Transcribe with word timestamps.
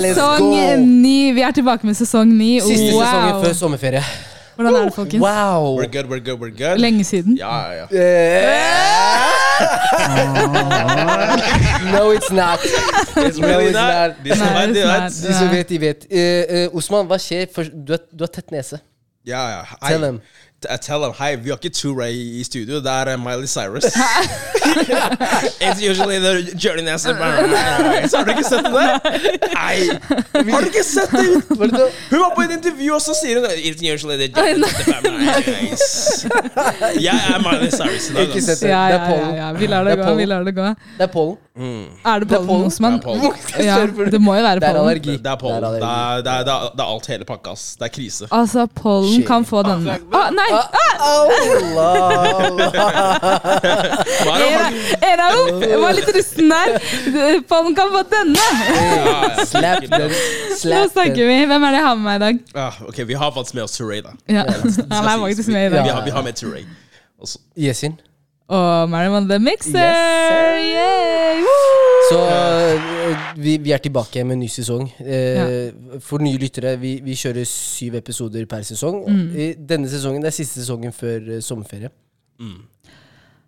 Sesong 0.00 0.86
ni. 1.02 1.32
Vi 1.36 1.40
er 1.44 1.50
tilbake 1.56 1.86
med 1.86 1.94
sesong 1.98 2.32
ni. 2.38 2.54
Siste 2.60 2.92
sesongen 2.92 3.44
før 3.44 3.52
sommerferie. 3.58 4.04
Hvordan 4.56 4.74
er 4.76 4.82
det, 4.84 4.94
folkens? 4.94 5.22
Wow! 5.22 5.78
We're 5.80 5.88
good, 5.92 6.06
we're 6.12 6.20
good, 6.20 6.38
we're 6.40 6.56
good. 6.56 6.78
Lenge 6.78 7.04
siden. 7.04 7.36
Ja, 7.36 7.72
ja, 7.72 7.86
ja. 7.90 9.52
no, 11.92 12.10
it's 12.12 12.30
not. 12.30 12.58
It's 13.16 13.38
No, 13.38 13.46
really 13.48 13.70
it's 13.70 13.72
not. 13.72 14.08
not. 14.08 14.24
De 14.24 14.36
som 14.36 14.46
vet, 14.54 14.74
de 14.74 14.82
vet. 14.82 15.02
not. 15.02 15.12
De 15.28 15.34
som 15.34 15.48
vet, 15.50 15.68
de 15.68 15.78
vet. 15.80 16.06
Eh, 16.10 16.62
eh, 16.62 16.74
Osman, 16.76 17.06
hva 17.06 17.18
skjer? 17.20 17.46
Du, 17.72 17.92
har, 17.94 18.02
du 18.12 18.24
har 18.26 18.32
tett 18.32 18.50
nese. 18.54 18.80
Ja, 19.26 19.42
ja. 19.50 19.60
Hei. 19.80 19.92
Tell 19.94 20.02
them. 20.02 20.20
I 20.70 20.76
tell 20.76 21.00
them, 21.02 21.12
hei, 21.18 21.36
vi 21.36 21.50
har 21.50 21.56
ikke 21.56 21.74
Ture 21.74 22.12
i 22.12 22.40
i 22.40 22.44
studio, 22.44 22.80
det 22.80 22.90
er 22.90 23.14
uh, 23.14 23.20
Miley 23.20 23.46
Cyrus. 23.46 23.84
It's 25.66 25.80
usually 25.80 26.18
the 26.18 26.54
Journey. 26.56 26.82
Så 28.08 28.16
har 28.16 28.24
du 28.24 28.30
ikke 28.30 28.44
sett 28.44 28.64
det? 28.64 28.88
Nei, 29.54 29.76
har 30.52 30.60
du 30.60 30.66
ikke 30.66 30.84
sett 30.84 31.10
det? 31.12 31.26
Hun 32.10 32.20
var 32.20 32.32
på 32.36 32.42
et 32.42 32.52
intervju, 32.56 32.94
og 32.94 33.00
så 33.00 33.14
sier 33.22 33.40
hun 33.40 33.46
It's 33.46 33.82
usually 33.94 34.16
the 34.16 34.28
Journey. 34.32 34.64
Jeg 37.00 37.18
er 37.34 37.38
Miley 37.46 37.70
Cyrus 37.70 38.10
Ikke 38.10 38.42
sett 38.42 38.60
det. 38.60 38.68
Det 38.68 38.70
er 38.70 38.88
ja, 38.88 38.98
pollen. 39.08 39.60
Vi. 39.60 39.66
Lar 40.24 40.42
det 40.44 40.54
gå. 40.54 40.64
Det 40.98 41.08
er 41.08 41.12
pollen. 41.12 41.36
Er 41.54 42.18
det 42.22 42.28
pollen, 42.28 42.46
pollen. 42.48 42.66
Osman? 42.66 42.92
Det 42.92 42.98
er 42.98 43.02
pollen. 43.04 43.32
Ja, 43.68 43.74
det 44.10 44.20
må 44.24 44.32
jo 44.38 44.42
være 44.42 44.60
Det 44.60 44.68
er 44.68 44.72
pollen. 44.72 44.88
allergi. 44.88 45.16
Det 45.20 45.26
er 45.32 45.36
pollen. 45.36 45.62
Det 45.62 45.80
Det 45.82 45.88
er 45.88 46.22
det 46.22 46.32
er, 46.32 46.44
det 46.46 46.52
er, 46.52 46.70
det 46.72 46.80
er 46.80 46.92
alt 46.94 47.06
hele 47.12 47.24
pakka, 47.28 47.50
ass. 47.52 47.64
Det 47.76 47.84
er 47.84 47.92
krise. 47.92 48.28
Altså, 48.32 48.64
pollen 48.78 49.10
Shit. 49.18 49.26
kan 49.28 49.44
få 49.44 49.60
denne 49.66 49.98
Å, 50.00 50.22
nei! 50.32 50.46
Allah, 50.52 51.42
Allah. 52.48 52.72
Hva 54.22 54.36
er 54.38 54.48
det? 54.48 54.96
En, 55.10 55.20
av 55.26 55.36
dem 55.36 55.62
jeg 55.68 55.80
var 55.82 55.92
litt 55.98 56.10
rusten 56.16 56.52
der. 56.54 56.76
Pollen 57.52 57.76
kan 57.76 57.92
få 57.98 58.02
denne! 58.14 58.46
Slap 59.52 59.84
den. 59.92 60.08
Nå 60.08 60.56
Slap 60.56 60.92
snakker 60.94 61.20
den. 61.20 61.28
vi. 61.34 61.38
Hvem 61.52 61.66
er 61.68 61.76
det 61.76 61.82
jeg 61.82 61.86
har 61.88 61.98
med 62.00 62.06
meg 62.08 62.16
i 62.16 62.24
dag? 62.24 62.40
Ah, 62.64 62.80
ok, 62.88 63.02
vi 63.12 63.18
har 63.20 63.34
faktisk 63.36 63.58
med 63.60 63.64
oss 63.68 63.76
Turay, 63.76 64.00
da. 64.04 64.16
Ja. 64.30 64.46
Han 64.48 65.04
er 65.04 65.20
faktisk 65.26 65.52
med 65.52 65.66
i 65.66 65.68
Vi 65.68 65.76
dag. 65.76 65.92
har, 65.98 66.04
vi 66.08 66.16
har 66.16 66.24
med 66.30 66.34
Turay. 66.40 66.64
Også. 67.22 67.38
Yesin. 67.58 67.98
Og 68.52 68.90
Mariman 68.92 69.28
The 69.30 69.38
Mixer! 69.40 69.78
Yes. 69.80 70.72
Yay! 70.76 71.44
Så 72.10 72.18
eh, 72.28 73.22
vi, 73.40 73.54
vi 73.62 73.72
er 73.72 73.80
tilbake 73.80 74.24
med 74.26 74.36
en 74.36 74.42
ny 74.44 74.48
sesong. 74.52 74.84
Eh, 75.00 75.70
For 76.04 76.20
nye 76.20 76.36
lyttere, 76.42 76.74
vi, 76.82 76.96
vi 77.04 77.14
kjører 77.16 77.46
syv 77.48 77.96
episoder 78.02 78.44
per 78.50 78.66
sesong. 78.68 78.98
Mm. 79.06 79.22
I 79.32 79.46
denne 79.72 79.88
sesongen 79.88 80.20
det 80.24 80.32
er 80.32 80.36
siste 80.42 80.60
sesongen 80.60 80.92
før 80.96 81.38
eh, 81.38 81.40
sommerferie. 81.44 81.88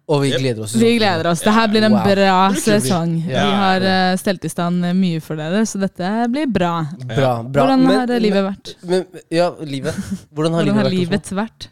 Og 0.05 0.20
vi 0.20 0.30
gleder 0.36 0.64
oss. 0.66 0.74
Vi 0.77 0.94
gleder 0.98 1.28
oss. 1.30 1.41
Det 1.44 1.52
her 1.56 1.68
blir 1.72 1.84
en 1.86 1.94
Wow. 1.96 2.08
bra 2.08 2.39
sesong. 2.61 3.14
Vi 3.27 3.34
har 3.61 3.84
eh, 3.89 4.16
stelt 4.20 4.44
i 4.44 4.52
stand 4.52 4.84
mye 5.00 5.20
for 5.24 5.41
dere, 5.41 5.64
så 5.68 5.80
dette 5.84 6.11
blir 6.33 6.48
bra. 6.52 6.72
Bra, 7.05 7.34
bra. 7.42 7.64
Hvordan 7.66 7.86
har 7.91 8.06
men, 8.08 8.22
livet 8.24 8.44
vært? 8.48 8.74
Men, 8.89 9.06
ja, 9.33 9.50
livet. 9.64 9.96
Hvordan 10.33 10.56
har 10.56 10.62
Hvordan 10.64 10.80
har 10.80 10.89
vært? 10.91 10.98
livet 10.98 11.33
vært? 11.41 11.68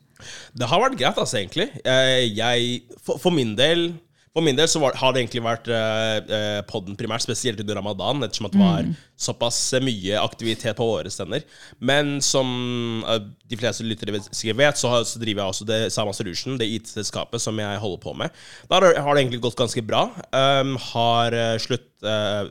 Det 0.55 0.69
har 0.70 0.81
vært 0.87 0.98
greit, 1.01 1.19
altså, 1.19 1.39
egentlig. 1.41 1.69
Jeg, 1.84 2.33
jeg, 2.39 2.98
for, 3.03 3.19
for 3.23 3.31
min 3.34 3.55
del 3.59 3.92
for 4.33 4.41
min 4.41 4.56
del 4.56 4.64
så 4.64 4.81
var, 4.81 4.95
har 4.97 5.12
det 5.12 5.20
egentlig 5.20 5.42
vært 5.45 5.67
eh, 5.69 6.62
podden 6.64 6.95
primært, 6.97 7.20
spesielt 7.20 7.59
under 7.61 7.77
ramadan, 7.77 8.23
ettersom 8.25 8.47
det 8.48 8.61
var 8.62 8.87
såpass 9.20 9.59
mye 9.84 10.17
aktivitet 10.23 10.73
på 10.79 10.87
våre 10.89 11.12
stender. 11.12 11.45
Men 11.84 12.14
som 12.25 13.05
eh, 13.05 13.19
de 13.53 13.59
fleste 13.61 13.84
lyttere 13.84 14.23
sikkert 14.31 14.56
vet, 14.62 14.81
så, 14.81 14.89
har, 14.89 15.05
så 15.05 15.20
driver 15.20 15.42
jeg 15.45 15.53
også 15.53 15.67
det 15.69 15.81
Sama 15.92 16.17
Solution, 16.17 16.57
det 16.57 16.70
IT-selskapet 16.79 17.45
som 17.45 17.61
jeg 17.61 17.83
holder 17.84 18.01
på 18.07 18.17
med. 18.23 18.33
Der 18.73 18.89
har- 18.89 19.13
det 19.13 19.27
egentlig 19.27 19.42
gått 19.45 19.61
ganske 19.61 19.85
bra. 19.85 20.07
Um, 20.33 20.79
har 20.95 21.36
eh, 21.36 21.58
slutt 21.61 21.85
eh, 22.08 22.48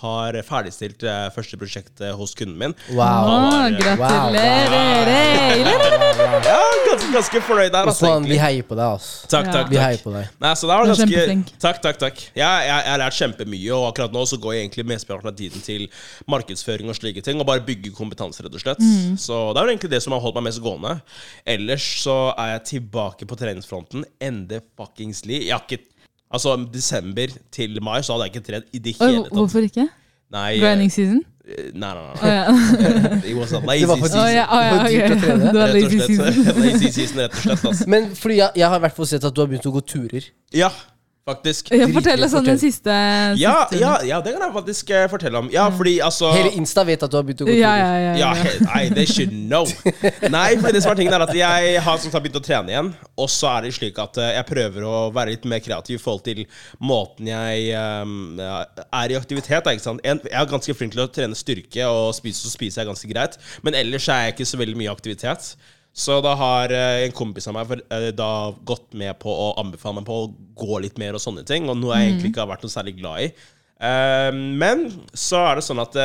har 0.00 0.36
ferdigstilt 0.46 1.02
eh, 1.04 1.26
første 1.34 1.58
prosjekt 1.60 2.00
eh, 2.00 2.12
hos 2.16 2.32
kunden 2.38 2.56
min. 2.60 2.74
Wow. 2.96 3.26
Å, 3.26 3.70
gratulerer! 3.76 5.60
Ja, 6.46 6.58
ganske, 6.86 7.08
ganske 7.14 7.42
fornøyd 7.44 7.72
der, 7.74 7.88
altså. 7.90 8.12
Vi 8.24 8.38
heier 8.40 8.64
på 8.66 8.76
deg, 8.78 8.86
altså. 8.96 9.28
Takk, 9.32 9.46
Ja. 9.50 9.52
takk, 9.58 9.70
Vi 9.72 9.76
takk. 9.80 10.02
på 10.04 10.12
deg. 10.14 10.28
Nei, 10.40 10.52
så 10.54 10.68
det 10.70 10.76
var 10.76 10.86
ganske. 10.90 11.36
Takk, 11.60 11.80
takk, 11.84 11.98
takk. 12.00 12.22
Jeg, 12.34 12.44
jeg, 12.44 12.68
jeg 12.70 12.90
har 12.92 13.02
lært 13.02 13.18
kjempemye, 13.18 13.70
og 13.76 13.88
akkurat 13.90 14.12
nå 14.14 14.24
så 14.30 14.38
går 14.40 14.54
jeg 14.56 14.64
egentlig 14.68 14.86
mesteparten 14.92 15.32
av 15.32 15.36
tiden 15.38 15.60
til 15.64 15.86
markedsføring 16.30 16.88
og 16.92 16.96
slike 16.98 17.24
ting, 17.26 17.40
og 17.42 17.46
bare 17.50 17.64
bygge 17.66 17.92
kompetanse, 17.96 18.44
rett 18.46 18.54
og 18.56 18.62
slett. 18.64 18.80
Mm. 18.82 19.16
Så 19.20 19.40
det 19.56 19.62
er 19.64 19.72
egentlig 19.74 19.92
det 19.96 20.02
som 20.06 20.14
har 20.16 20.22
holdt 20.24 20.38
meg 20.40 20.48
mest 20.50 20.62
gående. 20.64 20.96
Ellers 21.48 21.86
så 22.04 22.18
er 22.38 22.54
jeg 22.56 22.66
tilbake 22.76 23.26
på 23.28 23.38
treningsfronten. 23.40 24.04
Ende 24.20 24.62
fuckingsly. 24.78 25.42
Jeg 25.48 25.54
har 25.56 25.64
ikke 25.66 25.82
Altså, 26.30 26.54
desember 26.72 27.32
til 27.50 27.80
mai 27.82 28.02
så 28.06 28.14
hadde 28.14 28.28
jeg 28.28 28.34
ikke 28.36 28.46
trent 28.52 28.66
i 28.72 28.78
det 28.78 28.94
hele 29.00 29.24
tatt. 29.24 29.32
hvorfor 29.34 29.66
ikke? 29.66 29.88
Nei, 30.30 30.60
Grinding 30.62 30.92
season? 30.94 31.24
eh, 31.42 31.70
nei, 31.74 31.90
nei, 31.96 32.04
nei. 32.06 32.30
ja. 32.30 32.44
It 33.18 33.82
Det 33.82 33.88
var 33.88 33.96
for 33.96 34.06
season. 34.06 34.28
ja, 34.30 34.44
oh, 34.46 34.60
ja, 34.62 34.70
Det 34.70 34.78
var 34.78 34.88
dyrt 34.94 35.10
å 35.10 35.20
trene. 35.24 35.50
Det 35.50 35.58
var 35.58 35.74
lazy 35.74 35.98
season. 35.98 36.62
lazy 36.64 36.90
season, 36.94 37.18
rett 37.24 37.34
og 37.34 37.42
slett. 37.42 37.64
Altså. 37.72 37.88
Men 37.90 38.06
fordi 38.14 38.36
jeg, 38.38 38.50
jeg 38.62 38.68
har 38.68 38.78
i 38.78 38.84
hvert 38.86 38.96
fall 39.00 39.10
sett 39.10 39.26
at 39.26 39.34
du 39.34 39.42
har 39.42 39.50
begynt 39.50 39.66
å 39.66 39.74
gå 39.74 39.82
turer. 39.94 40.28
Ja, 40.54 40.70
faktisk. 41.30 41.70
Ja, 41.74 41.88
fortell 41.94 42.26
oss 42.26 42.34
om 42.36 42.46
den 42.46 42.60
siste, 42.60 42.94
Ja, 43.40 43.54
siste 43.70 43.80
ja, 43.80 43.92
ja, 44.06 44.20
det 44.24 44.34
kan 44.36 44.44
jeg 44.46 44.54
faktisk 44.54 44.92
eh, 44.94 45.06
fortelle 45.10 45.40
om. 45.42 45.50
Ja, 45.52 45.68
fordi 45.74 45.96
altså 46.04 46.30
Hele 46.34 46.52
Insta 46.58 46.84
vet 46.86 47.02
at 47.06 47.12
du 47.12 47.18
har 47.18 47.26
begynt 47.26 47.44
å 47.44 47.48
gå 47.48 47.56
Ja, 47.56 47.72
ja, 47.78 47.90
ja. 48.04 48.12
Ja, 48.20 48.30
ja. 48.36 48.52
nei, 48.66 48.82
they 48.94 49.08
should 49.08 49.32
know. 49.32 49.66
Nei, 50.30 50.48
for 50.60 50.74
det 50.74 50.82
som 50.84 50.94
er 50.94 51.00
tingen 51.00 51.16
er 51.16 51.26
at 51.26 51.34
jeg 51.36 51.82
har 51.86 52.02
som 52.02 52.12
sagt 52.12 52.26
begynt 52.26 52.40
å 52.40 52.44
trene 52.44 52.74
igjen. 52.74 52.92
Og 53.20 53.30
så 53.32 53.50
er 53.54 53.66
det 53.66 53.74
slik 53.78 53.98
at 54.02 54.20
eh, 54.20 54.34
jeg 54.36 54.48
prøver 54.50 54.86
å 54.86 54.96
være 55.14 55.36
litt 55.36 55.48
mer 55.50 55.64
kreativ 55.64 55.98
i 55.98 56.02
forhold 56.02 56.24
til 56.26 56.44
måten 56.82 57.30
jeg 57.30 57.74
um, 58.04 58.38
er 58.40 59.12
i 59.12 59.18
aktivitet. 59.18 59.64
Da, 59.64 59.74
ikke 59.74 59.86
sant? 59.86 60.04
Jeg 60.06 60.22
er 60.30 60.50
ganske 60.50 60.76
flink 60.76 60.94
til 60.96 61.04
å 61.04 61.10
trene 61.12 61.38
styrke, 61.38 61.86
og 61.90 62.14
spise, 62.16 62.44
så 62.44 62.54
spiser 62.54 62.82
jeg 62.82 62.90
ganske 62.92 63.10
greit. 63.10 63.36
Men 63.66 63.76
ellers 63.78 64.08
er 64.10 64.26
jeg 64.26 64.36
ikke 64.36 64.50
så 64.52 64.60
veldig 64.60 64.78
mye 64.80 64.94
aktivitet. 64.94 65.54
Så 65.92 66.20
da 66.22 66.34
har 66.38 66.70
eh, 66.72 67.04
en 67.04 67.12
kompis 67.12 67.48
av 67.50 67.56
meg 67.58 67.66
for, 67.66 67.80
eh, 67.90 68.10
da 68.16 68.30
gått 68.64 68.92
med 68.94 69.18
på 69.20 69.28
å 69.32 69.48
anbefale 69.60 69.98
meg 69.98 70.06
på 70.06 70.18
å 70.22 70.30
gå 70.56 70.78
litt 70.84 70.98
mer 71.02 71.18
og 71.18 71.20
sånne 71.24 71.42
ting. 71.48 71.66
Og 71.68 71.76
noe 71.80 71.98
jeg 71.98 72.12
egentlig 72.12 72.30
ikke 72.32 72.44
har 72.44 72.52
vært 72.52 72.62
noe 72.66 72.72
særlig 72.72 72.94
glad 73.00 73.26
i. 73.26 73.30
Eh, 73.80 74.30
men 74.32 74.86
så 75.16 75.42
er 75.50 75.58
det 75.60 75.66
sånn 75.66 75.82
at 75.82 75.96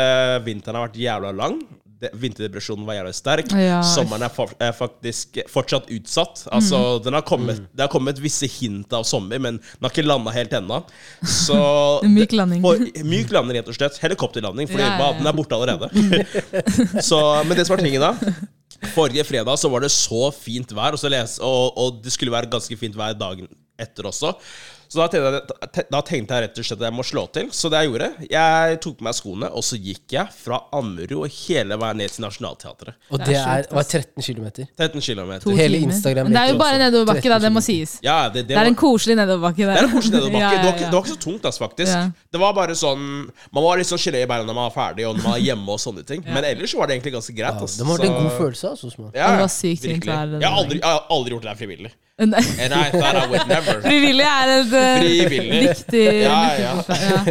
vinteren 0.46 0.80
har 0.80 0.88
vært 0.90 0.98
jævla 1.04 1.32
lang. 1.38 1.60
Vinterdepresjonen 2.06 2.84
var 2.86 2.98
jævla 2.98 3.14
sterk. 3.16 3.54
Ja. 3.56 3.78
Sommeren 3.88 4.26
er, 4.28 4.34
fa 4.34 4.46
er 4.62 4.74
faktisk 4.76 5.40
fortsatt 5.50 5.88
utsatt. 5.96 6.44
Altså, 6.54 6.82
Mm. 7.00 7.04
den 7.06 7.14
har 7.14 7.22
kommet, 7.26 7.62
Det 7.76 7.86
har 7.86 7.88
kommet 7.94 8.20
visse 8.20 8.50
hint 8.52 8.92
av 8.94 9.04
sommer, 9.06 9.40
men 9.40 9.58
den 9.58 9.82
har 9.82 9.90
ikke 9.94 10.06
landa 10.06 10.32
helt 10.32 10.52
ennå. 10.52 10.82
Så 11.24 12.02
myk 12.18 12.34
landing. 12.36 12.62
For, 12.62 12.78
myk 13.06 13.32
landing, 13.32 13.58
rett 13.62 13.70
og 13.72 13.78
slett. 13.78 13.98
Helikopterlanding, 14.04 14.68
for 14.68 14.80
Ja, 14.82 14.98
ja, 14.98 14.98
ja. 15.00 15.14
den 15.18 15.28
er 15.28 15.34
borte 15.34 15.56
allerede. 15.56 15.90
så, 17.10 17.22
men 17.46 17.58
det 17.58 17.66
som 17.68 17.78
er 17.78 17.86
tingen 17.86 18.02
da 18.02 18.14
Forrige 18.94 19.26
fredag 19.28 19.58
så 19.60 19.70
var 19.72 19.86
det 19.86 19.92
så 19.94 20.30
fint 20.36 20.72
vær, 20.76 20.96
og, 20.98 21.10
les, 21.12 21.38
og, 21.44 21.78
og 21.78 22.02
det 22.04 22.14
skulle 22.14 22.34
være 22.34 22.52
ganske 22.52 22.78
fint 22.80 22.98
vær 22.98 23.16
dagen 23.18 23.50
etter 23.82 24.08
også. 24.08 24.34
Så 24.88 25.00
da 25.02 25.08
tenkte, 25.12 25.58
jeg, 25.76 25.86
da 25.92 26.02
tenkte 26.06 26.38
jeg 26.38 26.44
rett 26.46 26.60
og 26.62 26.66
slett 26.68 26.82
at 26.82 26.86
jeg 26.90 26.96
må 26.96 27.04
slå 27.08 27.24
til. 27.36 27.50
Så 27.56 27.70
det 27.74 27.82
jeg 27.84 27.90
gjorde, 27.92 28.10
jeg 28.32 28.80
tok 28.86 28.98
på 29.00 29.06
meg 29.08 29.16
skoene, 29.18 29.50
og 29.52 29.64
så 29.66 29.80
gikk 29.82 30.16
jeg 30.18 30.34
fra 30.38 30.60
Ammerud 30.76 31.16
og 31.26 31.26
hele 31.40 31.78
veien 31.82 31.98
ned 32.02 32.14
til 32.16 32.26
Nationaltheatret. 32.26 32.96
Og 33.12 33.20
Det 33.20 33.28
det 33.32 33.38
er 33.42 33.66
er, 33.66 33.70
var 33.76 33.84
13 33.84 34.24
km. 34.24 34.48
13 34.78 35.02
km. 35.02 35.32
Hele. 35.58 35.82
Instagram 35.86 36.30
Men 36.30 36.38
det 36.38 36.42
er 36.44 36.54
jo 36.54 36.58
bare 36.62 36.78
nedoverbakke, 36.82 37.30
da. 37.34 37.40
Det 37.46 37.52
må 37.56 37.62
sies. 37.66 37.98
Ja, 38.06 38.18
det, 38.30 38.46
det, 38.46 38.48
Det 38.50 38.56
er 38.58 38.62
var, 38.64 38.72
en 38.72 38.80
koselig 38.80 39.16
nedoverbakke 39.20 39.66
der. 39.66 39.74
det 39.74 39.82
er 39.84 39.90
en 39.90 39.96
koselig 39.96 40.16
nedoverbakke. 40.20 40.46
Ja, 40.46 40.50
Det, 40.56 40.66
ja, 40.66 40.72
var 40.72 40.80
det 40.80 40.92
var 40.96 41.04
ikke 41.06 41.16
så 41.16 41.22
tungt, 41.26 41.46
altså, 41.50 41.64
faktisk. 41.66 41.92
Ja. 41.92 42.06
Det 42.36 42.40
var 42.42 42.54
bare 42.58 42.76
sånn 42.78 43.04
Man 43.52 43.64
var 43.64 43.78
litt 43.82 43.90
sånn 43.90 44.02
gelé 44.02 44.24
i 44.24 44.30
beina 44.30 44.46
når 44.48 44.56
man 44.58 44.70
var 44.70 44.76
ferdig, 44.78 45.06
og 45.10 45.18
når 45.18 45.24
man 45.30 45.38
er 45.40 45.44
hjemme 45.50 45.76
og 45.76 45.80
sånne 45.82 46.06
ting. 46.08 46.24
Men 46.26 46.44
ellers 46.48 46.74
var 46.78 46.88
det 46.90 46.98
egentlig 47.00 47.14
ganske 47.18 47.36
greit. 47.38 47.60
Ja, 47.62 47.68
det 47.80 47.86
må 47.88 47.96
ha 47.96 48.00
vært 48.00 48.10
en 48.10 48.18
god 48.24 48.38
følelse. 48.40 48.72
Altså, 48.76 48.90
små 48.94 49.12
Ja, 49.16 49.32
Det 49.36 49.44
var 49.46 49.54
sykt 49.54 49.82
fint 49.86 49.94
virkelig. 49.96 50.16
vær 50.16 50.42
Jeg 50.42 50.50
har 50.50 50.58
aldri, 50.64 50.80
jeg 50.82 50.90
har 50.92 51.06
aldri 51.18 51.36
gjort 51.36 51.46
det 51.48 51.54
her 51.54 51.62
frivillig. 51.64 51.94
Nei. 52.32 52.40
And 52.64 52.72
I 52.74 52.92
thought 52.96 53.18
I 53.20 53.26
would 53.28 53.48
never. 53.52 53.82
Frivillig 53.84 54.24
er 54.24 54.52
eh, 54.54 54.70
Frivillig. 55.00 55.62
viktig 55.70 56.04
Ja, 56.22 56.40
ja. 56.60 56.74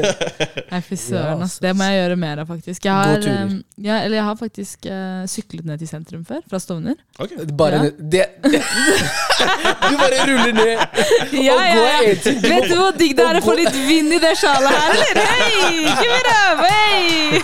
Nei, 0.74 0.80
fy 0.84 0.96
søren, 0.98 1.38
Ja, 1.38 1.44
ass. 1.46 1.58
Det 1.62 1.72
må 1.76 1.86
jeg 1.88 1.98
gjøre 2.00 2.16
mer 2.20 2.42
av, 2.42 2.46
faktisk. 2.50 2.84
Jeg 2.88 2.92
har, 2.94 3.14
Gå 3.14 3.22
turer. 3.26 3.44
eh, 3.44 3.84
ja, 3.86 3.98
eller 4.04 4.16
jeg 4.18 4.24
har 4.28 4.36
faktisk 4.40 4.88
uh, 4.90 5.22
syklet 5.30 5.64
ned 5.68 5.78
til 5.82 5.88
sentrum 5.90 6.24
før, 6.28 6.40
fra 6.50 6.58
Stovner. 6.62 6.96
Okay. 7.18 7.46
Bare 7.58 7.82
Ja. 7.84 7.90
det, 7.98 8.24
Du 9.90 9.94
bare 10.00 10.18
ruller 10.28 10.52
ned. 10.52 10.78
Ja, 11.44 11.54
Og 11.54 11.60
gå 11.76 11.84
en 12.10 12.16
ting. 12.24 12.38
Vet 12.44 12.68
du 12.70 12.74
hvor 12.78 12.92
digg 12.98 13.14
det 13.18 13.24
er 13.26 13.38
å 13.40 13.42
få 13.44 13.54
litt 13.58 13.74
vind 13.88 14.12
i 14.14 14.20
det 14.22 14.34
sjalet 14.40 14.70
her, 14.74 14.90
eller? 14.94 15.14
Hei! 15.30 15.70
Give 16.00 16.16
it 16.18 16.28
up! 16.34 16.58
Hei! 16.68 17.42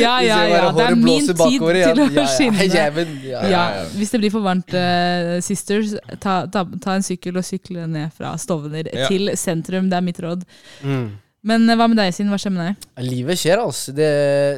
Ja, 0.00 0.20
ja, 0.24 0.38
ja. 0.48 0.70
Det 0.76 0.84
er 0.86 0.94
min 0.96 1.26
tid 1.26 1.36
til 1.36 1.44
å 1.44 1.70
Ja, 1.76 1.92
ja. 2.14 2.26
skinne. 2.30 2.66
Ja, 2.70 2.86
ja. 3.30 3.42
Ja, 3.50 3.62
hvis 3.96 4.10
det 4.14 4.20
blir 4.22 4.32
for 4.32 4.44
varmt, 4.44 4.72
uh, 4.74 5.38
sisters, 5.44 5.94
ta, 6.22 6.42
ta, 6.52 6.64
ta 6.82 6.96
en 6.98 7.04
sykkel 7.06 7.36
og 7.40 7.44
sykle 7.46 7.86
ned 7.90 8.09
fra 8.14 8.36
Stovner 8.40 8.90
Ja. 8.92 9.08
til 9.08 9.32
sentrum. 9.36 9.90
Det 9.90 9.98
er 9.98 10.06
mitt 10.06 10.20
råd. 10.22 10.46
Mm. 10.84 11.10
Men 11.40 11.64
eh, 11.72 11.76
hva 11.78 11.86
med 11.88 11.96
deg, 11.96 12.12
Sin? 12.12 12.28
Hva 12.28 12.36
skjer 12.40 12.52
med 12.52 12.66
deg? 12.68 12.88
Livet 13.06 13.40
skjer, 13.40 13.62
altså. 13.62 13.94
Det, 13.96 14.08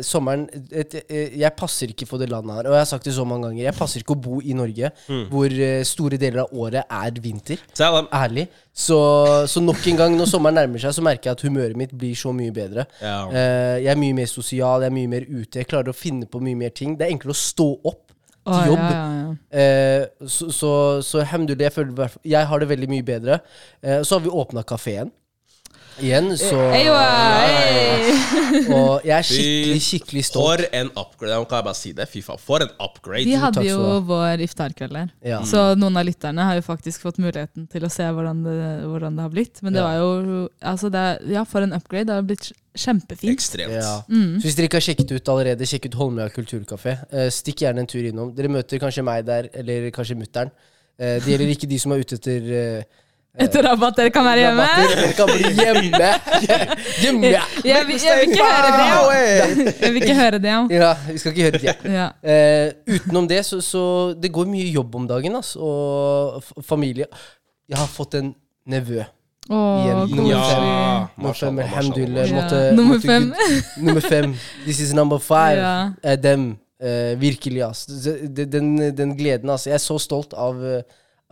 sommeren 0.06 0.48
et, 0.50 0.96
et, 0.98 1.36
Jeg 1.38 1.54
passer 1.58 1.92
ikke 1.92 2.08
for 2.10 2.18
det 2.18 2.26
landet 2.32 2.56
her. 2.56 2.68
Og 2.70 2.74
jeg 2.74 2.82
har 2.82 2.88
sagt 2.90 3.06
det 3.06 3.14
så 3.14 3.26
mange 3.28 3.46
ganger. 3.46 3.68
Jeg 3.68 3.76
passer 3.78 4.02
ikke 4.02 4.16
å 4.16 4.22
bo 4.24 4.40
i 4.42 4.56
Norge, 4.58 4.90
hvor 5.30 5.54
eh, 5.54 5.84
store 5.86 6.18
deler 6.18 6.42
av 6.42 6.56
året 6.64 6.82
er 6.82 7.22
vinter. 7.22 7.62
Salam. 7.78 8.10
Ærlig. 8.12 8.48
Så, 8.74 8.98
så 9.52 9.62
nok 9.62 9.86
en 9.92 10.00
gang, 10.00 10.16
når 10.18 10.30
sommeren 10.32 10.58
nærmer 10.58 10.82
seg, 10.82 10.96
så 10.96 11.04
merker 11.06 11.30
jeg 11.30 11.38
at 11.38 11.46
humøret 11.46 11.78
mitt 11.78 11.92
blir 11.94 12.18
så 12.18 12.34
mye 12.34 12.54
bedre. 12.56 12.88
Ja. 13.02 13.18
Eh, 13.30 13.76
jeg 13.84 13.92
er 13.94 14.00
mye 14.02 14.18
mer 14.18 14.32
sosial, 14.32 14.82
jeg 14.82 14.90
er 14.90 14.96
mye 14.98 15.12
mer 15.14 15.28
ute. 15.28 15.60
Jeg 15.62 15.70
klarer 15.70 15.92
å 15.94 15.96
finne 15.96 16.26
på 16.26 16.42
mye 16.42 16.58
mer 16.58 16.74
ting. 16.74 16.96
Det 16.98 17.06
er 17.06 17.14
enklere 17.14 17.36
å 17.36 17.42
stå 17.44 17.68
opp 17.92 18.08
til 18.46 18.72
jobb. 18.72 18.82
ja, 18.82 18.92
ja, 18.92 19.08
ja. 19.22 19.58
Eh, 19.62 20.28
så, 20.28 20.50
så, 20.52 20.72
så 21.04 21.22
alhamdulillah, 21.22 21.68
jeg 21.70 21.72
føler 21.76 22.16
Jeg 22.24 22.46
har 22.50 22.62
det 22.62 22.68
veldig 22.68 22.88
mye 22.90 23.06
bedre. 23.06 23.38
Eh, 23.82 24.02
så 24.02 24.18
har 24.18 24.24
vi 24.26 24.32
åpna 24.42 24.62
kafeen. 24.66 25.12
Igjen, 26.00 26.30
så 26.40 26.56
Eyo, 26.72 26.94
hey. 26.96 28.12
Og 28.76 29.04
jeg 29.04 29.12
er 29.16 29.26
skikkelig, 29.26 29.80
skikkelig 29.84 30.22
stolt. 30.24 30.62
For 30.62 30.76
en 30.78 30.88
upgrade. 30.98 31.36
Kan 31.50 31.58
jeg 31.60 31.66
bare 31.66 31.76
si 31.78 31.92
det? 31.96 32.06
Fy 32.10 32.22
faen, 32.24 32.40
for 32.40 32.64
en 32.64 32.72
upgrade. 32.80 33.26
Vi 33.28 33.36
hadde 33.38 33.64
jo 33.66 33.78
vår 34.08 34.42
iftarkveld 34.46 34.96
der. 34.96 35.10
Ja. 35.34 35.42
Så 35.48 35.62
noen 35.78 35.98
av 36.00 36.06
lytterne 36.08 36.46
har 36.48 36.56
jo 36.58 36.64
faktisk 36.64 37.04
fått 37.04 37.20
muligheten 37.22 37.68
til 37.72 37.84
å 37.86 37.90
se 37.92 38.06
hvordan 38.08 38.40
det, 38.46 38.56
hvordan 38.88 39.18
det 39.20 39.26
har 39.26 39.34
blitt. 39.34 39.60
Men 39.62 39.76
det 39.76 39.82
Ja. 39.82 39.90
var 39.90 40.00
jo 40.00 40.48
altså 40.72 40.90
det, 40.92 41.04
Ja, 41.32 41.44
for 41.44 41.62
en 41.66 41.72
upgrade. 41.76 42.06
Det 42.08 42.16
har 42.16 42.22
blitt 42.26 42.50
kjempefint. 42.74 43.32
Ekstremt. 43.36 43.76
Ja. 43.76 43.94
Mm. 44.08 44.40
Så 44.40 44.48
hvis 44.48 44.56
dere 44.56 44.70
ikke 44.70 44.80
har 44.80 44.88
sjekket 44.88 45.12
ut 45.12 45.28
allerede, 45.28 45.68
sjekk 45.68 45.90
ut 45.90 45.98
Holmlia 46.00 46.28
kulturkafé. 46.32 46.96
Eh, 47.12 47.28
stikk 47.30 47.66
gjerne 47.66 47.84
en 47.84 47.86
tur 47.90 48.02
innom. 48.08 48.32
Dere 48.34 48.48
møter 48.48 48.80
kanskje 48.80 49.04
meg 49.04 49.26
der, 49.28 49.50
eller 49.52 49.90
kanskje 49.92 50.16
mutter'n. 50.16 50.50
Eh, 50.98 51.18
det 51.20 51.28
gjelder 51.36 51.52
ikke 51.52 51.68
de 51.68 51.78
som 51.78 51.92
er 51.92 52.00
ute 52.04 52.16
etter 52.16 52.52
eh, 52.52 52.82
Etter 53.40 53.62
rabatt 53.64 53.96
dere 53.96 54.10
kan 54.12 54.26
være 54.26 54.42
hjemme. 54.44 54.64
Dere 54.92 55.12
kan 55.16 55.30
bli 55.30 55.52
hjemme. 55.56 56.08
hjemme. 57.02 57.30
Jeg, 57.64 57.86
vil- 57.88 58.02
jeg 58.04 58.16
vil 58.18 58.26
ikke 58.28 58.44
høre 58.44 58.72
det. 58.74 58.82
ja. 58.90 59.70
Jeg 59.80 59.92
vil 59.94 60.02
ikke 60.02 60.16
høre 60.18 60.38
det. 60.42 60.50
ja. 60.50 60.58
Ja, 60.82 60.90
vi 61.06 61.18
skal 61.22 61.32
ikke 61.32 61.46
høre 61.46 61.60
det. 61.62 61.76
Ja. 61.98 62.08
Uh, 62.20 62.94
utenom 62.98 63.28
det, 63.30 63.38
så, 63.48 63.60
så 63.64 63.84
Det 64.20 64.28
går 64.32 64.50
mye 64.52 64.68
jobb 64.74 64.94
om 65.00 65.06
dagen, 65.08 65.36
ass. 65.40 65.54
Og 65.56 66.42
familie. 66.68 67.06
Jeg 67.72 67.78
har 67.80 67.88
fått 67.88 68.18
en 68.20 68.34
nevø. 68.68 69.00
Åh, 69.48 69.80
Igjen. 70.12 70.26
Ja. 70.28 70.42
Nummer 71.16 71.32
fem, 71.40 71.58
alhamdulillah. 71.64 72.28
Ja. 72.28 72.34
Måtte, 72.36 72.60
Nummer 72.76 73.00
fem. 73.00 73.30
Nummer 73.80 74.00
fem. 74.04 74.36
This 74.66 74.80
is 74.84 74.92
number 74.94 75.18
five. 75.18 75.56
Ja. 75.56 75.72
Eh, 76.04 76.18
dem. 76.20 76.50
Uh, 76.82 77.16
virkelig, 77.20 77.62
ass. 77.64 77.86
Den, 77.88 78.74
den 78.92 79.16
gleden, 79.16 79.50
ass. 79.56 79.64
Jeg 79.70 79.78
er 79.80 79.82
så 79.82 79.96
stolt 80.02 80.36
av, 80.36 80.60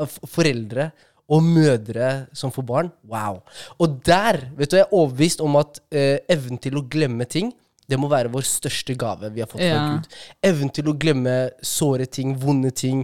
av 0.00 0.18
foreldre 0.32 0.88
og 1.30 1.44
mødre 1.46 2.10
som 2.34 2.50
får 2.50 2.66
barn. 2.66 2.88
Wow. 3.06 3.40
Og 3.78 4.00
der, 4.06 4.40
vet 4.58 4.72
du, 4.72 4.76
jeg 4.80 4.86
er 4.88 4.94
overbevist 4.96 5.40
om 5.46 5.56
at 5.60 5.78
eh, 5.94 6.18
evnen 6.32 6.58
til 6.62 6.80
å 6.80 6.86
glemme 6.90 7.26
ting 7.30 7.52
det 7.90 7.98
må 7.98 8.06
være 8.06 8.30
vår 8.30 8.44
største 8.46 8.94
gave 8.94 9.32
vi 9.34 9.40
har 9.42 9.48
fått 9.50 9.58
fra 9.62 9.66
Ja. 9.66 9.86
Gud. 9.96 10.04
Evnen 10.46 10.70
til 10.70 10.86
å 10.90 10.94
glemme 10.94 11.32
såre 11.66 12.06
ting, 12.06 12.36
vonde 12.38 12.70
ting. 12.70 13.00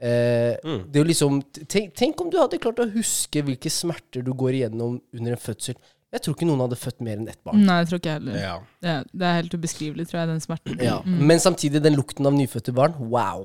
Eh, 0.00 0.56
Det 0.64 0.96
er 0.96 1.02
jo 1.02 1.08
liksom 1.10 1.42
tenk, 1.68 1.90
tenk 1.94 2.20
om 2.24 2.30
du 2.32 2.38
hadde 2.40 2.56
klart 2.62 2.80
å 2.80 2.86
huske 2.94 3.42
hvilke 3.44 3.68
smerter 3.68 4.24
du 4.24 4.32
går 4.32 4.56
igjennom 4.62 4.94
under 5.12 5.34
en 5.36 5.42
fødsel. 5.42 5.76
Jeg 6.10 6.22
tror 6.24 6.34
ikke 6.34 6.48
noen 6.48 6.64
hadde 6.64 6.78
født 6.80 7.04
mer 7.04 7.18
enn 7.20 7.28
ett 7.28 7.38
barn. 7.44 7.60
Nei, 7.68 7.76
jeg 7.82 7.90
tror 7.90 8.00
ikke 8.00 8.14
heller. 8.16 8.38
Ja. 8.40 8.54
Det, 8.82 8.94
det 9.12 9.26
er 9.28 9.36
helt 9.42 9.52
ubeskrivelig, 9.60 10.08
tror 10.10 10.22
jeg, 10.22 10.30
den 10.32 10.40
smerten. 10.42 10.80
Ja. 10.82 10.96
Men 11.04 11.38
samtidig 11.44 11.82
den 11.84 11.94
lukten 12.00 12.26
av 12.26 12.32
nyfødte 12.34 12.72
barn. 12.74 12.96
Wow. 13.12 13.44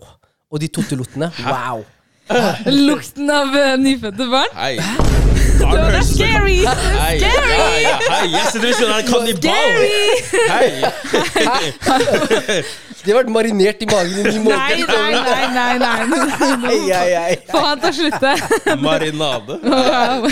Og 0.49 0.63
de 0.63 0.71
tottelottene. 0.73 1.27
Wow. 1.45 1.83
Lukten 2.65 3.29
av 3.29 3.53
eh, 3.55 3.75
nyfødte 3.77 4.29
barn. 4.31 4.57
Hei. 4.57 5.14
Det 5.55 5.95
er 5.95 6.03
scary! 6.03 6.57
Hei, 6.65 7.15
ja, 7.21 7.29
ja, 7.81 7.95
hei, 8.11 8.27
jeg 8.31 8.45
sitter 8.51 8.67
ved 8.67 8.73
siden 8.73 8.91
av 8.91 8.99
en 8.99 9.07
kannibal! 9.11 9.71
Hei! 10.55 10.69
De 13.05 13.11
har 13.13 13.19
vært 13.19 13.29
marinert 13.29 13.83
i 13.85 13.87
magen 13.89 14.15
i 14.17 14.23
ni 14.25 14.39
måneder. 14.41 14.79
nei, 14.89 15.13
nei, 15.53 15.73
nei, 15.77 15.77
nei. 15.77 15.99
nei. 16.63 17.09
ai. 17.19 17.35
Få 17.51 17.61
han 17.61 17.77
til 17.83 17.91
å 17.91 17.93
slutte. 17.99 18.31
Marinade. 18.81 19.59
Wow. 19.61 20.25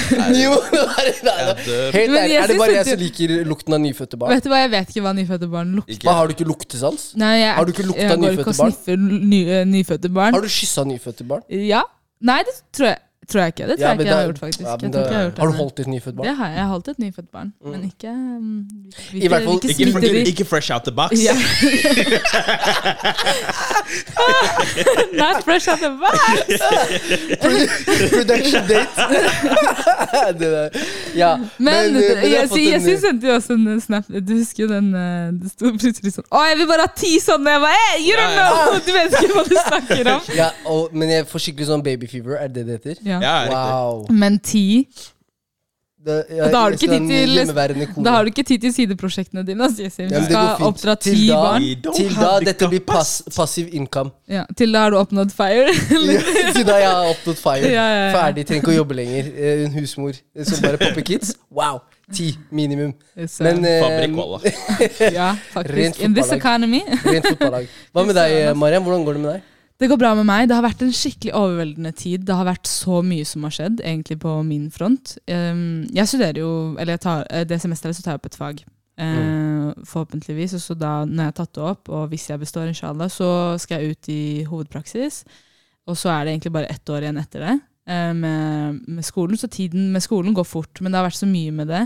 Helt 1.93 2.15
ærlig, 2.17 2.37
er 2.39 2.49
det 2.49 2.57
bare 2.57 2.77
jeg 2.79 2.87
som 2.87 3.01
liker 3.03 3.35
lukten 3.45 3.77
av 3.77 3.81
nyfødte 3.83 4.17
barn? 4.17 4.33
Vet 4.33 4.47
du 4.47 4.49
hva, 4.49 4.63
jeg 4.63 4.73
vet 4.73 4.87
ikke 4.89 5.05
hva 5.05 5.13
nyfødte 5.19 5.51
barn 5.53 5.75
lukter. 5.77 5.93
Ikke. 5.99 6.09
Har 6.17 6.25
du 6.25 6.33
ikke 6.33 6.49
luktesans? 6.49 7.11
Nei, 7.19 7.35
jeg, 7.43 7.53
Har 7.59 7.69
du 7.69 7.73
ikke 7.75 7.85
lukta 7.91 8.07
jeg 8.07 8.09
går 8.09 8.23
nyfødte 8.25 8.41
ikke 8.41 8.55
og 8.55 8.61
barn? 8.63 8.77
sniffer 8.79 9.65
nyfødte 9.75 10.13
barn. 10.17 10.37
Har 10.39 10.47
du 10.47 10.53
kyssa 10.57 10.87
nyfødte 10.89 11.29
barn? 11.29 11.45
Ja. 11.69 11.85
Nei, 12.23 12.41
det 12.47 12.55
tror 12.73 12.89
jeg, 12.89 13.01
tror 13.29 13.39
jeg 13.41 13.47
ikke. 13.53 13.65
Det 13.69 13.75
tror 13.79 13.83
Ja, 13.83 13.87
jeg 13.89 13.97
men 13.97 14.05
ikke 14.05 14.13
jeg 14.13 14.17
har 14.17 14.23
gjort, 14.29 14.39
faktisk. 14.39 14.59
ja, 14.61 14.65
det, 14.75 14.95
har, 14.95 15.01
gjort 15.23 15.37
har 15.39 15.45
du 15.47 15.51
holdt 15.61 15.79
et 15.79 15.87
nyfødt 15.87 16.15
barn? 16.17 16.27
Det 16.27 16.35
har 16.37 16.47
jeg. 16.47 16.55
Jeg 16.57 16.63
har 16.63 16.69
holdt 16.73 16.87
et 16.93 16.99
nyfødt 16.99 17.29
barn, 17.31 17.53
men 17.65 17.83
ikke 17.89 18.09
um, 18.09 18.65
I 19.13 19.27
hvert 19.27 19.43
fall- 19.43 19.55
ikke 19.55 19.67
Ikke, 19.87 19.99
ikke, 20.09 20.25
ikke 20.33 20.45
fresh 20.45 20.71
out 20.73 20.81
the 20.83 20.91
box. 20.91 21.11
Ja. 21.23 21.33
Not 25.13 25.43
fresh 25.43 25.67
out 25.69 25.79
the 25.79 25.89
box! 26.03 26.17
Production 28.09 28.67
date. 28.67 28.89
det 30.39 30.51
der. 30.51 30.69
Ja, 31.15 31.37
Men, 31.57 31.93
men, 31.93 32.03
jeg 32.03 32.17
har 32.17 32.23
jeg, 32.27 32.49
jeg, 32.55 32.87
jeg 32.87 32.99
sendte 32.99 33.27
jo 33.27 33.33
også 33.33 33.53
en 33.53 33.81
snap. 33.81 34.03
Du 34.27 34.33
husker 34.37 34.63
jo 34.63 34.69
den 34.71 34.95
eh, 34.95 35.31
Det 35.43 35.51
sto 35.53 35.65
plutselig 35.77 36.11
sånn 36.15 36.25
Å, 36.33 36.41
jeg 36.49 36.57
vil 36.61 36.67
bare 36.69 36.81
ha 36.87 36.91
ti 36.97 37.11
sånne! 37.21 37.49
Jeg 37.55 37.61
bare, 37.63 37.77
hey, 37.83 37.97
you 38.07 38.15
don't 38.17 38.35
Ja, 38.37 38.43
know! 38.49 38.79
Du 38.85 38.91
vet 38.95 39.13
ikke 39.19 39.33
hva 39.37 39.43
du 39.47 39.55
snakker 39.59 40.03
om. 40.15 40.21
ja, 40.37 40.47
og, 40.69 40.81
Men 40.97 41.07
jeg 41.13 41.21
får 41.29 41.39
skikkelig 41.47 41.67
sånn 41.69 41.83
babyfever. 41.85 42.33
Er 42.43 42.47
det 42.53 42.63
det 42.67 42.73
heter? 42.79 42.95
Ja. 43.07 43.12
Ja, 43.21 43.45
Ja, 43.45 43.51
Wow. 43.53 44.07
Men 44.09 44.39
ti 44.39 44.87
Det, 46.03 46.25
Og 46.35 46.51
da 46.51 46.59
har 46.59 46.71
du 46.71 46.75
ikke 46.75 46.89
sånn 46.91 47.07
tid 47.07 47.27
til- 47.47 48.03
Da 48.03 48.11
har 48.11 48.25
du 48.25 48.29
ikke 48.33 48.43
tid 48.45 48.59
til 48.59 48.73
sideprosjektene 48.75 49.45
dine. 49.47 49.63
Altså. 49.63 49.87
Du 49.87 50.23
skal 50.25 50.57
oppdra 50.67 50.95
ti 50.99 51.11
Til 51.13 51.27
da- 51.29 51.35
barn. 51.43 51.61
Til 51.95 52.09
da 52.13 52.39
dette 52.43 52.67
blir 52.67 52.81
pass, 52.85 53.21
passiv 53.31 53.69
income. 53.71 54.11
Ja, 54.27 54.43
til 54.53 54.73
da 54.73 54.79
har 54.83 54.89
du 54.91 54.97
oppnådd 54.97 55.31
fire. 55.31 55.71
Til 56.53 56.65
da 56.65 56.75
jeg 56.75 56.89
har 56.91 57.07
oppnådd 57.07 57.37
fire. 57.39 57.71
Ja, 57.71 57.87
ja, 57.87 58.09
ja. 58.09 58.11
Ferdig, 58.17 58.45
trenger 58.45 58.61
ikke 58.65 58.73
å 58.73 58.77
jobbe 58.83 58.95
lenger. 58.99 59.31
Eh, 59.37 59.63
En 59.63 59.71
husmor 59.71 60.13
som 60.43 60.59
bare 60.61 60.77
popper 60.77 61.01
kids. 61.13 61.35
Wow! 61.49 61.79
Ti 62.11 62.35
minimum. 62.51 62.93
Men 63.39 63.63
eh, 63.63 63.79
ja, 65.13 65.29
rent 65.55 65.95
faktisk. 65.95 66.01
Fotballag. 66.03 66.41
rent 67.05 67.25
fotballag. 67.31 67.67
Hva 67.95 68.05
med 68.05 68.15
deg, 68.19 68.55
Mariam? 68.57 68.83
Hvordan 68.83 69.05
går 69.07 69.13
det 69.13 69.21
med 69.21 69.33
deg? 69.37 69.41
Det 69.83 69.89
går 69.91 69.99
bra 69.99 70.13
med 70.15 70.23
meg. 70.23 70.45
Det 70.47 70.55
har 70.55 70.63
vært 70.63 70.81
en 70.85 70.93
skikkelig 70.95 71.33
overveldende 71.35 71.91
tid. 71.99 72.21
Det 72.23 72.35
har 72.39 72.47
vært 72.47 72.69
så 72.71 73.01
mye 73.03 73.25
som 73.27 73.43
har 73.43 73.51
skjedd, 73.51 73.81
egentlig 73.83 74.15
på 74.21 74.37
min 74.47 74.69
front. 74.71 75.17
Um, 75.27 75.83
jeg 75.91 76.07
studerer 76.07 76.39
jo, 76.39 76.51
eller 76.79 77.01
tar, 77.03 77.25
eh, 77.27 77.43
det 77.43 77.57
semesteret 77.59 77.97
så 77.97 78.05
tar 78.05 78.15
jeg 78.15 78.21
opp 78.21 78.29
et 78.29 78.37
fag. 78.39 78.61
Eh, 78.95 79.73
Forhåpentligvis. 79.83 80.55
Og 80.55 80.63
så 80.63 80.77
da, 80.79 80.93
når 81.03 81.19
jeg 81.19 81.31
har 81.33 81.35
tatt 81.41 81.59
det 81.59 81.65
opp, 81.67 81.91
og 81.91 82.07
hvis 82.13 82.29
jeg 82.31 82.39
består, 82.39 82.71
inshallah, 82.71 83.11
så 83.11 83.59
skal 83.59 83.83
jeg 83.83 83.97
ut 83.97 84.11
i 84.13 84.23
hovedpraksis. 84.47 85.25
Og 85.91 85.99
så 85.99 86.13
er 86.15 86.23
det 86.23 86.37
egentlig 86.37 86.55
bare 86.55 86.71
ett 86.71 86.87
år 86.87 87.03
igjen 87.03 87.19
etter 87.19 87.43
det 87.43 87.59
eh, 87.91 88.13
med, 88.15 88.87
med 88.87 89.03
skolen. 89.03 89.35
Så 89.35 89.51
tiden 89.51 89.91
med 89.91 90.07
skolen 90.07 90.31
går 90.31 90.47
fort, 90.47 90.79
men 90.79 90.93
det 90.93 91.01
har 91.01 91.09
vært 91.09 91.19
så 91.19 91.27
mye 91.27 91.51
med 91.59 91.67
det. 91.75 91.83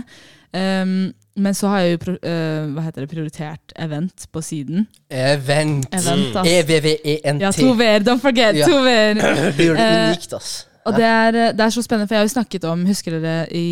Um, 0.54 1.10
men 1.38 1.54
så 1.56 1.70
har 1.72 1.84
jeg 1.84 1.96
jo 1.96 2.14
eh, 2.18 2.68
hva 2.74 2.84
heter 2.86 3.04
det, 3.04 3.10
prioritert 3.12 3.74
event 3.76 4.28
på 4.32 4.42
siden. 4.44 4.86
Event. 5.10 5.88
Event. 5.94 6.40
E-V-V-E-N-T. 6.44 7.42
Ja, 7.44 7.52
to 7.54 7.74
v-er. 7.78 8.02
Don't 8.06 8.22
forget. 8.24 8.58
Ja. 8.58 8.66
To 8.68 8.82
v-er. 8.84 9.22
Det 9.58 9.70
gjør 9.70 9.78
det 9.78 9.86
Eh, 9.88 10.08
unikt, 10.10 10.34
ass. 10.36 10.56
Og 10.88 10.96
det 10.96 11.04
er, 11.04 11.36
det 11.52 11.60
er 11.60 11.72
så 11.74 11.82
spennende, 11.84 12.08
for 12.08 12.16
jeg 12.16 12.22
har 12.22 12.26
jo 12.28 12.32
snakket 12.32 12.64
om 12.64 12.84
Husker 12.88 13.18
dere 13.18 13.46
i 13.52 13.64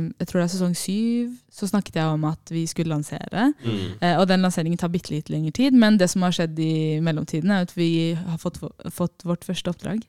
jeg 0.00 0.26
tror 0.26 0.40
det 0.40 0.44
er 0.46 0.52
sesong 0.56 0.72
syv? 0.78 1.28
Så 1.54 1.68
snakket 1.70 2.00
jeg 2.00 2.10
om 2.10 2.24
at 2.26 2.50
vi 2.50 2.64
skulle 2.66 2.90
lansere. 2.90 3.44
Mm. 3.62 3.92
Eh, 4.02 4.16
og 4.18 4.26
den 4.26 4.42
lanseringen 4.42 4.80
tar 4.80 4.90
bitte 4.90 5.12
litt 5.14 5.30
lengre 5.30 5.52
tid, 5.54 5.76
men 5.78 6.00
det 6.00 6.08
som 6.10 6.24
har 6.26 6.34
skjedd 6.34 6.58
i 6.58 6.98
mellomtiden, 7.04 7.52
er 7.54 7.68
at 7.68 7.76
vi 7.78 7.90
har 8.18 8.40
fått, 8.42 8.58
fått 8.90 9.22
vårt 9.22 9.46
første 9.46 9.70
oppdrag. 9.70 10.02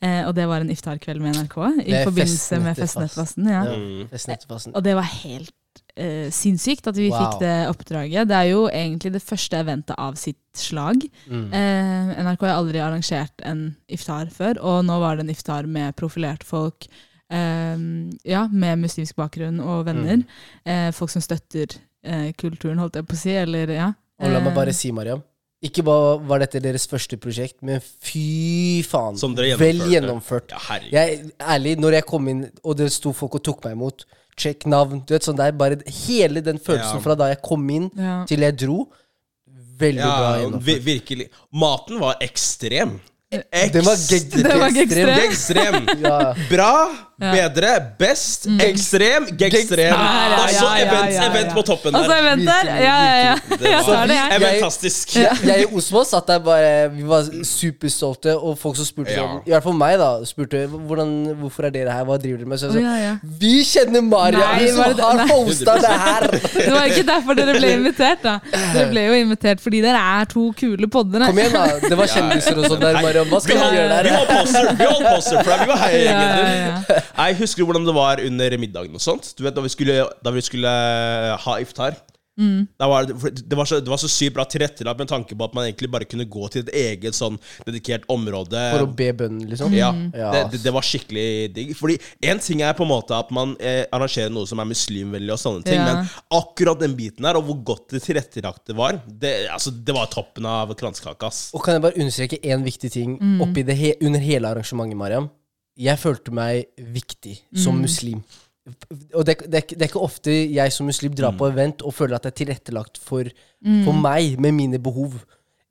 Eh, 0.00 0.22
og 0.24 0.32
det 0.38 0.48
var 0.48 0.64
en 0.64 0.72
iftarkveld 0.72 1.20
med 1.20 1.36
NRK 1.36 1.58
i 1.84 2.00
forbindelse 2.00 2.62
med 2.64 2.80
Festnettfasten. 2.80 3.52
Ja. 3.52 3.66
Mm. 3.68 4.72
Og 4.72 4.80
det 4.86 4.96
var 4.96 5.12
helt 5.18 5.52
eh, 5.96 6.28
sinnssykt 6.34 6.86
at 6.90 6.96
vi 6.96 7.08
Wow. 7.10 7.18
fikk 7.18 7.40
det 7.42 7.56
oppdraget. 7.70 8.28
Det 8.28 8.36
er 8.36 8.50
jo 8.50 8.68
egentlig 8.68 9.12
det 9.16 9.22
første 9.24 9.58
eventet 9.58 9.96
av 9.98 10.14
sitt 10.20 10.40
slag. 10.56 11.02
Mm. 11.28 11.50
Uh, 11.52 12.14
NRK 12.24 12.46
har 12.46 12.54
aldri 12.56 12.80
arrangert 12.80 13.44
en 13.44 13.76
iftar 13.92 14.30
før, 14.32 14.60
og 14.62 14.84
nå 14.88 14.96
var 15.02 15.16
det 15.16 15.26
en 15.26 15.34
iftar 15.34 15.68
med 15.68 15.96
profilerte 15.96 16.46
folk. 16.48 16.88
Uh, 17.32 18.08
ja, 18.24 18.46
med 18.52 18.78
muslimsk 18.84 19.16
bakgrunn 19.18 19.60
og 19.60 19.86
venner. 19.88 20.22
Mm. 20.22 20.26
Eh, 20.64 20.90
folk 20.94 21.10
som 21.10 21.24
støtter 21.24 21.74
eh, 22.06 22.28
kulturen, 22.38 22.78
holdt 22.78 23.00
jeg 23.00 23.06
på 23.08 23.16
å 23.16 23.22
si. 23.22 23.32
Eller, 23.34 23.72
ja. 23.74 23.88
Og 24.22 24.30
la 24.32 24.40
meg 24.40 24.54
bare 24.56 24.74
si, 24.76 24.92
Mariam. 24.94 25.24
Ikke 25.64 25.82
bare 25.82 26.18
var 26.28 26.42
dette 26.44 26.60
deres 26.62 26.84
første 26.86 27.16
prosjekt, 27.18 27.56
men 27.64 27.80
fy 27.82 28.82
faen. 28.86 29.16
Som 29.18 29.34
dere 29.34 29.56
Vel 29.58 29.80
gjennomført. 29.90 30.52
Ja. 30.52 30.78
Jeg, 30.92 31.30
ærlig, 31.40 31.74
når 31.80 31.98
jeg 31.98 32.06
kom 32.06 32.28
inn, 32.30 32.44
og 32.62 32.76
det 32.78 32.90
sto 32.94 33.12
folk 33.16 33.38
og 33.40 33.44
tok 33.48 33.64
meg 33.64 33.74
imot, 33.78 34.04
check 34.36 34.66
navn 34.66 35.02
du 35.06 35.14
vet, 35.14 35.22
sånn 35.24 35.36
der, 35.36 35.52
Bare 35.52 35.78
hele 36.06 36.40
den 36.44 36.58
følelsen 36.58 36.98
Ja. 36.98 37.02
fra 37.04 37.14
da 37.16 37.28
jeg 37.32 37.40
kom 37.42 37.68
inn 37.70 37.90
ja. 37.96 38.24
til 38.28 38.40
jeg 38.40 38.56
dro, 38.58 38.86
veldig 39.78 40.02
bra 40.02 40.30
Ja, 40.30 40.38
gjennomført. 40.42 40.64
vi- 40.64 40.78
virkelig. 40.92 41.28
Maten 41.52 41.98
var 42.00 42.16
ekstrem. 42.20 43.00
Den 43.30 43.84
var 43.84 43.96
geg- 43.96 44.30
Den 44.30 44.58
var 44.60 44.68
ekstrem. 44.70 45.08
Ekstrem. 45.26 45.88
Ja. 46.00 46.34
Bra. 46.48 46.72
Bedre, 47.20 47.70
best, 47.98 48.46
ekstrem, 48.60 49.26
gekstrem. 49.40 49.92
Ja, 49.92 50.28
ja, 50.28 50.40
Og 50.42 50.50
så 50.50 50.64
ja, 50.64 50.72
ja, 50.76 50.84
event, 50.84 51.14
event 51.30 51.54
på 51.56 51.62
toppen 51.64 51.94
Og 51.96 52.04
så 52.04 52.10
der. 52.10 52.18
event 52.20 52.44
der. 52.44 52.70
Ja, 52.84 52.96
ja, 53.04 53.16
ja. 53.24 53.34
Det 53.56 55.46
Jeg 55.46 55.62
i 55.62 55.66
Osmo 55.76 56.02
satt 56.04 56.26
der 56.28 56.38
bare 56.44 56.88
Vi 56.92 57.02
var 57.08 57.24
superstolte, 57.46 58.34
og 58.36 58.58
folk 58.60 58.76
som 58.76 58.84
spurte 58.88 59.12
Ja. 59.14 59.22
sånn 59.22 59.40
I 59.46 59.50
hvert 59.54 59.62
fall 59.64 59.76
meg, 59.78 59.96
da. 59.98 60.10
Spurte 60.28 60.66
hvordan, 60.68 61.14
hvorfor 61.40 61.66
er 61.66 61.70
dere 61.70 61.90
her, 61.96 62.04
hva 62.04 62.18
driver 62.20 62.38
dere 62.42 62.48
med? 62.52 62.58
Så 62.60 62.70
jeg 62.72 62.84
sa. 62.84 63.16
Vi 63.40 63.54
kjenner 63.64 64.02
Maria, 64.04 64.38
Nei, 64.38 64.58
vi 64.64 64.68
som 64.72 64.92
det- 64.92 65.04
har 65.04 65.26
hosta 65.32 65.78
det 65.80 65.94
her! 66.04 66.28
Det 66.66 66.72
var 66.72 66.84
ikke 66.90 67.06
derfor 67.06 67.34
dere 67.38 67.54
ble 67.58 67.68
invitert, 67.78 68.22
da. 68.22 68.38
Dere 68.74 68.88
ble 68.90 69.02
jo 69.06 69.12
invitert 69.24 69.60
fordi 69.62 69.80
dere 69.84 69.96
er 70.20 70.24
to 70.26 70.52
kule 70.58 70.88
podder. 70.88 71.26
Kom 71.26 71.38
igjen, 71.38 71.52
da. 71.52 71.66
Det 71.88 71.96
var 71.96 72.06
kjendiser 72.14 72.58
og 72.58 72.66
sånn 72.70 72.80
der, 72.82 73.00
Maria. 73.00 73.24
Hva 73.24 73.40
skal 73.40 73.56
Vi 73.56 73.76
gjøre 73.76 73.88
der? 73.88 74.02
vi 74.02 74.10
der? 74.10 74.16
holdt 74.16 74.32
poster, 74.36 74.70
vi 74.76 74.84
holdt 74.84 75.08
poster 75.08 75.42
for. 75.42 75.62
Vi 75.62 75.66
var 75.70 75.82
heiagjengen. 75.86 76.82
Jeg 77.16 77.38
husker 77.40 77.64
hvordan 77.64 77.86
det 77.88 77.94
var 77.96 78.20
under 78.20 78.58
middagen 78.60 78.94
og 78.98 79.00
sånt. 79.00 79.32
Du 79.38 79.44
vet 79.46 79.54
Da 79.56 79.62
vi 79.64 79.72
skulle, 79.72 80.02
da 80.22 80.30
vi 80.34 80.42
skulle 80.44 80.68
ha 81.46 81.56
iftar. 81.62 81.96
Mm. 82.36 82.66
Det, 82.76 82.84
var 82.90 83.06
det, 83.08 83.56
var 83.56 83.64
så, 83.64 83.78
det 83.80 83.88
var 83.88 83.96
så 83.96 84.08
sykt 84.12 84.34
bra 84.36 84.44
tilrettelagt 84.44 84.98
med 85.00 85.08
tanke 85.08 85.32
på 85.32 85.44
at 85.46 85.54
man 85.56 85.64
egentlig 85.64 85.88
bare 85.88 86.04
kunne 86.04 86.26
gå 86.28 86.50
til 86.52 86.66
et 86.66 86.74
eget 86.76 87.16
sånn 87.16 87.38
dedikert 87.64 88.04
område. 88.12 88.60
For 88.74 88.84
å 88.84 88.90
be 88.98 89.06
bønnen, 89.16 89.46
liksom? 89.48 89.72
Ja, 89.72 89.88
Mm. 89.96 90.10
det, 90.12 90.42
det, 90.52 90.60
det 90.66 90.72
var 90.76 90.84
skikkelig 90.84 91.54
digg. 91.56 91.70
Fordi 91.78 91.96
én 92.28 92.36
ting 92.44 92.60
er 92.60 92.76
på 92.76 92.84
en 92.84 92.90
måte 92.92 93.16
at 93.16 93.30
man 93.32 93.54
eh, 93.56 93.86
arrangerer 93.88 94.28
noe 94.34 94.44
som 94.50 94.60
er 94.60 94.68
muslimvennlig, 94.68 95.32
og 95.32 95.40
sånne 95.40 95.64
ting, 95.64 95.80
Ja. 95.80 95.86
men 96.02 96.12
akkurat 96.36 96.78
den 96.84 96.92
biten 96.98 97.24
her, 97.24 97.40
og 97.40 97.48
hvor 97.48 97.62
godt 97.72 97.96
det 97.96 98.02
tilrettelagte 98.04 98.76
var, 98.76 99.00
det, 99.08 99.32
altså, 99.48 99.72
det 99.72 99.96
var 99.96 100.12
toppen 100.12 100.44
av 100.44 100.76
kransekaka. 100.76 101.32
Og 101.56 101.64
kan 101.64 101.78
jeg 101.78 101.86
bare 101.88 101.96
understreke 101.96 102.42
én 102.44 102.62
viktig 102.68 102.92
ting 102.92 103.16
Mm. 103.16 103.40
oppi 103.48 103.64
det 103.64 103.78
he 103.80 103.94
under 104.04 104.20
hele 104.20 104.52
arrangementet, 104.52 105.00
Mariam? 105.00 105.30
Jeg 105.78 105.98
følte 105.98 106.32
meg 106.32 106.66
viktig 106.78 107.38
som 107.54 107.74
Mm. 107.76 107.82
muslim. 107.82 108.22
Og 109.14 109.24
det, 109.26 109.38
det, 109.50 109.54
er 109.54 109.62
ikke- 109.62 109.76
det 109.78 109.82
er 109.82 109.88
ikke 109.90 110.02
ofte 110.02 110.30
jeg 110.52 110.72
som 110.72 110.86
muslim 110.86 111.12
drar 111.14 111.32
Mm. 111.32 111.38
på 111.38 111.52
event 111.52 111.82
og 111.82 111.94
føler 111.94 112.14
at 112.16 112.22
det 112.22 112.32
er 112.32 112.44
tilrettelagt 112.44 112.98
for, 112.98 113.24
for 113.84 113.92
Mm. 113.92 114.02
meg 114.02 114.40
med 114.40 114.52
mine 114.54 114.78
behov. 114.78 115.12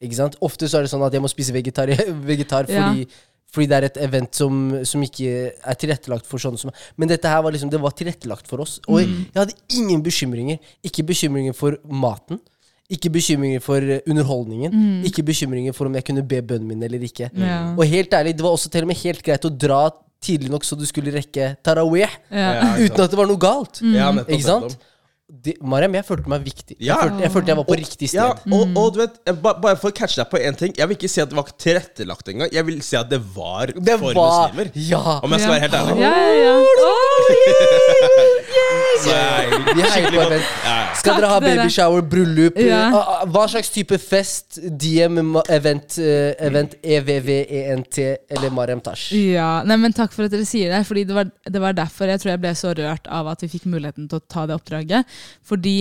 Ikke 0.01 0.15
sant? 0.15 0.35
Ofte 0.41 0.67
så 0.69 0.77
er 0.77 0.81
det 0.83 0.91
sånn 0.91 1.05
at 1.05 1.11
jeg 1.13 1.21
må 1.21 1.27
spise 1.27 1.51
vegetar, 1.51 1.87
vegetar 2.29 2.69
Ja. 2.69 2.89
fordi, 2.93 3.07
fordi 3.51 3.67
det 3.67 3.71
er 3.71 3.85
et 3.85 3.97
event 3.97 4.35
som, 4.35 4.85
som 4.85 5.01
ikke 5.01 5.51
er 5.65 5.73
tilrettelagt 5.75 6.25
for 6.25 6.37
sånne 6.37 6.59
som 6.59 6.71
Men 6.97 7.07
dette 7.09 7.25
her 7.27 7.41
var 7.41 7.51
liksom, 7.51 7.69
det 7.69 7.81
var 7.81 7.91
tilrettelagt 7.91 8.47
for 8.47 8.61
oss. 8.61 8.79
Og 8.87 9.01
Mm. 9.01 9.25
jeg 9.33 9.41
hadde 9.47 9.53
ingen 9.69 10.01
bekymringer. 10.03 10.59
Ikke 10.83 11.03
bekymringer 11.05 11.53
for 11.55 11.77
maten. 11.89 12.39
Ikke 12.91 13.09
bekymringer 13.09 13.61
for 13.65 13.81
underholdningen. 13.81 14.69
underholdningen. 14.69 15.05
Ikke 15.09 15.23
bekymringer 15.25 15.73
for 15.73 15.89
om 15.89 15.95
jeg 15.97 16.05
kunne 16.05 16.23
be 16.27 16.41
bønnen 16.41 16.67
min 16.69 16.83
eller 16.85 17.01
ikke. 17.01 17.31
Mm. 17.33 17.41
Ja. 17.41 17.61
Og 17.73 17.85
helt 17.89 18.13
ærlig, 18.13 18.35
det 18.37 18.45
var 18.45 18.53
også 18.53 18.69
til 18.69 18.85
og 18.85 18.91
med 18.91 18.99
helt 19.01 19.23
greit 19.25 19.47
å 19.47 19.49
dra 19.49 19.79
tidlig 20.25 20.51
nok 20.53 20.65
så 20.65 20.77
du 20.77 20.85
skulle 20.85 21.13
rekke 21.13 21.55
tarawih. 21.65 22.11
Ja. 22.29 22.75
Uten 22.77 23.01
at 23.05 23.13
det 23.13 23.17
var 23.19 23.29
noe 23.29 23.41
galt. 23.41 23.81
Ja, 23.81 24.11
nettopp, 24.13 24.35
Ikke 24.37 24.47
sant? 24.47 24.77
Mariam, 25.65 25.95
jeg 25.97 26.05
følte 26.05 26.29
meg 26.29 26.43
viktig. 26.45 26.75
Ja. 26.77 26.85
Jeg, 26.85 27.01
følte, 27.01 27.21
jeg 27.25 27.31
følte 27.33 27.49
jeg 27.51 27.57
var 27.57 27.65
på 27.65 27.75
riktig 27.79 28.09
sted. 28.11 28.19
Ja, 28.19 28.57
og, 28.57 28.75
og 28.77 28.91
du 28.93 28.99
vet, 29.01 29.15
ba- 29.41 29.55
bare 29.57 29.77
for 29.81 29.89
å 29.89 29.95
catche 29.97 30.19
deg 30.21 30.29
på 30.29 30.37
én 30.37 30.53
ting 30.59 30.75
Jeg 30.77 30.85
vil 30.91 30.97
ikke 30.99 31.09
si 31.09 31.21
at 31.23 31.31
det 31.31 31.37
var 31.39 31.49
tilrettelagt 31.65 32.29
engang. 32.29 32.51
Jeg 32.53 32.65
vil 32.67 32.77
si 32.85 32.93
at 32.99 33.09
det 33.09 33.17
var 33.33 33.73
Det 33.73 33.95
for 34.03 34.13
var 34.13 34.53
muslimer. 34.53 34.69
Ja! 34.77 35.01
Om 35.25 35.33
jeg 35.33 35.41
skal 35.41 35.55
være 35.55 35.63
helt 35.65 35.77
ærlig. 35.79 35.97
Ja, 36.03 36.13
ja, 36.13 36.35
ja. 36.45 36.53
Så 39.01 39.09
jeg- 39.11 39.75
Vi 39.75 39.81
heier 39.81 40.11
på 40.13 40.21
event. 40.27 40.45
Ja, 40.63 40.75
ja. 40.75 40.93
Skal 40.95 41.17
dere 41.19 41.27
ha 41.33 41.39
babyshower, 41.43 42.01
bryllup? 42.09 42.57
Ja. 42.61 42.83
Ah, 42.95 43.09
ah, 43.15 43.25
Hva 43.25 43.47
slags 43.51 43.69
type 43.73 43.97
fest? 43.99 44.59
DM, 44.79 45.17
event, 45.49 45.97
eh, 45.99 46.33
event 46.47 46.75
EVVENT 46.83 47.97
eller 48.29 48.49
Mariam 48.55 48.79
Tash? 48.81 49.11
Ja, 49.13 49.63
nei, 49.65 49.75
men 49.77 49.93
Takk 49.95 50.13
for 50.13 50.25
at 50.27 50.31
dere 50.31 50.45
sier 50.47 50.69
det. 50.71 50.85
Fordi 50.87 51.03
det 51.07 51.15
var, 51.17 51.25
det 51.49 51.61
var 51.61 51.73
derfor 51.73 52.07
jeg 52.13 52.19
tror 52.21 52.31
jeg 52.35 52.41
ble 52.45 52.53
så 52.55 52.73
rørt 52.77 53.07
av 53.09 53.27
at 53.33 53.41
vi 53.41 53.47
fikk 53.51 53.65
muligheten 53.65 54.07
til 54.09 54.19
å 54.19 54.23
ta 54.27 54.45
det 54.45 54.55
oppdraget. 54.55 55.05
Fordi 55.45 55.77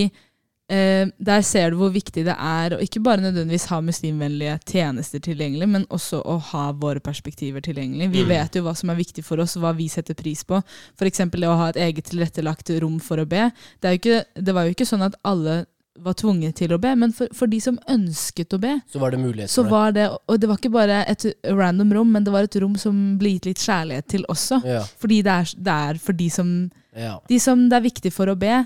eh, 0.69 1.11
der 1.19 1.43
ser 1.45 1.71
du 1.71 1.81
hvor 1.81 1.93
viktig 1.95 2.25
det 2.27 2.37
er 2.37 2.77
å 2.77 2.81
ikke 2.85 3.03
bare 3.05 3.25
nødvendigvis 3.25 3.69
ha 3.73 3.81
muslimvennlige 3.85 4.57
tjenester 4.71 5.23
tilgjengelig, 5.25 5.69
men 5.77 5.87
også 5.93 6.23
å 6.23 6.39
ha 6.53 6.71
våre 6.73 7.03
perspektiver 7.05 7.65
tilgjengelig. 7.65 8.11
Vi 8.15 8.25
vet 8.29 8.57
jo 8.57 8.65
hva 8.67 8.75
som 8.79 8.93
er 8.93 9.01
viktig 9.01 9.25
for 9.27 9.43
oss, 9.45 9.59
hva 9.61 9.75
vi 9.77 9.91
setter 9.93 10.17
pris 10.19 10.45
på. 10.49 10.63
F.eks. 10.99 11.27
det 11.35 11.51
å 11.51 11.61
ha 11.61 11.71
et 11.73 11.83
eget 11.91 12.11
tilrettelagt 12.11 12.73
rom 12.85 12.99
for 13.01 13.21
å 13.21 13.29
be. 13.29 13.51
Det, 13.81 13.99
ikke, 14.01 14.25
det 14.41 14.57
var 14.57 14.67
jo 14.69 14.77
ikke 14.77 14.89
sånn 14.89 15.07
at 15.07 15.19
alle 15.27 15.65
var 16.03 16.17
tvunget 16.19 16.57
til 16.59 16.73
å 16.75 16.79
be, 16.83 16.91
men 16.99 17.13
for, 17.15 17.31
for 17.37 17.47
de 17.47 17.61
som 17.63 17.77
ønsket 17.91 18.57
å 18.57 18.59
be, 18.59 18.73
Så 18.91 18.99
var 18.99 19.15
det 19.15 19.21
mulighet 19.23 19.51
så 19.53 19.63
for 19.63 19.69
det. 19.69 19.71
var 19.71 19.93
det, 19.95 20.07
og 20.27 20.41
det 20.43 20.49
var 20.51 20.59
ikke 20.59 20.73
bare 20.75 20.97
et 21.07 21.27
random 21.47 21.93
rom, 21.95 22.11
men 22.17 22.25
det 22.27 22.33
var 22.35 22.49
et 22.49 22.57
rom 22.65 22.75
som 22.81 22.97
ble 23.21 23.37
gitt 23.37 23.47
litt 23.53 23.63
kjærlighet 23.63 24.09
til 24.11 24.25
også. 24.33 24.59
Ja, 24.67 24.81
Fordi 24.99 25.21
det 25.23 25.37
er, 25.37 25.53
det 25.55 25.77
er 25.91 26.01
for 26.03 26.19
de 26.19 26.27
som, 26.35 26.51
ja. 26.99 27.13
de 27.31 27.39
som 27.39 27.69
det 27.71 27.79
er 27.79 27.87
viktig 27.87 28.11
for 28.15 28.33
å 28.33 28.35
be, 28.39 28.65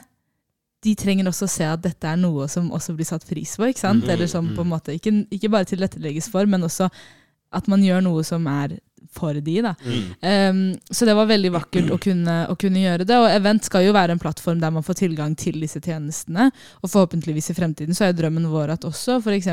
de 0.85 0.94
trenger 0.94 1.26
også 1.26 1.47
å 1.49 1.50
se 1.50 1.66
at 1.66 1.82
dette 1.82 2.06
er 2.06 2.18
noe 2.20 2.47
som 2.50 2.68
også 2.75 2.94
blir 2.94 3.08
satt 3.08 3.25
pris 3.26 3.56
på. 3.58 3.66
ikke 3.66 3.82
sant? 3.82 4.04
Mhm, 4.04 4.11
Eller 4.14 4.26
som 4.30 4.47
på 4.54 4.62
en 4.62 4.70
måte, 4.70 4.94
ikke, 4.94 5.26
ikke 5.30 5.50
bare 5.50 5.64
tilrettelegges 5.64 6.30
for, 6.30 6.47
men 6.47 6.62
også 6.62 6.88
at 7.52 7.68
man 7.68 7.82
gjør 7.82 8.02
noe 8.04 8.23
som 8.25 8.47
er 8.47 8.78
for 9.12 9.35
de. 9.35 9.57
da. 9.62 9.75
Mm. 9.85 10.05
Um, 10.23 10.78
så 10.90 11.07
det 11.09 11.14
var 11.17 11.26
veldig 11.26 11.52
vakkert 11.52 11.90
å 11.90 11.99
kunne, 12.07 12.37
å 12.50 12.57
kunne 12.59 12.83
gjøre 12.83 13.07
det. 13.09 13.17
Og 13.19 13.28
Event 13.31 13.64
skal 13.64 13.85
jo 13.87 13.93
være 13.97 14.12
en 14.17 14.19
plattform 14.23 14.61
der 14.61 14.71
man 14.75 14.83
får 14.87 14.99
tilgang 15.02 15.37
til 15.38 15.61
disse 15.61 15.81
tjenestene. 15.85 16.50
Og 16.83 16.90
forhåpentligvis 16.90 17.50
i 17.50 17.57
fremtiden 17.59 17.95
så 17.95 18.09
er 18.09 18.12
drømmen 18.19 18.49
vår 18.52 18.75
at 18.76 18.85
også 18.88 19.19
f.eks. 19.23 19.49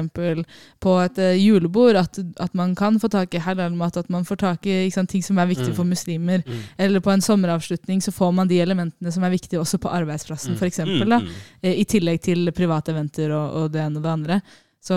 på 0.81 0.95
et 1.03 1.17
eh, 1.21 1.35
julebord 1.39 1.95
at, 1.99 2.19
at 2.41 2.53
man 2.57 2.75
kan 2.75 2.99
få 3.01 3.09
tak 3.13 3.33
i 3.37 3.41
halalmat, 3.43 3.97
at 3.97 4.09
man 4.13 4.25
får 4.27 4.41
tak 4.43 4.65
i 4.67 4.77
ikke 4.87 4.99
sant, 4.99 5.09
ting 5.15 5.23
som 5.25 5.37
er 5.41 5.47
viktig 5.51 5.65
Mm. 5.65 5.75
for 5.75 5.83
muslimer. 5.89 6.43
Mm. 6.45 6.59
Eller 6.77 6.99
på 7.01 7.09
en 7.11 7.21
sommeravslutning 7.21 8.01
så 8.03 8.11
får 8.13 8.31
man 8.35 8.47
de 8.47 8.59
elementene 8.61 9.11
som 9.11 9.23
er 9.25 9.31
viktige 9.33 9.59
også 9.59 9.79
på 9.81 9.89
arbeidsplassen, 9.89 10.53
Mm. 10.55 10.65
eksempel, 10.67 11.07
Mm, 11.07 11.25
mm. 11.25 11.29
eh, 11.63 11.79
I 11.81 11.85
tillegg 11.85 12.21
til 12.21 12.51
private 12.51 12.91
eventer 12.91 13.31
og, 13.31 13.55
og 13.63 13.71
det 13.71 13.81
ene 13.81 13.97
og 13.97 14.03
det 14.03 14.11
andre. 14.11 14.41
Så 14.85 14.93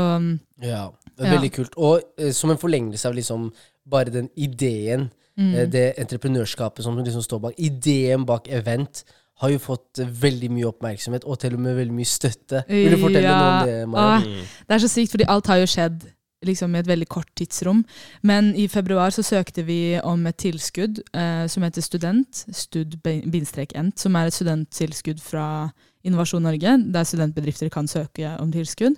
Ja, 0.61 0.91
det 1.17 1.25
er 1.25 1.33
Ja. 1.33 1.39
veldig 1.41 1.53
kult. 1.55 1.73
Og 1.79 2.03
eh, 2.19 2.31
som 2.33 2.51
en 2.51 2.59
forlengelse 2.59 3.07
av 3.09 3.15
liksom 3.15 3.51
bare 3.91 4.13
den 4.15 4.29
ideen, 4.37 5.09
mm. 5.39 5.55
eh, 5.55 5.71
det 5.71 5.87
entreprenørskapet 5.99 6.85
som 6.85 6.99
liksom 6.99 7.25
står 7.25 7.43
bak, 7.49 7.57
ideen 7.59 8.27
bak 8.29 8.49
event, 8.49 9.05
har 9.39 9.53
jo 9.55 9.59
fått 9.63 10.03
eh, 10.03 10.13
veldig 10.23 10.51
mye 10.57 10.69
oppmerksomhet, 10.73 11.25
og 11.25 11.41
til 11.43 11.55
og 11.55 11.65
med 11.65 11.79
veldig 11.79 11.95
mye 11.95 12.09
støtte. 12.09 12.65
Vil 12.69 12.95
du 12.95 13.01
fortelle 13.01 13.27
Ja. 13.29 13.41
noe 13.41 13.51
om 13.51 13.69
det, 13.69 13.89
Maja? 13.89 14.15
Ah, 14.17 14.23
Det 14.69 14.77
er 14.77 14.87
så 14.87 14.89
sykt, 14.89 15.11
fordi 15.15 15.29
alt 15.29 15.47
har 15.47 15.61
jo 15.63 15.67
skjedd 15.67 16.09
liksom 16.47 16.75
i 16.75 16.79
et 16.79 16.87
veldig 16.87 17.09
kort 17.11 17.31
tidsrom. 17.37 17.85
Men 18.23 18.53
i 18.55 18.69
februar 18.69 19.11
så 19.11 19.25
søkte 19.27 19.65
vi 19.67 19.99
om 20.05 20.27
et 20.27 20.39
tilskudd 20.39 21.01
eh, 21.15 21.47
som 21.51 21.63
heter 21.67 21.83
Student, 21.83 22.45
stud-ent, 22.55 23.99
som 23.99 24.17
er 24.17 24.27
et 24.27 24.37
studenttilskudd 24.37 25.21
fra 25.23 25.71
Innovasjon 26.07 26.43
Norge, 26.43 26.77
der 26.93 27.05
studentbedrifter 27.05 27.69
kan 27.69 27.89
søke 27.91 28.37
om 28.39 28.53
tilskudd. 28.53 28.97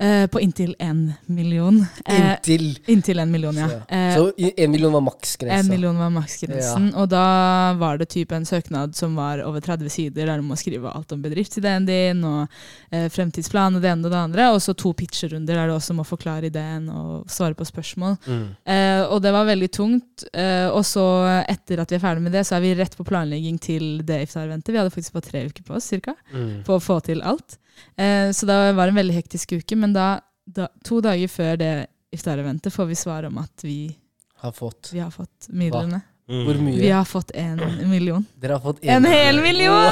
Eh, 0.00 0.26
på 0.30 0.38
inntil 0.40 0.76
én 0.78 1.12
million. 1.26 1.80
Eh, 2.06 2.14
Inntil. 2.36 2.78
inntil 2.86 3.18
en 3.18 3.30
million, 3.32 3.56
ja. 3.56 3.66
Så, 3.68 3.80
Eh, 3.88 4.14
så 4.16 4.32
i- 4.38 4.54
en 4.64 4.70
million 4.70 4.92
var 4.92 5.00
maksgrensa. 5.00 5.58
en 5.58 5.68
million 5.68 5.98
var 5.98 6.10
maksgrensen, 6.10 6.94
og 6.94 7.08
da 7.08 7.74
var 7.74 7.98
det 7.98 8.08
type 8.08 8.30
en 8.32 8.44
søknad 8.46 8.94
som 8.94 9.16
var 9.16 9.40
over 9.42 9.60
30 9.60 9.88
sider, 9.90 10.26
der 10.26 10.36
du 10.36 10.42
må 10.46 10.54
skrive 10.56 10.94
alt 10.94 11.10
om 11.12 11.20
bedriftsideen 11.22 11.84
din, 11.86 12.22
og 12.24 12.48
eh, 12.92 13.08
fremtidsplan 13.08 13.74
og 13.74 13.82
det 13.82 13.90
ene 13.90 14.04
og 14.06 14.12
det 14.12 14.20
andre, 14.22 14.46
og 14.54 14.60
så 14.60 14.72
to 14.76 14.92
pitcherunder 14.92 15.54
der 15.58 15.66
du 15.66 15.72
også 15.74 15.92
må 15.98 16.06
forklare 16.06 16.44
ideen 16.46 16.88
og 16.90 17.26
svare 17.28 17.54
på 17.58 17.66
spørsmål. 17.66 18.16
Mm. 18.24 18.48
Eh, 18.66 19.02
og 19.10 19.20
det 19.20 19.32
var 19.32 19.46
veldig 19.46 19.70
tungt. 19.72 20.24
Eh, 20.32 20.68
og 20.70 20.84
så, 20.84 21.42
etter 21.48 21.80
at 21.80 21.90
vi 21.90 21.96
er 21.96 22.06
ferdig 22.06 22.22
med 22.22 22.32
det, 22.32 22.46
så 22.46 22.54
er 22.54 22.60
vi 22.60 22.74
rett 22.78 22.94
på 22.96 23.04
planlegging 23.04 23.58
til 23.60 23.98
det 24.06 24.28
iftar-eventet. 24.28 24.70
Vi 24.70 24.78
hadde 24.78 24.90
faktisk 24.94 25.12
bare 25.12 25.22
tre 25.26 25.46
uker 25.46 25.62
på 25.64 25.74
oss, 25.74 25.84
cirka, 25.90 26.14
Mm. 26.32 26.62
på 26.62 26.76
å 26.78 26.80
få 26.80 27.02
til 27.02 27.20
alt. 27.20 27.58
Eh, 27.96 28.30
så 28.32 28.46
det 28.46 28.58
var 28.78 28.88
en 28.88 28.94
veldig 28.98 29.14
hektisk 29.14 29.52
uke, 29.58 29.76
men 29.76 29.92
da, 29.96 30.20
da 30.46 30.68
to 30.84 31.00
dager 31.04 31.28
før 31.32 31.56
det 31.60 31.72
iftar-eventet 32.14 32.72
får 32.72 32.86
vi 32.92 32.94
svar 32.96 33.26
om 33.28 33.38
at 33.42 33.64
vi, 33.66 33.96
Har 34.42 34.52
fått. 34.56 34.90
vi 34.92 35.00
har 35.02 35.10
fått 35.10 35.48
midlene. 35.50 36.00
Mm. 36.28 36.42
Hvor 36.44 36.58
mye? 36.60 36.76
Vi 36.76 36.88
har 36.92 37.06
fått 37.08 37.30
en 37.40 37.60
million. 37.88 38.24
Dere 38.36 38.58
har 38.58 38.60
fått 38.60 38.82
En 38.84 39.04
hel 39.08 39.38
million! 39.40 39.86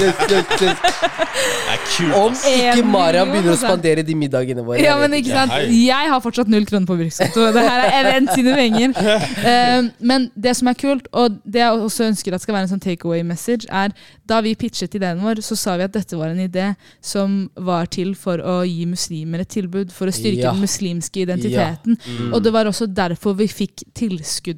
Det 0.00 0.06
er 0.08 1.82
kult, 1.84 2.14
Om 2.16 2.36
ikke 2.48 2.84
Maria 2.88 3.24
begynner 3.28 3.50
å 3.50 3.54
altså. 3.56 3.66
spandere 3.66 4.04
de 4.06 4.14
middagene 4.16 4.64
våre. 4.64 4.80
Ja, 4.80 4.94
men 5.00 5.12
ikke 5.18 5.34
sant? 5.34 5.52
Jeg 5.68 6.10
har 6.12 6.22
fortsatt 6.24 6.48
null 6.48 6.64
kroner 6.68 6.88
på 6.88 6.96
brukskonto. 6.96 7.44
Det 7.52 7.64
her 7.66 7.84
er 7.90 8.08
en 8.14 8.30
sine 8.32 8.56
penger. 8.56 8.94
Eh, 9.44 9.84
men 10.00 10.24
det 10.40 10.54
som 10.56 10.68
er 10.70 10.76
kult, 10.78 11.06
og 11.12 11.34
det 11.44 11.60
jeg 11.60 11.82
også 11.84 12.06
ønsker 12.06 12.34
at 12.36 12.42
skal 12.42 12.54
være 12.56 12.64
en 12.66 12.70
sånn 12.70 12.82
takeaway 12.82 13.20
message, 13.26 13.66
er 13.68 13.92
da 14.28 14.38
vi 14.44 14.54
pitchet 14.58 14.94
ideen 14.96 15.20
vår, 15.20 15.42
så 15.44 15.56
sa 15.58 15.74
vi 15.78 15.84
at 15.84 15.92
dette 15.94 16.16
var 16.16 16.32
en 16.32 16.40
idé 16.40 16.70
som 17.04 17.34
var 17.66 17.90
til 17.92 18.14
for 18.18 18.40
å 18.40 18.56
gi 18.64 18.86
muslimer 18.88 19.42
et 19.44 19.50
tilbud, 19.52 19.92
for 19.92 20.08
å 20.08 20.14
styrke 20.14 20.46
Ja. 20.46 20.54
den 20.54 20.64
muslimske 20.64 21.24
identiteten. 21.26 21.98
Mm. 22.00 22.32
Og 22.32 22.42
det 22.46 22.54
var 22.56 22.70
også 22.70 22.88
derfor 22.88 23.36
vi 23.38 23.50
fikk 23.52 23.84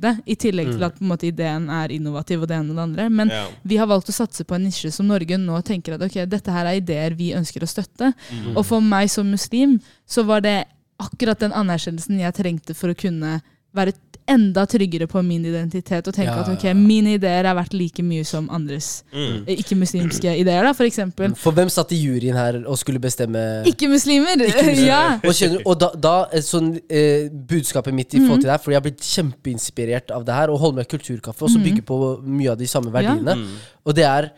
tilskuddet, 0.00 0.22
i 0.26 0.34
tillegg 0.36 0.66
til 0.72 0.78
Mm. 0.80 0.86
at 0.86 1.00
måte, 1.00 1.26
ideen 1.32 1.68
er 1.70 1.88
innovativ 1.88 2.42
og 2.42 2.48
det 2.48 2.56
ene 2.56 2.70
og 2.70 2.76
det 2.76 2.82
andre. 2.82 3.10
Men 3.10 3.28
Ja. 3.28 3.46
vi 3.64 3.76
har 3.76 3.86
valgt 3.86 4.08
å 4.08 4.12
satse 4.12 4.44
på 4.44 4.54
en 4.54 4.64
nisje 4.64 4.92
som 4.92 5.06
Norge 5.06 5.36
nå 5.38 5.62
tenker 5.64 5.94
at 5.94 6.02
ok, 6.02 6.28
dette 6.28 6.50
her 6.50 6.66
er 6.66 6.80
ideer 6.80 7.14
vi 7.16 7.32
ønsker 7.32 7.60
å 7.62 7.66
støtte. 7.68 8.14
Mm. 8.32 8.56
Og 8.56 8.64
for 8.66 8.80
meg 8.80 9.08
som 9.10 9.30
muslim 9.30 9.80
så 10.06 10.24
var 10.24 10.40
det 10.40 10.64
akkurat 10.98 11.38
den 11.38 11.52
anerkjennelsen 11.52 12.18
jeg 12.18 12.34
trengte 12.34 12.74
for 12.74 12.88
å 12.88 12.96
kunne 12.96 13.42
være 13.74 13.92
enda 14.28 14.64
tryggere 14.66 15.06
på 15.06 15.20
min 15.22 15.44
identitet 15.46 16.08
og 16.10 16.14
tenke 16.16 16.32
Ja, 16.34 16.40
at 16.42 16.48
ok, 16.50 16.64
ja. 16.66 16.74
mine 16.74 17.12
ideer 17.14 17.46
er 17.46 17.54
verdt 17.54 17.74
like 17.78 18.02
mye 18.02 18.24
som 18.26 18.48
andres 18.50 19.02
Mm. 19.12 19.44
eh, 19.46 19.56
ikke-muslimske 19.62 20.32
ideer, 20.40 20.62
da, 20.66 20.72
for 20.74 20.84
eksempel. 20.84 21.34
For 21.38 21.52
hvem 21.54 21.68
satt 21.70 21.92
i 21.92 22.00
juryen 22.00 22.34
her 22.36 22.58
og 22.66 22.76
skulle 22.78 22.98
bestemme 23.00 23.62
Ikke-muslimer! 23.70 24.34
Ikke-muslimer. 24.48 24.86
ja. 24.92 25.20
Og, 25.22 25.30
skjønner, 25.34 25.62
og 25.66 25.78
da, 25.80 25.90
da 25.94 26.14
er 26.32 26.42
sånn, 26.42 26.72
eh, 26.90 27.28
Budskapet 27.30 27.94
mitt 27.94 28.14
i 28.14 28.18
forhold 28.24 28.40
til 28.42 28.48
det 28.50 28.56
her, 28.56 28.62
fordi 28.64 28.74
jeg 28.74 28.82
har 28.82 28.88
blitt 28.90 29.06
kjempeinspirert 29.12 30.10
av 30.10 30.24
det 30.26 30.34
her, 30.34 30.50
og 30.50 30.58
holder 30.64 30.82
med 30.82 30.88
kulturkaffe, 30.90 31.42
og 31.46 31.50
så 31.54 31.62
bygger 31.62 31.86
på 31.86 32.00
mye 32.26 32.50
av 32.50 32.58
de 32.58 32.66
samme 32.70 32.90
verdiene. 32.94 33.36
Mm. 33.38 33.54
Og 33.86 33.94
det 33.94 34.04
er 34.04 34.30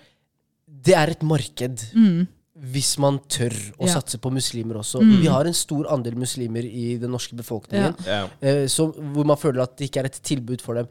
Det 0.88 0.94
er 0.94 1.10
et 1.10 1.22
marked. 1.26 1.80
Mm. 1.96 2.26
Hvis 2.60 2.98
man 2.98 3.20
tør 3.28 3.52
å 3.78 3.86
Ja. 3.86 3.94
satse 4.00 4.18
på 4.18 4.30
muslimer 4.32 4.74
også. 4.80 5.00
Mm. 5.00 5.20
Vi 5.20 5.26
har 5.28 5.44
en 5.46 5.54
stor 5.54 5.84
andel 5.92 6.16
muslimer 6.16 6.64
i 6.64 6.96
den 6.98 7.10
norske 7.10 7.36
befolkningen, 7.36 7.94
Ja. 8.06 8.28
eh, 8.42 8.66
så, 8.66 8.92
hvor 8.92 9.24
man 9.24 9.36
føler 9.36 9.62
at 9.62 9.76
det 9.76 9.90
ikke 9.90 10.00
er 10.00 10.06
et 10.06 10.20
tilbud 10.22 10.60
for 10.60 10.74
dem. 10.74 10.88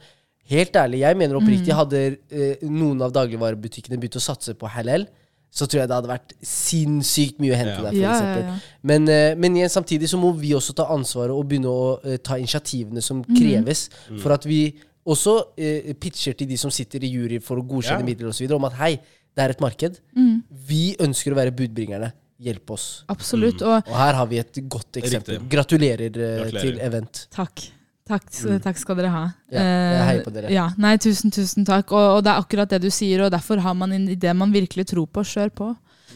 Helt 0.50 0.72
ærlig, 0.74 1.00
jeg 1.00 1.18
mener 1.18 1.36
oppriktig, 1.36 1.68
Mm. 1.68 1.76
hadde 1.76 2.18
eh, 2.32 2.56
noen 2.64 3.02
av 3.02 3.12
dagligvarebutikkene 3.12 4.00
begynt 4.00 4.16
å 4.16 4.22
satse 4.22 4.54
på 4.56 4.68
halal, 4.70 5.08
så 5.52 5.66
tror 5.68 5.80
jeg 5.82 5.88
det 5.90 5.96
hadde 5.96 6.08
vært 6.08 6.34
sinnssykt 6.42 7.40
mye 7.40 7.52
å 7.54 7.58
hente 7.58 7.78
Ja. 7.78 7.82
der. 7.82 7.92
For 7.92 7.96
Ja, 7.96 8.12
ja, 8.12 8.20
eksempel. 8.20 8.44
ja. 8.44 8.60
Men, 8.84 9.10
eh, 9.10 9.36
men 9.36 9.56
igjen, 9.56 9.70
samtidig 9.70 10.08
så 10.08 10.18
må 10.20 10.32
vi 10.40 10.52
også 10.54 10.74
ta 10.74 10.86
ansvaret 10.86 11.32
og 11.32 11.48
begynne 11.50 11.66
å 11.68 12.00
eh, 12.06 12.18
ta 12.18 12.36
initiativene 12.36 13.02
som 13.02 13.24
kreves, 13.24 13.90
for 14.20 14.32
at 14.32 14.44
vi 14.46 14.74
også 15.06 15.44
eh, 15.58 15.94
pitcher 15.94 16.34
til 16.38 16.48
de 16.48 16.58
som 16.58 16.70
sitter 16.70 17.00
i 17.04 17.10
jury 17.12 17.40
for 17.42 17.58
å 17.58 17.64
godkjenne 17.68 18.00
Ja. 18.00 18.06
midler 18.06 18.28
osv., 18.30 18.52
om 18.54 18.66
at 18.66 18.74
hei, 18.74 19.00
det 19.38 19.46
er 19.46 19.54
et 19.54 19.62
marked. 19.62 20.00
Mm. 20.18 20.42
Vi 20.68 20.84
ønsker 21.06 21.34
å 21.36 21.38
være 21.38 21.54
budbringerne. 21.56 22.12
Hjelp 22.42 22.70
oss. 22.76 23.04
Absolutt. 23.10 23.62
Og 23.66 23.88
Og 23.88 23.96
her 23.98 24.14
har 24.20 24.28
vi 24.30 24.38
et 24.42 24.60
godt 24.70 25.00
eksempel. 25.02 25.40
Gratulerer, 25.50 26.06
eh, 26.10 26.38
Gratulerer. 26.44 26.62
til 26.62 26.80
Event. 26.86 27.28
takk. 27.34 27.68
Takk, 28.08 28.24
takk 28.64 28.78
skal 28.80 28.96
dere 28.96 29.10
ha. 29.12 29.24
Ja, 29.52 29.60
jeg 29.60 30.04
heier 30.08 30.20
Eh, 30.22 30.24
på 30.24 30.32
dere. 30.32 30.50
Ja, 30.54 30.70
nei, 30.80 30.94
tusen, 30.96 31.30
tusen 31.30 31.66
takk. 31.68 31.92
Og, 31.92 32.06
og 32.18 32.22
det 32.24 32.32
er 32.32 32.40
akkurat 32.40 32.70
det 32.72 32.80
du 32.82 32.88
sier, 32.90 33.26
og 33.26 33.32
derfor 33.34 33.60
har 33.60 33.74
man 33.76 33.92
en 33.92 34.06
idé 34.08 34.32
man 34.34 34.54
virkelig 34.54 34.86
tror 34.94 35.08
på. 35.12 35.26
Kjør 35.28 35.52
på. 35.54 35.68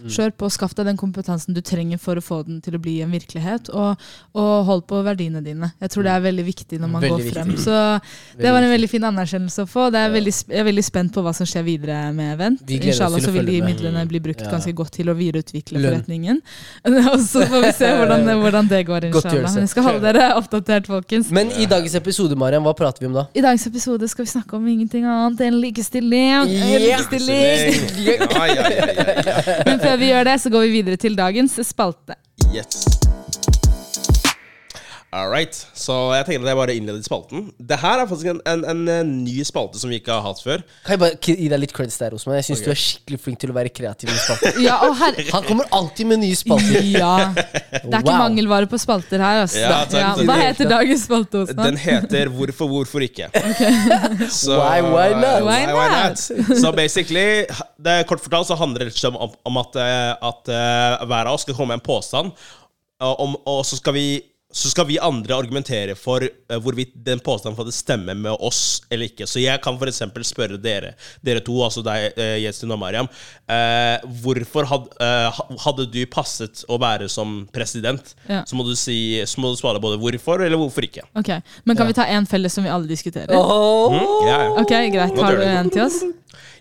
Mm. 0.01 0.09
Kjør 0.09 0.31
på, 0.37 0.49
Skaff 0.51 0.73
deg 0.75 0.85
den 0.89 0.97
kompetansen 0.97 1.53
du 1.53 1.61
trenger 1.61 1.97
for 2.01 2.15
å 2.17 2.21
få 2.25 2.41
den 2.47 2.61
til 2.61 2.75
å 2.75 2.79
bli 2.81 3.01
en 3.05 3.11
virkelighet. 3.13 3.69
Og, 3.69 3.97
og 4.33 4.65
hold 4.65 4.83
på 4.89 5.01
verdiene 5.05 5.41
dine. 5.45 5.71
Jeg 5.81 5.89
tror 5.93 6.03
det 6.07 6.11
er 6.15 6.23
veldig 6.25 6.45
viktig 6.47 6.79
når 6.81 6.89
man 6.89 7.01
Veldig 7.01 7.25
går 7.25 7.33
frem. 7.35 7.47
viktig. 7.53 7.63
Så 7.65 8.39
det 8.41 8.51
var 8.51 8.61
en 8.65 8.71
veldig 8.73 8.89
fin 8.89 9.03
anerkjennelse 9.11 9.65
å 9.65 9.69
få. 9.69 9.89
Det 9.93 9.99
er 10.01 10.07
Ja. 10.09 10.13
veldig, 10.15 10.33
jeg 10.49 10.59
er 10.59 10.63
veldig 10.67 10.83
spent 10.85 11.13
på 11.13 11.21
hva 11.23 11.33
som 11.35 11.45
skjer 11.45 11.63
videre 11.63 11.99
med 12.13 12.33
Event. 12.33 12.61
Vi 12.65 12.79
Inshallah 12.81 13.19
så 13.21 13.31
vil 13.31 13.45
de 13.45 13.61
midlene 13.61 14.05
bli 14.07 14.19
brukt 14.19 14.41
Ja. 14.41 14.49
ganske 14.51 14.73
godt 14.73 14.91
til 14.91 15.07
å 15.09 15.15
videreutvikle 15.15 15.77
Lønn. 15.79 16.01
forretningen. 16.01 16.41
Og 17.13 17.19
så 17.21 17.45
får 17.47 17.61
vi 17.67 17.71
se 17.77 17.85
hvordan, 17.93 18.25
hvordan 18.41 18.67
det 18.69 18.85
går, 18.87 19.05
inshallah. 19.11 19.53
Men 19.53 19.63
jeg 19.67 19.69
skal 19.69 19.83
holde 19.83 20.01
dere 20.01 20.31
oppdatert, 20.35 20.87
folkens. 20.87 21.29
Men 21.31 21.51
i 21.51 21.65
dagens 21.65 21.95
episode, 21.95 22.35
Mariam, 22.35 22.63
hva 22.63 22.73
prater 22.75 22.99
vi 23.01 23.07
om 23.07 23.13
da? 23.13 23.27
I 23.35 23.41
dagens 23.41 23.67
episode 23.67 24.07
skal 24.09 24.25
vi 24.25 24.31
snakke 24.31 24.53
om 24.57 24.67
ingenting 24.67 25.05
annet 25.05 25.39
enn 25.45 25.59
likestilling. 25.61 26.49
Yeah. 26.49 27.01
likestilling. 27.01 27.81
Ja, 28.01 28.45
ja, 28.47 28.53
ja, 28.55 28.85
ja, 28.91 29.13
ja. 29.25 29.61
Før 29.91 29.97
vi 29.99 30.07
gjør 30.07 30.23
det, 30.23 30.33
så 30.39 30.49
går 30.53 30.61
vi 30.63 30.69
videre 30.77 30.95
til 30.95 31.17
dagens 31.19 31.57
spalte. 31.67 32.15
Yes. 32.55 33.10
All 35.11 35.27
right. 35.27 35.51
Så 35.75 35.91
jeg 36.15 36.23
tenkte 36.23 36.45
at 36.45 36.53
jeg 36.53 36.57
bare 36.57 36.73
innleder 36.79 37.03
spalten. 37.03 37.49
Det 37.59 37.75
her 37.81 37.99
er 37.99 38.07
faktisk 38.07 38.29
en, 38.31 38.37
en, 38.47 38.61
en, 38.71 38.83
eh, 38.87 39.01
ny 39.03 39.41
spalte 39.43 39.79
som 39.81 39.91
vi 39.91 39.97
ikke 39.99 40.13
har 40.15 40.23
hatt 40.23 40.39
før. 40.39 40.61
Kan 40.85 40.95
jeg 40.95 41.01
bare 41.01 41.17
gi 41.19 41.49
deg 41.51 41.59
litt 41.59 41.73
creds 41.75 41.99
der, 41.99 42.15
Osman? 42.15 42.37
Jeg 42.37 42.47
syns 42.47 42.61
okay. 42.61 42.69
du 42.69 42.71
er 42.71 42.79
skikkelig 42.79 43.19
flink 43.25 43.41
til 43.41 43.51
å 43.51 43.55
være 43.57 43.73
kreativ 43.75 44.07
med 44.07 44.21
spalter. 44.23 44.61
Ja, 44.69 44.77
her... 45.01 45.19
Han 45.33 45.43
kommer 45.49 45.67
alltid 45.75 46.07
med 46.13 46.23
nye 46.23 46.37
spalter. 46.39 46.79
Ja. 47.01 47.11
Det 47.35 47.91
er 47.91 47.99
ikke 47.99 48.15
mangelvare 48.21 48.71
på 48.71 48.79
spalter 48.79 49.19
her. 49.19 49.41
Altså. 49.43 49.59
Ja, 49.59 49.81
takk. 49.91 50.23
Hva 50.31 50.39
heter 50.45 50.71
dagens 50.71 51.05
spalte? 51.09 51.43
Osman? 51.43 51.61
Den 51.65 51.81
heter 51.81 52.31
Hvorfor, 52.31 52.71
hvorfor 52.71 53.03
ikke. 53.03 53.27
Så, 54.41 54.55
Why, 54.61 54.79
why 54.85 55.11
not? 55.19 55.43
Why 55.43 55.91
not? 55.91 56.23
Så 56.23 56.71
basically, 56.77 57.43
det 57.75 57.99
er 57.99 58.07
kort 58.07 58.23
fortalt 58.23 58.47
så 58.47 58.55
handler 58.55 58.87
det 58.87 59.11
om, 59.11 59.35
om 59.43 59.59
at, 59.59 59.75
eh, 59.75 60.09
at 60.31 60.51
uh, 60.55 61.03
hver 61.03 61.27
av 61.27 61.35
oss 61.35 61.43
skal 61.43 61.57
komme 61.57 61.75
med 61.75 61.81
en 61.81 61.85
påstand, 61.85 62.31
og, 63.01 63.19
om, 63.19 63.35
og 63.49 63.65
så 63.67 63.79
skal 63.79 63.97
vi 63.97 64.05
så 64.51 64.69
skal 64.71 64.87
vi 64.89 64.99
andre 64.99 65.35
argumentere 65.35 65.95
for 65.95 66.23
eh, 66.23 66.59
hvorvidt 66.59 66.93
den 67.05 67.19
påstanden 67.23 67.57
faktisk 67.57 67.85
stemmer 67.85 68.17
med 68.17 68.35
oss 68.39 68.81
eller 68.89 69.07
ikke. 69.07 69.27
Så 69.27 69.41
jeg 69.41 69.61
kan 69.63 69.77
f.eks. 69.79 70.01
spørre 70.27 70.59
dere 70.61 70.93
dere 71.23 71.43
to, 71.45 71.55
altså 71.63 71.83
deg, 71.85 72.11
uh, 72.17 72.35
Jestin 72.41 72.73
og 72.73 72.79
Mariam, 72.81 73.09
eh, 73.47 74.03
hvorfor 74.23 74.67
had, 74.69 74.87
eh, 75.01 75.41
hadde 75.65 75.87
du 75.91 76.01
passet 76.11 76.63
å 76.71 76.79
være 76.81 77.09
som 77.11 77.45
president? 77.53 78.13
Ja. 78.27 78.43
Så 78.47 78.57
må 78.57 78.65
du 78.67 78.73
si 78.75 79.21
Så 79.27 79.41
må 79.41 79.51
du 79.51 79.59
svare 79.59 79.81
både 79.81 79.99
hvorfor 80.01 80.43
eller 80.43 80.59
hvorfor 80.59 80.85
ikke. 80.85 81.03
Ok, 81.17 81.31
Men 81.65 81.77
kan 81.77 81.87
vi 81.87 81.95
ta 81.97 82.05
én 82.09 82.27
felles 82.27 82.53
som 82.53 82.65
vi 82.65 82.71
alle 82.71 82.89
diskuterer? 82.89 83.31
Oh. 83.35 83.91
Mm, 83.93 84.27
yeah. 84.27 84.47
Ok, 84.61 84.73
Greit. 84.93 85.19
Har 85.19 85.37
du 85.37 85.43
en 85.45 85.69
til 85.71 85.85
oss? 85.85 86.01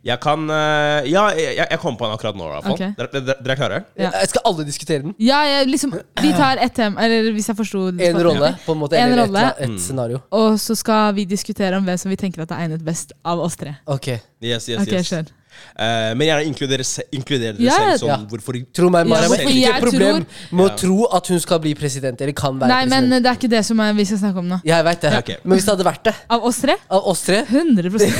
Jeg 0.07 0.17
kan 0.23 0.47
uh, 0.49 1.05
Ja, 1.09 1.27
jeg, 1.37 1.57
jeg 1.61 1.79
kom 1.83 1.97
på 2.01 2.07
en 2.09 2.15
akkurat 2.15 2.37
nå, 2.39 2.47
i 2.47 2.53
hvert 2.55 2.69
fall. 2.69 2.77
Ok. 2.77 2.97
Dere, 2.97 3.11
dere, 3.13 3.37
dere 3.45 3.55
er 3.57 3.61
klare? 3.61 3.81
Ja. 4.01 4.13
Jeg 4.23 4.31
skal 4.33 4.47
alle 4.49 4.65
diskutere 4.69 5.05
den. 5.05 5.17
Ja, 5.21 5.41
jeg, 5.49 5.69
liksom, 5.69 5.93
Vi 6.23 6.31
tar 6.37 6.63
ett 6.65 6.77
tema, 6.77 7.05
eller 7.05 7.33
hvis 7.37 7.51
jeg 7.53 7.59
forsto 7.59 7.87
En 7.93 8.23
rolle, 8.25 8.55
på 8.65 8.77
en 8.77 8.81
måte. 8.81 8.97
En 8.97 9.13
Eller 9.13 9.27
rolle. 9.27 9.45
et, 9.59 9.67
et 9.69 9.83
scenario. 9.85 10.23
Og 10.37 10.57
så 10.63 10.77
skal 10.79 11.13
vi 11.19 11.27
diskutere 11.29 11.77
om 11.77 11.85
hvem 11.85 12.01
som 12.01 12.13
vi 12.13 12.17
tenker 12.21 12.47
at 12.47 12.57
er 12.57 12.65
egnet 12.65 12.87
best 12.87 13.13
av 13.25 13.43
oss 13.45 13.61
tre. 13.61 13.77
Ok. 13.91 14.15
Yes, 14.41 14.71
yes, 14.73 14.81
Ok, 14.81 14.97
yes. 14.97 15.37
Eh, 15.81 16.13
men 16.15 16.27
gjerne 16.29 16.45
inkludere, 16.51 16.85
se, 16.85 17.03
inkludere 17.17 17.53
dere 17.57 17.65
Ja, 17.67 17.73
selv 17.77 17.99
Sånn, 18.03 18.09
ja. 18.13 18.17
hvorfor 18.31 18.53
Tro 18.75 18.91
meg, 18.93 19.07
Ja, 19.07 19.11
Mariam 19.15 19.31
har 19.31 19.39
hvorfor 19.39 19.51
ikke 19.55 19.75
et 19.75 19.83
problem 19.85 20.27
med 20.51 20.65
å 20.65 20.69
Ja. 20.69 20.77
tro 20.77 21.07
at 21.17 21.27
hun 21.33 21.41
skal 21.41 21.59
bli 21.61 21.75
president, 21.75 22.21
eller 22.21 22.33
kan 22.37 22.59
være 22.61 22.69
Nei, 22.69 22.85
men 22.87 23.11
det 23.23 23.27
er 23.27 23.35
ikke 23.39 23.49
det 23.51 23.65
som 23.67 23.81
er, 23.81 23.93
vi 23.95 24.05
skal 24.05 24.19
snakke 24.19 24.39
om 24.39 24.49
nå. 24.49 24.61
Jeg 24.65 24.85
vet 24.85 25.01
det. 25.01 25.13
Ok. 25.19 25.31
Men 25.45 25.57
hvis 25.59 25.65
det 25.65 25.71
hadde 25.77 25.85
vært 25.91 26.03
det, 26.05 26.15
Av 26.31 26.45
oss 26.45 26.61
tre? 26.61 26.75
av 26.91 27.03
oss 27.07 27.23
tre 27.23 27.45
100 27.49 27.91
100 27.91 28.11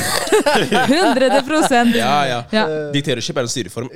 Ja, 2.01 2.25
Ja, 2.25 2.43
ja. 2.51 2.65
Uh, 2.67 2.91
Diktatorship 2.93 3.37
er 3.37 3.41
en 3.41 3.47
styreform. 3.51 3.89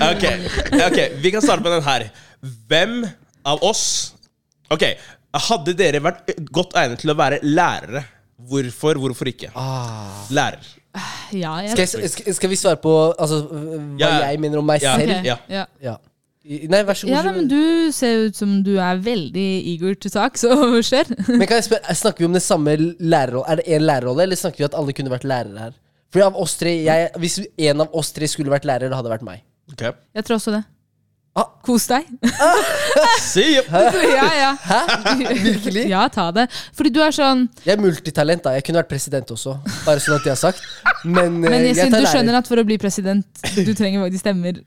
Ok, 0.00 0.24
ok, 0.86 0.98
vi 1.22 1.30
kan 1.30 1.42
starte 1.42 1.62
med 1.62 1.72
den 1.72 1.82
her. 1.86 2.08
Hvem 2.68 3.04
av 3.46 3.62
oss 3.64 4.12
Ok, 4.70 4.82
hadde 5.38 5.74
dere 5.78 6.00
vært 6.02 6.30
godt 6.50 6.74
egnet 6.80 6.98
til 7.04 7.10
å 7.12 7.16
være 7.18 7.38
lærere? 7.42 8.04
Hvorfor, 8.50 8.96
hvorfor 8.98 9.28
ikke? 9.28 9.50
Ah. 9.54 10.26
Lærer. 10.32 10.64
Ja, 11.36 11.52
jeg, 11.62 11.70
Skal, 11.76 12.00
jeg, 12.02 12.10
skal, 12.10 12.34
skal 12.34 12.50
vi 12.50 12.56
svare 12.58 12.78
på 12.82 12.92
altså, 13.14 13.44
hva 13.46 13.98
Ja. 14.00 14.30
jeg 14.30 14.40
mener 14.40 14.58
om 14.58 14.66
meg 14.66 14.82
Ja. 14.82 14.96
selv? 14.98 15.10
Okay. 15.10 15.24
Ja. 15.28 15.36
ja. 15.48 15.66
Ja. 15.80 15.96
Nei, 16.72 16.80
vær 16.88 16.94
så 16.96 17.06
god. 17.06 17.12
Ja, 17.14 17.32
men 17.36 17.46
Du 17.48 17.92
ser 17.92 18.26
ut 18.26 18.34
som 18.36 18.62
du 18.64 18.72
er 18.80 18.96
veldig 18.98 19.44
eager 19.74 19.94
til 19.94 20.10
sak, 20.10 20.36
så 20.40 20.48
skjer. 20.88 21.12
Men 21.28 21.46
kan 21.46 21.60
jeg 21.60 21.68
spørre, 21.68 21.94
Snakker 21.94 22.24
vi 22.24 22.24
om 22.30 22.32
det 22.34 22.42
samme 22.42 22.74
lærerrolle? 22.98 23.44
Er 23.46 23.60
det 23.60 23.66
én 23.68 23.84
lærerrolle, 23.86 24.22
eller 24.24 24.36
snakker 24.40 24.64
vi 24.64 24.64
at 24.64 24.74
alle 24.74 24.92
kunne 24.96 25.12
vært 25.12 25.28
lærere 25.28 25.58
her? 25.68 25.76
For 26.10 26.24
av 26.26 26.34
oss 26.42 26.56
tre, 26.58 26.72
jeg, 26.82 27.10
Hvis 27.22 27.38
en 27.70 27.80
av 27.84 27.94
oss 27.94 28.10
tre 28.16 28.26
skulle 28.26 28.50
vært 28.50 28.64
lærer, 28.66 28.88
det 28.90 28.96
hadde 28.98 29.12
vært 29.12 29.22
meg. 29.22 29.44
Okay. 29.70 29.92
Jeg 30.16 30.24
tror 30.26 30.40
også 30.40 30.56
det. 30.56 30.64
Ah. 31.38 31.46
Kos 31.62 31.86
deg. 31.86 32.08
You. 33.30 33.62
ja, 33.70 34.26
ja. 34.34 34.48
Hæ? 34.70 34.78
Virkelig? 35.44 35.84
Ja, 35.88 36.08
ta 36.10 36.24
det. 36.34 36.48
Fordi 36.74 36.90
du 36.90 36.98
er 37.04 37.14
sånn 37.14 37.44
Jeg 37.64 37.76
er 37.76 37.82
multitalent, 37.82 38.42
da. 38.42 38.56
Jeg 38.56 38.64
kunne 38.66 38.80
vært 38.82 38.90
president 38.90 39.30
også. 39.30 39.54
Bare 39.86 40.02
sånn 40.02 40.16
at 40.18 40.26
jeg 40.26 40.34
har 40.34 40.40
sagt. 40.40 40.64
Men, 41.04 41.38
Men 41.38 41.52
eh, 41.52 41.68
jeg 41.68 41.76
jeg 41.76 41.76
synes 41.78 41.94
tar 41.94 42.00
du 42.00 42.02
lærer. 42.02 42.12
skjønner 42.16 42.40
at 42.40 42.50
for 42.50 42.62
å 42.62 42.66
bli 42.66 42.78
president, 42.82 43.26
du 43.54 43.72
trenger 43.78 44.02
faktisk 44.02 44.24
stemmer. 44.26 44.58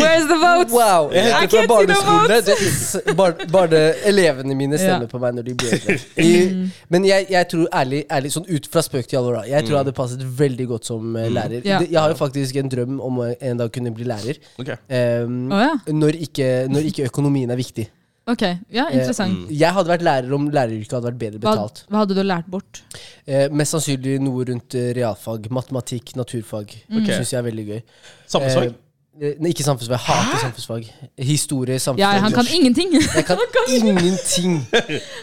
Where's 0.00 0.26
the 0.28 0.36
votes? 0.40 0.72
Wow! 0.72 1.10
Jeg 1.12 1.34
henter 1.34 1.48
fra 1.48 1.66
barneskolene. 1.74 2.40
Det- 2.46 3.16
bar, 3.16 3.34
bare 3.52 3.80
elevene 4.08 4.54
mine 4.58 4.78
stemmer 4.78 5.06
Ja. 5.06 5.10
på 5.12 5.18
meg 5.22 5.34
når 5.38 5.42
de 5.48 5.54
blir 5.54 5.74
eldre. 5.76 5.98
I- 6.24 6.70
Men 6.88 7.04
jeg, 7.04 7.26
jeg 7.30 7.48
tror 7.52 7.68
ærlig, 7.74 8.04
ærlig, 8.10 8.32
sånn 8.34 8.48
ut 8.48 8.66
fra 8.72 8.82
spøk 8.86 9.06
til 9.10 9.20
alvor, 9.20 9.40
da. 9.40 9.42
Jeg 9.50 9.64
tror 9.66 9.76
jeg 9.76 9.84
hadde 9.84 9.96
passet 9.96 10.24
veldig 10.40 10.66
godt 10.74 10.84
som 10.90 11.16
eh, 11.16 11.28
lærer. 11.32 11.60
Ja. 11.64 11.80
Jeg 11.84 12.00
har 12.00 12.08
jo 12.14 12.18
faktisk 12.18 12.56
en 12.56 12.68
drøm 12.72 13.00
om 13.00 13.18
å 13.24 13.30
en 13.40 13.56
dag 13.62 13.72
kunne 13.72 13.92
bli 13.94 14.04
lærer. 14.08 14.40
Okay. 14.58 14.76
Um, 14.88 15.50
oh, 15.52 15.60
ja. 15.60 15.72
når, 15.92 16.20
ikke, 16.28 16.50
når 16.70 16.90
ikke 16.92 17.08
økonomien 17.10 17.50
er 17.50 17.56
viktig. 17.60 17.88
Ok, 18.28 18.42
ja, 18.70 18.84
interessant. 18.92 19.48
Jeg 19.50 19.72
hadde 19.74 19.90
vært 19.90 20.04
lærer 20.06 20.34
om 20.36 20.50
læreryrket 20.52 20.92
hadde 20.92 21.08
vært 21.08 21.18
bedre 21.22 21.40
betalt. 21.40 21.84
hva 21.88 22.02
hadde 22.04 22.14
du 22.14 22.22
lært 22.22 22.46
bort? 22.52 22.82
Eh, 23.26 23.48
mest 23.50 23.72
sannsynlig 23.74 24.20
noe 24.22 24.44
rundt 24.52 24.74
eh, 24.78 24.92
realfag. 24.94 25.48
Matematikk, 25.50 26.14
naturfag. 26.20 26.76
Det 26.88 27.06
Syns 27.16 27.32
jeg 27.32 27.40
er 27.40 27.48
veldig 27.48 27.66
gøy. 27.72 27.82
Samfunnsfag? 28.28 28.70
Eh, 28.70 28.78
Eh, 29.20 29.34
Nei, 29.42 29.50
ikke 29.52 29.64
samfunnsfag. 29.66 29.98
Jeg 29.98 30.04
hater 30.06 30.38
samfunnsfag. 30.40 30.84
Historie, 31.28 31.76
samfunnsfag 31.82 32.14
Ja, 32.14 32.20
han 32.24 32.32
kan 32.32 32.46
ingenting. 32.54 32.92
Jeg 32.94 33.24
kan 33.26 33.36
ingenting. 33.68 34.54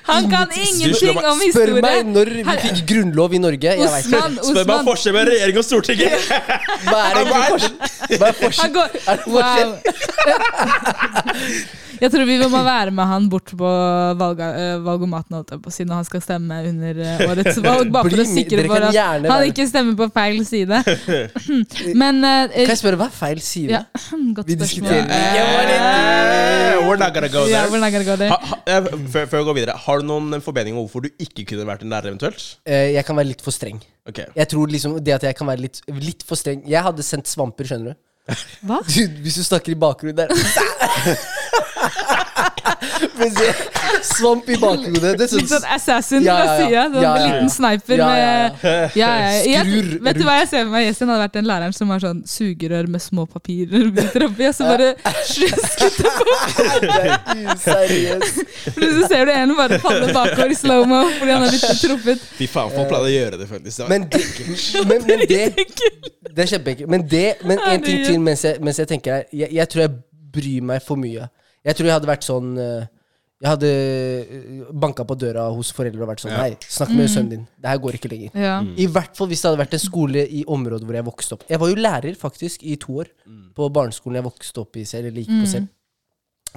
Han 0.04 0.28
kan 0.30 0.52
Ingenting. 0.54 1.18
om 1.18 1.40
historie! 1.42 1.52
Spør 1.56 1.82
meg 1.82 2.06
når 2.12 2.30
vi 2.36 2.44
fikk 2.68 2.84
grunnlov 2.92 3.34
i 3.34 3.38
Norge. 3.42 3.64
Jeg 3.64 3.80
vet 3.80 4.06
ikke. 4.06 4.20
Osman, 4.20 4.38
Spør 4.44 4.66
meg 4.70 4.76
om 4.76 4.86
forskjellen 4.92 4.92
forskjell 4.92 5.14
mellom 5.18 5.34
regjering 5.34 5.58
og 5.58 5.66
Stortinget! 5.66 6.14
Hva 6.92 7.00
er 7.08 7.14
egentlig 7.18 7.32
forskjell? 7.50 7.76
Hva 8.20 8.28
er 8.28 8.36
Han 8.36 8.38
forskjell? 8.44 8.76
Er 9.08 9.16
det 9.18 9.26
forskjell? 9.26 9.34
Wow. 9.34 9.72
Jeg 12.02 12.12
tror 12.14 12.26
vi 12.30 12.38
må 12.42 12.48
være 12.66 12.92
med 12.94 13.06
han 13.10 13.28
bort 13.32 13.52
på 13.58 13.70
valg, 14.20 14.40
eh, 14.44 14.78
valgomaten 14.86 15.44
siden 15.74 15.94
han 15.96 16.06
skal 16.08 16.22
stemme 16.24 16.56
under 16.70 16.94
eh, 17.04 17.24
årets 17.28 17.58
valg. 17.66 17.88
Bare 17.94 18.10
for 18.12 18.20
å 18.24 18.26
sikre 18.28 18.66
for 18.70 18.82
at 18.90 18.96
han 19.32 19.46
ikke 19.50 19.66
stemmer 19.70 19.96
på 20.00 20.06
feil 20.16 20.40
side. 20.48 20.76
Men 22.02 22.16
uh, 22.24 22.30
Kan 22.54 22.72
jeg 22.74 22.80
spørre 22.82 22.98
hva 23.02 23.08
er 23.10 23.16
feil 23.18 23.40
side? 23.44 23.72
ja, 23.74 23.82
Godt 24.38 24.48
Vi 24.50 24.54
spørsmål. 24.58 24.64
diskuterer 24.64 25.06
We're 26.88 27.00
not 27.02 27.12
gonna 27.14 27.28
go 27.28 27.42
there. 27.46 27.52
Yeah, 27.52 27.68
we're 27.72 27.80
not 27.82 27.92
gonna 27.92 28.06
go 28.08 28.16
there. 28.16 28.30
Ha, 28.32 28.38
ha, 28.64 28.80
før, 29.12 29.26
før 29.28 29.38
jeg 29.42 29.48
går 29.50 29.56
videre, 29.58 29.74
har 29.88 29.96
du 30.02 30.06
noen 30.08 30.42
formening 30.44 30.74
om 30.78 30.82
hvorfor 30.86 31.02
du 31.08 31.10
ikke 31.24 31.44
kunne 31.50 31.66
vært 31.68 31.82
en 31.84 31.92
lærer 31.92 32.08
eventuelt? 32.14 32.44
Eh, 32.68 32.94
Jeg 32.96 33.04
kan 33.08 33.16
være 33.18 33.28
litt 33.34 33.44
for 33.44 33.52
streng. 33.56 33.80
Okay. 34.08 34.26
Jeg 34.38 34.48
tror 34.54 34.66
liksom 34.72 34.92
det 35.04 35.14
at 35.18 35.24
jeg 35.28 35.36
kan 35.36 35.48
være 35.50 35.62
litt, 35.66 35.78
litt 35.92 36.22
for 36.24 36.36
streng 36.40 36.62
Jeg 36.70 36.80
hadde 36.86 37.04
sendt 37.04 37.28
svamper, 37.28 37.66
skjønner 37.68 37.92
du. 37.92 37.96
Hva? 38.68 38.82
du 38.92 39.02
hvis 39.24 39.36
du 39.40 39.44
snakker 39.48 39.72
i 39.72 39.80
bakgrunnen 39.80 40.18
der 40.18 40.28
Svamp 44.04 44.50
i 44.50 44.56
bakgrunnen. 44.60 45.02
Det 45.18 45.26
er 45.28 45.32
Litt 45.38 45.50
sånn 45.50 45.66
assassin 45.74 46.26
Ja, 46.26 46.36
fra 46.38 46.46
ja, 46.46 46.52
ja. 46.52 46.58
sida. 46.68 46.84
Sånn 46.92 47.04
Ja, 47.04 47.08
ja, 47.08 47.12
ja. 47.18 47.28
liten 47.32 47.50
sniper 47.54 47.98
Ja, 47.98 48.08
ja, 48.08 48.10
med 48.18 48.98
ja, 48.98 49.10
ja. 49.18 49.30
Jeg, 49.48 49.64
Skrur 49.68 49.88
Vet 50.08 50.20
du 50.20 50.24
hva 50.28 50.36
jeg 50.40 50.50
ser 50.52 50.66
for 50.66 50.74
meg? 50.76 50.86
Jessin 50.88 51.12
hadde 51.12 51.24
vært 51.24 51.36
den 51.38 51.48
læreren 51.50 51.76
som 51.78 51.94
har 51.94 52.04
sånn 52.04 52.20
sugerør 52.30 52.90
med 52.94 53.04
små 53.04 53.26
papirbiter 53.32 54.26
oppi, 54.28 54.48
og 54.50 54.56
så 54.58 54.68
bare 54.70 54.90
slusket 55.28 55.98
Det 55.98 56.12
på. 56.18 56.26
useriøst. 57.56 58.36
Så 58.78 59.10
ser 59.12 59.28
du 59.30 59.34
en 59.34 59.56
bare 59.58 59.80
falle 59.84 60.12
bakover 60.16 60.54
i 60.54 60.58
slow-mo 60.58 61.02
fordi 61.18 61.32
han 61.34 61.46
har 61.46 61.52
blitt 61.54 61.82
truffet. 61.82 62.28
Fy 62.38 62.48
faen, 62.52 62.72
folk 62.76 62.90
pleide 62.92 63.10
å 63.10 63.14
gjøre 63.16 63.42
det, 63.42 63.50
faktisk. 63.50 63.76
Det 63.82 63.90
Men 63.92 64.02
men, 64.88 65.00
men 65.08 65.26
det 65.30 65.44
Det 66.38 66.44
er 66.46 66.52
kjempeekkelt. 66.54 66.90
Men, 66.94 67.06
det, 67.10 67.24
men 67.50 67.58
en 67.66 67.82
ting 67.82 68.04
til 68.06 68.20
mens 68.22 68.44
jeg, 68.46 68.62
mens 68.62 68.78
jeg 68.84 68.88
tenker 68.92 69.16
her. 69.20 69.26
Jeg, 69.34 69.50
jeg 69.58 69.70
tror 69.74 69.84
jeg 69.88 69.96
bryr 70.38 70.62
meg 70.70 70.84
for 70.86 71.00
mye. 71.02 71.26
Jeg 71.66 71.76
tror 71.80 71.90
jeg 71.90 71.98
hadde 71.98 72.10
vært 72.12 72.28
sånn 72.28 72.52
eh, 72.62 72.86
Jeg 73.42 73.50
hadde 73.52 73.70
banka 74.82 75.04
på 75.06 75.16
døra 75.20 75.44
hos 75.54 75.70
foreldre 75.76 76.02
og 76.06 76.10
vært 76.10 76.24
sånn 76.24 76.32
Ja. 76.34 76.40
Hei, 76.46 76.56
snakk 76.74 76.94
med 76.98 77.10
sønnen 77.12 77.30
din. 77.36 77.44
Det 77.62 77.70
her 77.70 77.82
går 77.84 77.98
ikke 78.00 78.10
lenger. 78.14 78.32
Ja. 78.38 78.56
Mm. 78.66 78.72
I 78.82 78.88
hvert 78.94 79.18
fall 79.18 79.30
hvis 79.32 79.42
det 79.44 79.50
hadde 79.52 79.62
vært 79.62 79.76
en 79.78 79.84
skole 79.84 80.24
i 80.40 80.44
området 80.48 80.88
hvor 80.88 80.98
jeg 80.98 81.06
vokste 81.10 81.38
opp. 81.38 81.44
Jeg 81.50 81.60
var 81.62 81.70
jo 81.74 81.78
lærer 81.82 82.18
faktisk 82.18 82.64
i 82.66 82.78
to 82.82 83.02
år 83.04 83.12
Mm. 83.28 83.50
på 83.58 83.68
barneskolen 83.76 84.16
jeg 84.22 84.26
vokste 84.30 84.62
opp 84.64 84.78
i 84.80 84.86
selv. 84.88 85.10
Eller 85.12 85.22
gikk 85.26 85.42
på 85.44 85.50
selv. 85.52 85.68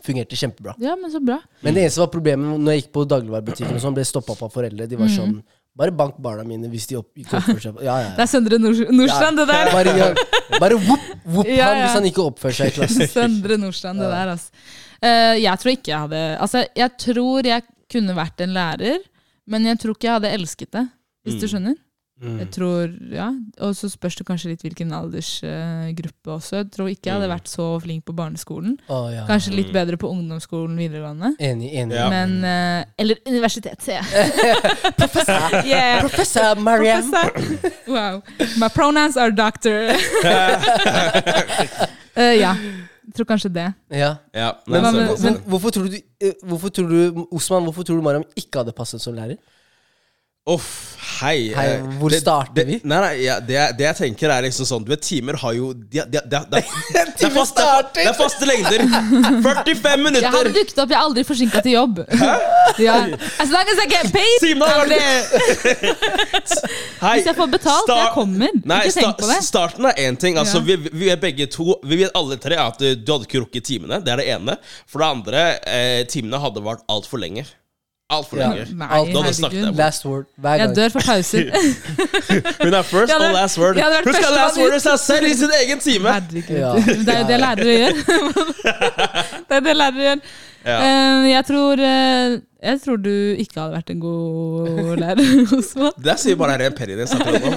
Fungerte 0.07 0.37
kjempebra. 0.39 0.75
ja, 0.81 0.95
men 0.97 1.11
så 1.13 1.19
bra. 1.21 1.41
Men 1.65 1.75
det 1.75 1.83
eneste 1.83 2.01
var 2.01 2.09
problemet 2.13 2.61
når 2.63 2.73
jeg 2.77 2.83
gikk 2.85 2.93
på 2.95 3.03
dagligvarebutikken, 3.11 3.75
og 3.75 3.83
sånn, 3.83 3.97
ble 3.99 4.05
stoppa 4.07 4.33
opp 4.37 4.45
av 4.47 4.53
foreldre. 4.55 4.87
De 4.89 4.97
var 4.97 5.11
sånn 5.13 5.41
Bare 5.81 5.95
bank 5.97 6.19
barna 6.21 6.45
mine 6.45 6.69
hvis 6.69 6.87
de 6.91 6.99
opp, 6.99 7.09
ikke 7.17 7.39
oppfører 7.39 7.63
seg 7.65 7.83
Ja, 7.87 7.97
ja. 8.05 8.13
Det 8.19 8.25
er 8.27 8.29
Søndre 8.29 8.59
Nord 8.61 8.81
Nordstrand, 8.93 9.41
det 9.41 9.47
der. 9.49 9.71
Bare, 9.73 9.95
ja, 9.97 10.09
bare 10.61 10.77
whoop, 10.77 11.07
whoop 11.25 11.49
Ja, 11.49 11.71
han 11.71 11.83
hvis 11.87 11.97
han 11.97 12.09
ikke 12.11 12.27
oppfører 12.29 12.59
seg 12.59 12.73
i 12.73 12.75
klassen. 12.77 13.09
Søndre 13.17 13.57
Nordstrand, 13.63 14.03
det 14.05 14.11
der, 14.13 14.35
altså. 14.35 14.65
Uh, 15.01 15.37
jeg 15.41 15.63
tror 15.63 15.73
ikke 15.73 15.89
jeg 15.95 16.01
hadde 16.03 16.19
Altså, 16.45 16.65
jeg 16.77 16.93
tror 17.01 17.47
jeg 17.49 17.65
kunne 17.91 18.17
vært 18.19 18.43
en 18.45 18.53
lærer, 18.55 18.99
men 19.51 19.71
jeg 19.71 19.81
tror 19.81 19.97
ikke 19.97 20.11
jeg 20.11 20.19
hadde 20.19 20.35
elsket 20.37 20.75
det, 20.77 20.85
hvis 21.25 21.41
du 21.41 21.49
skjønner. 21.49 21.79
Jeg 22.21 22.51
tror, 22.53 22.91
ja, 23.17 23.31
Og 23.65 23.71
så 23.79 23.89
spørs 23.89 24.17
det 24.19 24.27
kanskje 24.29 24.51
litt 24.51 24.61
hvilken 24.65 24.91
aldersgruppe 24.93 26.33
også. 26.35 26.57
Jeg 26.61 26.67
tror 26.75 26.91
ikke 26.93 27.09
jeg 27.09 27.15
hadde 27.17 27.31
vært 27.31 27.49
så 27.49 27.67
flink 27.81 28.05
på 28.05 28.13
barneskolen. 28.19 28.75
Oh, 28.93 29.07
ja. 29.09 29.23
Kanskje 29.29 29.55
litt 29.57 29.71
bedre 29.73 29.97
på 29.97 30.11
ungdomsskolen 30.13 30.77
videregående. 30.77 31.31
Enig, 31.41 31.71
enig. 31.81 31.97
Ja. 31.97 32.11
Men 32.13 32.35
uh, 32.45 32.85
Eller 33.01 33.17
universitet, 33.25 33.81
sier 33.87 34.05
jeg. 34.05 34.05
Professor. 35.01 35.57
Yeah. 35.65 36.03
Professor 36.05 36.61
Mariam. 36.61 37.09
Professor. 37.09 37.73
Wow. 37.89 38.21
My 38.61 38.69
pronouns 38.75 39.17
are 39.17 39.33
doctor. 39.33 39.89
uh, 42.17 42.37
ja. 42.45 42.53
Jeg 43.11 43.17
tror 43.17 43.27
kanskje 43.33 43.49
det. 43.55 43.65
Ja. 43.91 44.13
Ja, 44.37 44.51
Men, 44.71 44.85
nei, 44.85 45.09
men- 45.25 45.41
hvorfor 45.51 45.73
tror 45.75 45.89
du, 45.89 45.97
eh, 46.21 46.37
hvorfor 46.47 46.69
tror 46.71 46.87
du 46.93 47.25
Osman, 47.35 47.65
hvorfor 47.67 47.83
tror 47.83 47.97
du 47.99 48.03
Mariam 48.07 48.25
ikke 48.39 48.61
hadde 48.61 48.77
passet 48.77 49.01
som 49.03 49.17
lærer? 49.17 49.41
Uff, 50.51 50.97
hei. 51.21 51.53
Hei, 51.55 51.67
eh, 51.77 51.83
hvor 52.01 52.11
det- 52.11 52.21
starter 52.25 52.55
det, 52.57 52.65
vi? 52.67 52.77
Nei, 52.85 52.99
nei, 53.05 53.11
ja, 53.25 53.37
det, 53.41 53.59
det 53.79 53.85
jeg 53.87 53.97
tenker 54.01 54.33
er 54.35 54.43
liksom 54.49 54.67
sånn 54.67 54.85
Du 54.85 54.91
vet, 54.91 55.03
timer 55.05 55.37
har 55.39 55.53
jo 55.55 55.73
de, 55.75 56.01
de, 56.11 56.21
de, 56.33 56.41
de, 56.51 56.63
det, 56.95 57.03
er 57.29 57.31
fast, 57.35 57.61
er, 57.61 58.13
faste 58.19 58.49
lengder. 58.49 58.83
45 59.45 60.03
minutter! 60.03 60.27
Jeg 60.27 60.33
har 60.35 60.51
dukket 60.57 60.81
opp, 60.83 60.91
jeg 60.91 60.99
er 60.99 61.05
aldri 61.05 61.25
forsinka 61.29 61.63
til 61.67 61.77
jobb. 61.79 62.03
Ja. 62.81 62.95
As 63.43 63.51
long 63.51 63.67
as 63.69 63.81
I 63.83 63.87
get 63.91 64.13
paid! 64.15 64.41
Hei, 67.01 67.15
Hvis 67.19 67.27
jeg 67.27 67.37
får 67.37 67.49
betalt, 67.53 67.85
sta- 67.89 67.97
jeg 67.99 68.13
kommer. 68.15 68.53
Nei, 68.63 68.79
Ikke 68.87 68.95
tenk 69.01 69.09
sta- 69.11 69.19
på 69.21 69.29
det. 69.31 69.39
Starten 69.45 69.89
er 69.91 69.99
én 70.07 70.17
ting. 70.23 70.39
Altså, 70.41 70.61
Ja. 70.63 70.65
vi, 70.69 70.77
vi 70.93 71.09
er 71.11 71.17
begge 71.21 71.47
to 71.51 71.75
Vi 71.85 71.97
vet 72.05 72.15
alle 72.17 72.37
tre 72.41 72.57
at 72.63 72.79
du 72.79 73.13
hadde 73.13 73.27
ikke 73.27 73.43
rukket 73.45 73.65
timene. 73.67 73.99
Det 74.05 74.13
er 74.15 74.17
det 74.23 74.29
ene. 74.37 74.57
For 74.87 75.03
det 75.03 75.09
andre, 75.11 75.43
eh, 75.67 76.05
timene 76.09 76.39
hadde 76.41 76.63
vart 76.65 76.85
altfor 76.89 77.19
lenge. 77.21 77.45
Altfor 78.11 78.37
Ja. 78.37 78.49
lenge. 78.49 78.67
Nei, 78.75 78.87
Alt- 78.91 79.17
hadde 79.17 79.35
snakket. 79.35 79.75
Last 79.79 80.05
word 80.07 80.25
hver 80.37 80.55
Jeg 80.55 80.77
dør 80.77 80.89
for 80.89 81.01
pauser. 81.07 81.45
Hun 82.65 82.75
er 82.75 82.83
first 82.83 83.13
og 83.15 83.21
last 83.33 83.59
word. 83.59 83.75
Hun 84.05 84.15
skal 84.15 84.33
last 84.35 84.59
word 84.59 84.75
i 84.77 84.81
seg 84.81 84.99
selv 84.99 85.27
i 85.31 85.35
sin 85.35 85.51
egen 85.63 85.81
time! 85.81 86.13
Herregud. 86.13 86.57
Ja. 86.59 86.75
Det 86.75 87.15
er 87.15 87.19
jo 87.21 87.27
det 87.29 87.41
lærere 87.41 87.77
gjør. 87.79 87.93
det 89.49 89.57
er 89.57 89.61
det 89.61 89.77
lærere 89.77 90.03
gjør. 90.09 90.17
Ja. 90.61 90.77
Eh, 90.85 91.27
jeg, 91.31 91.45
tror, 91.49 91.81
eh, 91.81 92.35
jeg 92.61 92.81
tror 92.83 92.99
du 93.01 93.13
ikke 93.41 93.57
hadde 93.57 93.73
vært 93.79 93.93
en 93.95 94.01
god 94.03 94.91
lærer, 95.01 95.31
Osman. 95.59 95.95
Det 96.05 96.17
sier 96.21 96.37
bare 96.41 96.59
Ren 96.61 96.77
Perry 96.77 96.99
det 96.99 97.07
jeg 97.07 97.13
snakker 97.15 97.39
om. 97.39 97.57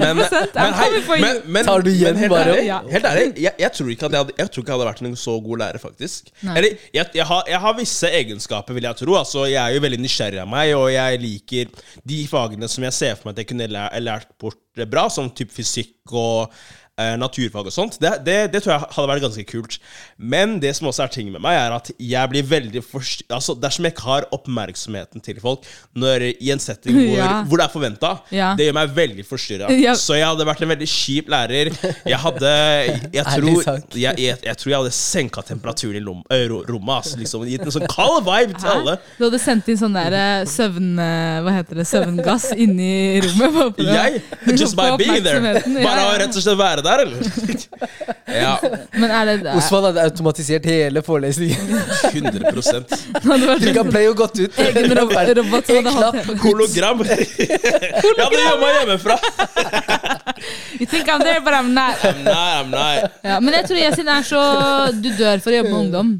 Men, 0.00 0.22
men, 0.22 0.76
hei, 0.78 0.88
men, 1.10 1.42
men, 1.44 1.68
Tar 1.68 1.84
du 1.84 1.90
igjen 1.92 2.16
men 2.16 2.24
helt 2.24 2.32
bare? 2.32 2.56
ærlig, 2.56 2.94
helt 2.94 3.08
ærlig 3.10 3.26
jeg, 3.36 3.52
jeg, 3.60 3.70
tror 3.76 3.92
ikke 3.92 4.08
at 4.08 4.16
jeg, 4.16 4.24
hadde, 4.24 4.36
jeg 4.38 4.52
tror 4.54 4.64
ikke 4.64 4.72
jeg 4.72 4.78
hadde 4.78 4.88
vært 4.88 5.04
en 5.10 5.20
så 5.22 5.36
god 5.44 5.62
lærer, 5.64 5.82
faktisk. 5.82 6.32
Eller, 6.46 6.68
jeg, 6.96 7.06
jeg, 7.20 7.28
har, 7.28 7.46
jeg 7.52 7.62
har 7.66 7.78
visse 7.78 8.12
egenskaper, 8.22 8.78
vil 8.78 8.88
jeg 8.88 9.00
tro. 9.02 9.16
Altså, 9.20 9.46
jeg 9.50 9.60
er 9.60 9.76
jo 9.76 9.84
veldig 9.84 10.00
nysgjerrig 10.00 10.42
av 10.42 10.52
meg, 10.56 10.74
og 10.78 10.88
jeg 10.94 11.22
liker 11.26 11.88
de 12.08 12.20
fagene 12.30 12.70
som 12.72 12.88
jeg 12.88 12.96
ser 12.96 13.18
for 13.18 13.28
meg 13.28 13.36
at 13.36 13.44
jeg 13.44 13.52
kunne 13.52 13.72
lært, 13.76 13.98
lært 14.08 14.32
bort 14.40 14.86
bra, 14.88 15.08
som 15.12 15.28
typ 15.36 15.52
fysikk 15.52 16.16
og 16.16 16.54
eh, 17.02 17.16
naturfag 17.20 17.68
og 17.68 17.74
sånt. 17.74 17.98
Det, 18.02 18.12
det, 18.26 18.36
det 18.54 18.62
tror 18.64 18.74
jeg 18.76 18.86
hadde 18.96 19.08
vært 19.12 19.24
ganske 19.26 19.44
kult. 19.50 19.78
Men 20.18 20.56
det 20.62 20.74
som 20.78 20.88
også 20.90 21.04
er 21.06 21.12
ting 21.14 21.30
med 21.34 21.42
meg, 21.44 21.58
er 21.58 21.74
at 21.76 21.90
jeg 21.98 22.30
blir 22.32 22.46
veldig 22.48 22.82
forst... 22.86 23.24
Altså, 23.32 23.54
dersom 23.58 23.86
jeg 23.88 23.94
ikke 23.96 24.06
har 24.08 24.26
oppmerksomheten 24.36 25.22
til 25.24 25.40
folk 25.42 25.66
når, 25.98 26.28
i 26.38 26.52
en 26.54 26.62
setting 26.62 26.96
hvor, 27.00 27.16
Ja. 27.18 27.30
hvor 27.48 27.60
det 27.60 27.66
er 27.66 27.72
forventa, 27.74 28.12
Ja. 28.34 28.52
det 28.58 28.68
gjør 28.70 28.76
meg 28.80 28.94
veldig 28.96 29.26
forstyrra. 29.28 29.70
Ja. 29.82 29.94
Så 29.98 30.14
jeg 30.14 30.26
hadde 30.28 30.44
vært 30.46 30.60
en 30.62 30.70
veldig 30.70 30.86
kjip 30.88 31.30
lærer. 31.32 31.72
Jeg 32.06 32.18
hadde 32.22 32.50
Jeg 33.12 33.24
tror 33.34 33.62
jeg, 33.98 34.18
jeg, 34.22 34.36
jeg 34.46 34.56
tror 34.60 34.70
jeg 34.70 34.78
hadde 34.78 34.92
senka 34.94 35.42
temperaturen 35.48 35.96
i 35.98 36.02
lom, 36.04 36.20
ø, 36.30 36.38
rommet. 36.68 36.94
Altså, 37.02 37.18
liksom, 37.18 37.46
gitt 37.50 37.64
en 37.66 37.74
sånn 37.74 37.88
kald 37.90 38.20
vibe 38.26 38.54
til 38.60 38.68
alle. 38.70 38.94
Du 39.18 39.24
hadde 39.26 39.40
sendt 39.42 39.66
inn 39.72 39.78
sånn 39.80 39.96
der 39.96 40.14
eh, 40.14 40.44
søvn... 40.50 40.92
eh, 41.02 41.38
Hva 41.42 41.54
heter 41.56 41.80
det? 41.80 41.86
Søvngass 41.90 42.50
inni 42.54 43.18
rommet. 43.24 43.80
Jeg, 43.82 44.20
just 44.60 44.76
by 44.78 44.92
being 45.00 45.24
there. 45.24 45.40
Bare 45.82 46.04
rett 46.22 46.36
og 46.36 46.44
slett 46.44 46.58
være 46.60 46.84
der, 46.84 46.91
eller? 47.00 47.18
Ja, 48.32 48.56
Men 48.96 49.10
er 49.10 49.24
det 49.26 49.34
der? 49.44 49.56
Osman 49.58 49.84
hadde 49.84 50.02
automatisert 50.08 50.64
hele 50.64 51.02
forelesningen. 51.04 51.72
100 52.12 52.52
Hadde 53.26 53.48
vært 53.48 53.60
Trykka 53.62 53.82
play 53.90 54.06
og 54.08 54.16
gått 54.16 54.38
ut. 54.40 54.58
egen 54.62 54.94
rob 54.98 55.12
robot 55.38 55.66
som 55.66 55.76
hadde 55.76 55.92
hatt. 55.98 56.30
Hologram. 56.44 57.02
Jeg 57.04 57.58
hadde 58.16 58.42
jobba 58.46 58.70
hjemmefra. 58.78 59.16
You 60.80 60.86
think 60.86 61.08
I'm 61.08 61.20
there, 61.20 61.40
but 61.40 61.52
I'm 61.54 61.72
not. 61.74 61.96
I'm 62.02 62.22
not, 62.24 62.36
I'm 62.36 62.70
not. 62.70 63.10
Ja, 63.24 63.38
men 63.40 63.54
jeg 63.54 63.64
tror 63.68 63.78
Yasin 63.82 64.08
er 64.08 64.22
så 64.26 64.40
Du 65.02 65.10
dør 65.18 65.42
for 65.44 65.52
å 65.52 65.58
jobbe 65.60 65.70
med 65.70 65.80
ungdom. 65.84 66.14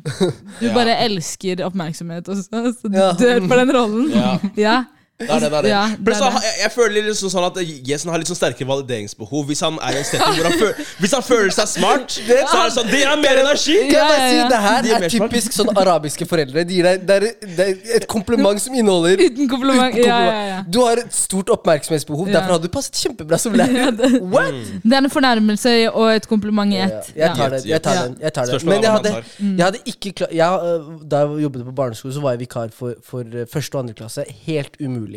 Du 0.61 0.67
Ja. 0.69 0.75
bare 0.77 0.99
elsker 1.07 1.65
oppmerksomhet 1.67 2.29
også, 2.29 2.75
så 2.77 2.89
du 2.93 2.99
Ja. 2.99 3.13
dør 3.19 3.47
for 3.49 3.57
den 3.63 3.73
rollen. 3.75 4.13
Ja. 4.57 4.85
Det 5.23 5.31
er 5.37 5.41
det, 5.45 5.51
det 5.53 5.59
er 5.59 5.63
det. 5.67 5.71
Ja, 5.73 5.83
det 5.99 6.15
er 6.17 6.23
det. 6.23 6.43
jeg, 6.47 6.55
jeg 6.63 6.73
føler 6.75 7.07
liksom 7.09 7.31
sånn 7.33 7.47
at 7.49 7.59
Jesen 7.91 8.11
har 8.13 8.23
litt 8.23 8.31
sånn 8.31 8.39
sterkere 8.39 8.69
valideringsbehov. 8.73 9.45
Hvis 9.51 9.63
han 9.65 9.79
er 9.83 9.99
i 9.99 10.01
en 10.03 10.09
setting 10.09 10.37
hvor 10.39 10.49
han, 10.51 10.57
føler, 10.61 10.91
hvis 11.03 11.15
han 11.17 11.25
føler 11.27 11.55
seg 11.57 11.71
smart, 11.73 12.17
så 12.51 12.57
er 12.59 12.65
det 12.67 12.75
sånn 12.77 12.91
Det 12.93 13.03
gir 13.03 13.23
mer 13.23 13.43
energi! 13.45 13.77
Kan 13.89 13.97
jeg 13.97 14.09
bare 14.13 14.29
si. 14.29 14.41
Det 14.53 14.61
her 14.67 14.89
er 14.97 15.07
er 15.07 15.15
typisk 15.17 15.57
sånn 15.57 15.73
arabiske 15.83 16.29
foreldre. 16.31 16.65
De 16.69 16.79
gir 16.79 16.89
deg, 16.89 17.07
det, 17.09 17.17
er, 17.17 17.29
det 17.59 17.67
er 17.69 17.97
et 18.01 18.07
kompliment 18.11 18.61
som 18.63 18.75
inneholder 18.79 19.23
Uten 19.27 19.49
kompliment. 19.51 19.95
uten 19.95 20.03
Ja, 20.03 20.07
ja, 20.07 20.19
kompliment. 20.19 20.51
ja. 20.53 20.61
Du 20.77 20.81
har 20.87 21.03
et 21.05 21.15
stort 21.17 21.53
oppmerksomhetsbehov. 21.55 22.29
Ja. 22.29 22.39
Derfor 22.39 22.57
hadde 22.57 22.69
du 22.71 22.75
passet 22.75 22.99
kjempebra 23.03 23.39
som 23.43 23.57
lærer. 23.59 23.93
What? 24.35 24.59
Det 24.83 24.97
er 24.97 25.05
en 25.05 25.11
fornærmelse 25.13 25.75
og 25.93 26.09
et 26.17 26.29
kompliment 26.31 26.73
i 26.75 26.81
ett. 26.87 27.13
Jeg 27.17 27.35
tar 27.37 27.55
den. 27.57 27.69
Jeg 27.69 27.83
tar 27.85 28.01
den, 28.07 28.17
jeg 28.23 28.33
tar 28.33 28.51
den. 28.51 28.69
Men 28.73 28.83
jeg 28.87 28.93
hadde, 28.97 29.15
jeg 29.43 29.65
hadde 29.67 29.81
ikke 29.93 30.13
klart 30.23 30.33
øh, 30.33 30.87
Da 31.11 31.19
jeg 31.25 31.43
jobbet 31.47 31.65
på 31.67 31.73
barneskole, 31.77 32.15
så 32.15 32.21
var 32.25 32.31
jeg 32.37 32.41
vikar 32.47 32.71
for, 32.77 32.95
for 33.05 33.21
øh, 33.27 33.47
første 33.53 33.77
og 33.77 33.83
andre 33.85 33.95
klasse. 33.99 34.25
Helt 34.47 34.77
umulig. 34.81 35.12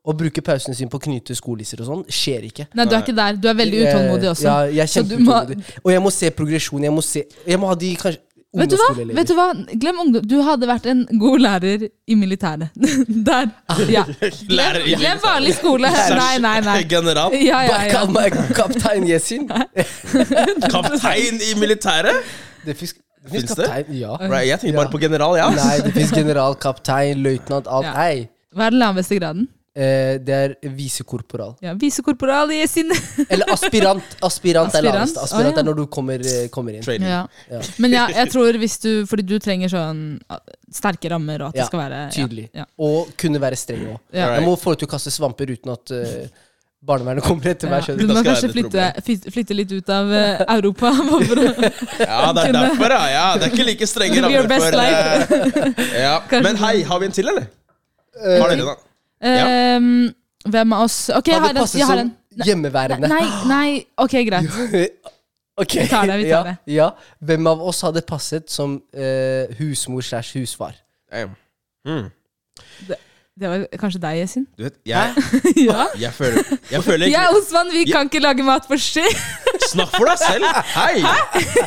Å 0.00 0.14
bruke 0.16 0.40
pausene 0.40 0.72
sine 0.78 0.88
på 0.92 0.96
å 0.96 1.04
knyte 1.04 1.34
skolisser 1.36 1.82
og 1.84 1.90
sånn, 1.90 2.04
skjer 2.08 2.46
ikke. 2.48 2.64
Nei, 2.74 2.86
du 2.88 2.94
er 2.96 3.02
ikke 3.04 3.16
der. 3.18 3.36
Du 3.36 3.50
er 3.50 3.56
veldig 3.58 3.82
utålmodig 3.84 4.30
også. 4.32 4.46
Ja, 4.48 4.56
jeg 4.64 4.80
er 4.80 4.88
må- 4.88 4.94
kjempeutålmodig. 4.96 5.58
Og 5.84 5.92
jeg 5.92 6.02
må 6.06 6.12
se 6.16 6.30
progresjon. 6.38 6.82
Jeg 6.88 6.92
må, 6.96 7.02
se, 7.04 7.24
jeg 7.46 7.60
må 7.60 7.68
ha 7.68 7.76
de 7.76 7.94
kanskje 8.00 8.20
Vet 8.50 8.72
du 8.72 8.74
hva? 8.80 8.86
Vet 9.14 9.28
du 9.30 9.34
hva? 9.38 9.44
Glem 9.78 9.98
ungdom. 10.02 10.24
Du 10.26 10.32
hadde 10.42 10.66
vært 10.66 10.86
en 10.90 11.04
god 11.20 11.38
lærer 11.44 11.84
i 12.10 12.16
militæret. 12.18 12.72
Der. 13.28 13.46
Ja. 13.86 14.02
Lærer 14.50 14.88
Glem 14.98 15.20
vanlig 15.22 15.54
skole. 15.54 15.86
Nei, 16.18 16.32
nei, 16.42 16.56
nei. 16.66 16.80
General. 16.90 17.30
Ja, 17.38 17.60
ja, 17.62 17.76
Bare 17.76 17.84
ja. 17.86 17.92
kall 17.94 18.10
meg 18.16 18.34
kaptein 18.58 19.06
Yesin. 19.06 19.46
Kaptein 20.74 21.38
i 21.46 21.54
militæret? 21.60 22.26
Det 22.66 22.74
fins 22.80 22.96
Finns 23.30 23.54
det? 23.54 23.68
kaptein. 23.68 23.94
Ja. 24.00 24.16
Right, 24.18 24.48
jeg 24.48 24.60
tenker 24.64 24.80
bare 24.80 24.90
på 24.96 24.98
general, 25.02 25.36
ja. 25.38 25.46
Nei, 25.54 25.78
det 25.84 25.92
fins 25.94 26.10
general, 26.16 26.54
kaptein, 26.58 27.20
løytnant, 27.22 27.68
alt. 27.70 27.86
Ja. 27.86 27.92
Hva 28.54 28.66
er 28.66 28.74
den 28.74 28.82
laveste 28.82 29.18
graden? 29.20 29.48
Eh, 29.70 30.16
det 30.18 30.34
er 30.34 30.54
visekorporal. 30.74 31.52
Ja, 31.62 31.76
Visekorporal 31.78 32.50
i 32.50 32.64
sin 32.66 32.90
Eller 33.30 33.46
aspirant. 33.54 34.16
Aspirant, 34.26 34.74
er 34.74 34.82
lavest. 34.82 35.20
Aspirant 35.22 35.52
Å, 35.54 35.60
ja. 35.60 35.62
er 35.62 35.68
når 35.68 35.76
du 35.78 35.84
kommer, 35.86 36.18
eh, 36.26 36.48
kommer 36.50 36.74
inn. 36.74 36.82
Ja. 37.06 37.20
Ja. 37.46 37.60
Men 37.78 37.94
jeg, 37.94 38.16
jeg 38.18 38.32
tror 38.34 38.58
hvis 38.58 38.74
du 38.82 38.90
Fordi 39.06 39.22
du 39.30 39.36
trenger 39.38 39.70
sånn 39.70 40.00
ah, 40.28 40.40
sterke 40.74 41.12
rammer, 41.14 41.44
og 41.46 41.52
at 41.52 41.60
Ja, 41.60 41.62
det 41.62 41.68
skal 41.70 41.82
være 41.84 42.00
Tydelig. 42.16 42.48
Ja. 42.58 42.66
Og 42.82 43.12
kunne 43.20 43.38
være 43.46 43.60
streng 43.62 43.86
òg. 43.92 44.00
Ja. 44.10 44.32
Jeg 44.40 44.44
må 44.48 44.56
få 44.58 44.74
deg 44.74 44.82
til 44.82 44.90
å 44.90 44.92
kaste 44.96 45.14
svamper 45.14 45.54
uten 45.54 45.72
at 45.76 45.94
uh, 45.94 46.26
barnevernet 46.82 47.22
kommer 47.30 47.52
etter 47.54 47.70
Ja. 47.70 47.78
meg. 47.78 48.02
Du 48.02 48.10
må 48.10 48.26
kanskje 48.26 48.50
flytte, 48.50 48.90
flytte- 49.30 49.54
litt 49.60 49.70
ut 49.78 49.94
av 49.94 50.10
uh, 50.10 50.42
Europa. 50.56 50.90
for 51.30 51.44
å- 51.46 51.54
Ja, 52.02 52.20
det 52.34 52.48
er 52.50 52.58
derfor, 52.58 52.98
ja. 52.98 53.00
ja. 53.14 53.24
Det 53.38 53.46
er 53.46 53.54
ikke 53.54 53.70
like 53.70 53.86
strenge 53.94 54.26
rammer 54.26 54.50
best 54.50 54.66
for 54.66 54.82
life. 54.82 55.94
ja. 55.94 56.14
Men 56.42 56.58
hei, 56.66 56.74
har 56.90 56.98
vi 56.98 57.12
en 57.12 57.18
til, 57.22 57.30
eller? 57.30 57.46
Eh, 58.16 58.40
Har 58.40 58.50
dere 58.50 58.66
da? 58.66 58.74
Ehm, 59.20 60.08
hvem 60.48 60.72
av 60.72 60.86
oss 60.86 61.10
Ok, 61.14 61.28
jeg 61.28 61.40
har 61.40 61.52
en. 61.52 61.66
Jeg 61.76 61.86
har 61.86 62.02
en. 62.02 62.12
hjemmeværende. 62.46 63.08
Nei, 63.10 63.26
nei, 63.48 63.84
ok, 63.96 64.20
greit. 64.28 64.50
Ok, 65.60 65.74
Vi 65.76 65.88
tar 65.90 66.06
det, 66.08 66.14
vi 66.22 66.30
tar 66.30 66.30
ja, 66.30 66.42
det. 66.46 66.72
Ja. 66.72 66.86
Hvem 67.20 67.46
av 67.50 67.60
oss 67.68 67.82
hadde 67.84 68.00
passet 68.08 68.46
som 68.48 68.78
eh, 68.96 69.50
husmor 69.58 70.00
slash 70.00 70.38
husfar? 70.38 70.78
Damn. 71.12 71.34
Mm. 71.84 72.06
Det 73.40 73.48
var 73.50 73.66
kanskje 73.80 74.00
deg, 74.00 74.22
Yesin. 74.22 74.46
Du 74.56 74.64
vet, 74.64 74.78
jeg, 74.88 75.12
ja. 75.68 75.84
jeg 76.00 76.12
føler 76.16 76.48
Jeg 76.70 76.84
føler 76.86 77.10
Jeg 77.12 77.28
og 77.28 77.42
Osman, 77.42 77.74
vi 77.74 77.84
kan 77.92 78.08
ikke 78.08 78.22
lage 78.24 78.46
mat 78.46 78.64
for 78.70 78.80
shit. 78.80 79.20
Snakk 79.70 79.92
for 79.94 80.08
deg 80.08 80.18
selv! 80.20 80.46
Hei! 80.74 81.00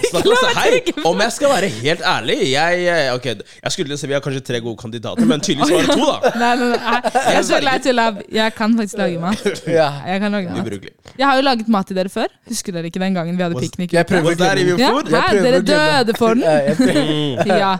Snakk 0.10 0.26
for 0.26 0.30
deg 0.30 0.39
selv. 0.42 0.58
Hei! 0.60 0.94
Om 1.08 1.24
jeg 1.24 1.32
skal 1.38 1.54
være 1.54 1.70
helt 1.78 2.04
ærlig 2.13 2.38
Jeg, 2.52 2.82
eh, 2.92 3.10
ok, 3.16 3.28
jeg 3.63 3.76
skulle 3.76 3.98
si 4.00 4.10
vi 4.10 4.16
har 4.18 4.24
kanskje 4.26 4.44
tre 4.50 4.60
gode 4.63 4.78
kandidater, 4.82 5.26
men 5.30 5.44
tydeligvis 5.44 5.72
var 5.72 5.88
det 5.88 5.98
to, 5.98 6.08
da. 6.10 6.32
Nei, 6.44 6.52
nei, 6.60 6.68
nei. 6.74 7.00
Jeg 7.38 7.63
jeg 7.63 7.84
tuller. 7.88 8.20
Jeg 8.34 8.56
kan 8.58 8.78
faktisk 8.80 8.98
lage 9.00 9.22
mat. 9.22 9.39
Ja. 9.80 9.89
Jeg 10.08 10.20
kan 10.22 10.32
lage 10.36 10.48
mat. 10.52 10.88
Jeg 11.18 11.26
har 11.28 11.36
jo 11.38 11.44
laget 11.46 11.68
mat 11.72 11.88
til 11.88 11.98
dere 11.98 12.12
før. 12.12 12.30
Husker 12.50 12.76
dere 12.76 12.89
ikke 12.89 13.02
den 13.02 13.16
gangen 13.16 13.38
vi 13.38 13.44
hadde 13.46 13.62
piknik? 13.62 13.94
Jeg 13.94 14.06
prøver 14.10 14.36
that 14.42 14.60
even 14.60 14.80
Ja? 14.80 14.92
Jeg 15.08 15.22
hæ? 15.22 15.44
Dere 15.48 15.62
døde 15.72 16.18
for 16.18 16.34
den? 16.34 16.44
Ja, 16.44 17.56
jeg. 17.63 17.78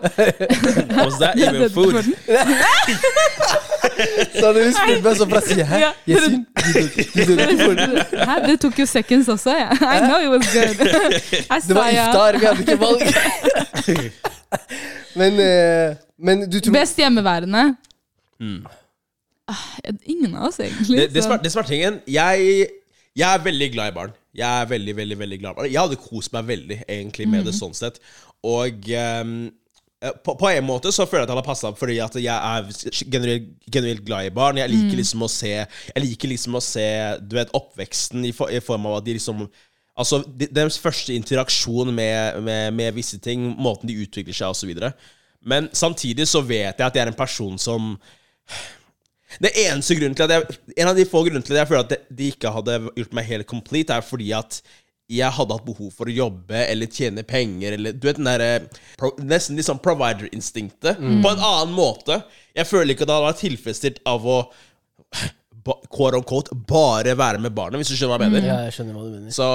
Was 0.98 1.20
that 1.20 1.36
even 1.38 1.70
food? 1.74 2.04
Så 4.34 4.46
hadde 4.46 4.60
du 4.64 4.72
spurt 4.76 5.04
meg 5.06 5.18
sånn 5.20 5.32
fra 5.32 5.42
sida 5.46 5.66
her. 5.70 5.80
Hæ? 8.24 8.36
Det 8.48 8.58
tok 8.64 8.80
jo 8.84 8.86
seconds 8.90 9.28
også. 9.34 9.52
Ja. 9.58 9.70
I 9.96 10.00
know 10.04 10.20
it 10.22 10.30
was 10.34 10.48
good. 10.54 10.76
I 11.48 11.60
Det 11.68 11.76
var 11.78 11.90
iftar, 11.94 12.40
vi 12.40 12.46
hadde 12.50 12.62
ikke 12.66 12.80
valg. 12.82 13.02
Men, 15.20 15.40
eh, 15.40 15.96
men 16.18 16.46
du 16.50 16.58
tror 16.60 16.74
Best 16.74 16.98
hjemmeværende? 17.02 17.76
Mm. 18.42 18.66
Ah, 19.48 19.66
Ingen 20.10 20.36
av 20.36 20.50
oss, 20.50 20.60
egentlig. 20.64 21.10
Det, 21.14 21.24
som 21.24 21.34
er, 21.36 21.68
tingen 21.68 22.00
jeg, 22.10 22.68
jeg 23.16 23.30
er 23.30 23.42
veldig 23.44 23.72
glad 23.76 23.92
i 23.92 23.96
barn. 23.96 24.14
Jeg 24.34 24.62
er 24.62 24.70
veldig, 24.70 24.96
veldig, 24.98 25.18
veldig 25.20 25.40
glad 25.40 25.52
i 25.52 25.56
barn. 25.60 25.72
Jeg 25.72 25.82
hadde 25.82 26.00
kost 26.02 26.34
meg 26.34 26.48
veldig 26.50 26.80
egentlig 26.88 27.28
med 27.30 27.46
det 27.46 27.54
sånn 27.58 27.76
sett. 27.78 28.00
Og 28.44 28.90
ehm, 28.90 29.36
eh, 29.46 29.52
på, 30.26 30.34
på 30.40 30.50
en 30.52 30.66
måte 30.68 30.92
så 30.92 31.06
føler 31.08 31.22
jeg 31.24 31.30
at 31.30 31.34
han 31.34 31.40
har 31.40 31.46
passa 31.48 31.70
fordi 31.80 32.00
at 32.04 32.16
jeg 32.20 32.28
er 32.34 33.06
genuint, 33.14 33.52
genuint 33.72 34.02
glad 34.06 34.26
i 34.28 34.34
barn. 34.36 34.58
Jeg 34.60 34.70
liker 34.74 34.98
liksom 35.00 35.24
å 35.24 35.30
se 35.32 35.52
Jeg 35.54 36.04
liker 36.04 36.28
liksom 36.34 36.56
å 36.60 36.62
se 36.64 36.88
Du 37.24 37.36
vet, 37.38 37.54
oppveksten 37.56 38.26
i, 38.28 38.34
for, 38.36 38.52
i 38.52 38.60
form 38.64 38.90
av 38.92 38.98
at 39.00 39.06
de 39.08 39.16
liksom 39.20 39.46
Altså, 39.96 40.24
de- 40.26 40.48
Deres 40.50 40.80
første 40.82 41.14
interaksjon 41.14 41.92
med, 41.94 42.42
med, 42.44 42.74
med 42.74 42.96
visse 42.96 43.20
ting, 43.22 43.44
måten 43.62 43.88
de 43.88 44.00
utvikler 44.02 44.34
seg 44.34 44.50
osv. 44.50 44.72
Men 45.46 45.68
samtidig 45.76 46.26
så 46.28 46.42
vet 46.42 46.80
jeg 46.80 46.88
at 46.88 46.96
jeg 46.98 47.04
er 47.06 47.12
en 47.12 47.20
person 47.20 47.60
som 47.62 47.92
det 49.42 49.50
eneste 49.64 49.96
grunnen 49.98 50.16
til 50.18 50.26
at 50.28 50.34
jeg, 50.36 50.58
En 50.78 50.90
av 50.92 50.98
de 50.98 51.06
få 51.10 51.24
grunnene 51.26 51.46
til 51.46 51.56
at 51.56 51.64
jeg 51.64 51.70
føler 51.72 51.86
at 51.88 52.10
de 52.14 52.28
ikke 52.34 52.52
hadde 52.54 52.76
gjort 53.00 53.16
meg 53.18 53.30
helt 53.30 53.48
complete, 53.50 53.94
er 53.96 54.06
fordi 54.06 54.32
at 54.38 54.60
jeg 55.12 55.30
hadde 55.36 55.56
hatt 55.58 55.66
behov 55.68 55.90
for 55.94 56.08
å 56.10 56.14
jobbe 56.16 56.62
eller 56.72 56.88
tjene 56.88 57.26
penger 57.28 57.76
eller 57.76 57.96
Du 57.98 58.08
vet 58.08 58.16
den 58.18 58.30
derre 58.30 58.68
Nesten 59.20 59.60
sånn 59.62 59.82
provider-instinktet. 59.84 60.98
På 60.98 61.34
en 61.34 61.42
annen 61.44 61.74
måte. 61.76 62.22
Jeg 62.56 62.70
føler 62.70 62.94
ikke 62.94 63.04
at 63.04 63.10
det 63.12 63.18
hadde 63.18 63.28
vært 63.28 63.42
tilfredsstilt 63.44 64.00
av 64.10 64.26
å 64.26 64.38
ba- 65.64 65.80
quote 65.92 66.18
on 66.20 66.24
quote, 66.28 66.56
bare 66.56 67.16
være 67.20 67.40
med 67.44 67.54
barnet, 67.56 67.82
hvis 67.82 67.92
du 67.94 67.98
skjønner 68.00 68.18
hva 68.18 68.28
jeg 68.30 68.36
mener. 68.38 68.48
Ja, 68.48 68.58
jeg 68.68 68.76
skjønner 68.78 68.98
hva 68.98 69.04
du 69.06 69.14
mener. 69.18 69.36
Så 69.36 69.48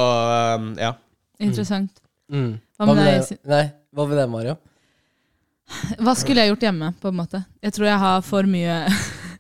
um, 0.59 0.71
ja. 0.79 0.93
Interessant. 1.41 2.01
Mm. 2.33 2.51
Hva 2.79 2.89
med 2.93 3.05
deg? 3.09 3.39
Nei, 3.49 3.63
hva 3.97 4.09
med 4.09 4.21
deg, 4.21 4.31
Mario? 4.33 4.57
Hva 6.01 6.15
skulle 6.17 6.45
jeg 6.45 6.53
gjort 6.55 6.65
hjemme, 6.69 6.93
på 7.01 7.11
en 7.11 7.19
måte? 7.19 7.43
Jeg 7.65 7.75
tror 7.77 7.89
jeg 7.91 8.01
har 8.05 8.23
for 8.25 8.49
mye 8.49 8.77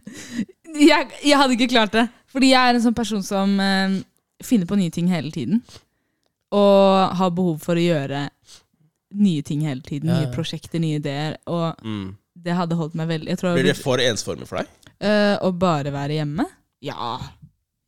jeg, 0.91 1.09
jeg 1.25 1.37
hadde 1.41 1.57
ikke 1.57 1.71
klart 1.73 1.95
det. 1.97 2.07
Fordi 2.29 2.51
jeg 2.53 2.61
er 2.73 2.77
en 2.77 2.85
sånn 2.85 2.97
person 2.97 3.23
som 3.25 3.55
uh, 3.61 3.97
finner 4.45 4.69
på 4.69 4.77
nye 4.81 4.93
ting 4.95 5.09
hele 5.13 5.33
tiden. 5.35 5.63
Og 6.53 7.17
har 7.19 7.31
behov 7.31 7.59
for 7.61 7.77
å 7.77 7.83
gjøre 7.83 8.29
nye 9.19 9.43
ting 9.43 9.61
hele 9.67 9.81
tiden. 9.85 10.09
Ja, 10.11 10.21
Nye 10.23 10.33
prosjekter, 10.35 10.81
nye 10.81 10.99
ideer. 11.01 11.37
Og 11.47 11.77
Mm. 11.85 12.17
det 12.37 12.55
hadde 12.55 12.77
holdt 12.77 12.95
meg 12.95 13.09
veldig 13.09 13.29
Jeg 13.29 13.39
tror 13.39 13.55
jeg 13.57 13.65
Blir 13.65 13.73
det 13.75 13.77
for 13.83 13.99
ensformig 13.99 14.47
for 14.49 14.59
deg? 14.59 14.67
Eh, 15.01 15.39
Å 15.39 15.53
bare 15.59 15.91
være 15.93 16.17
hjemme? 16.19 16.47
Ja. 16.83 17.19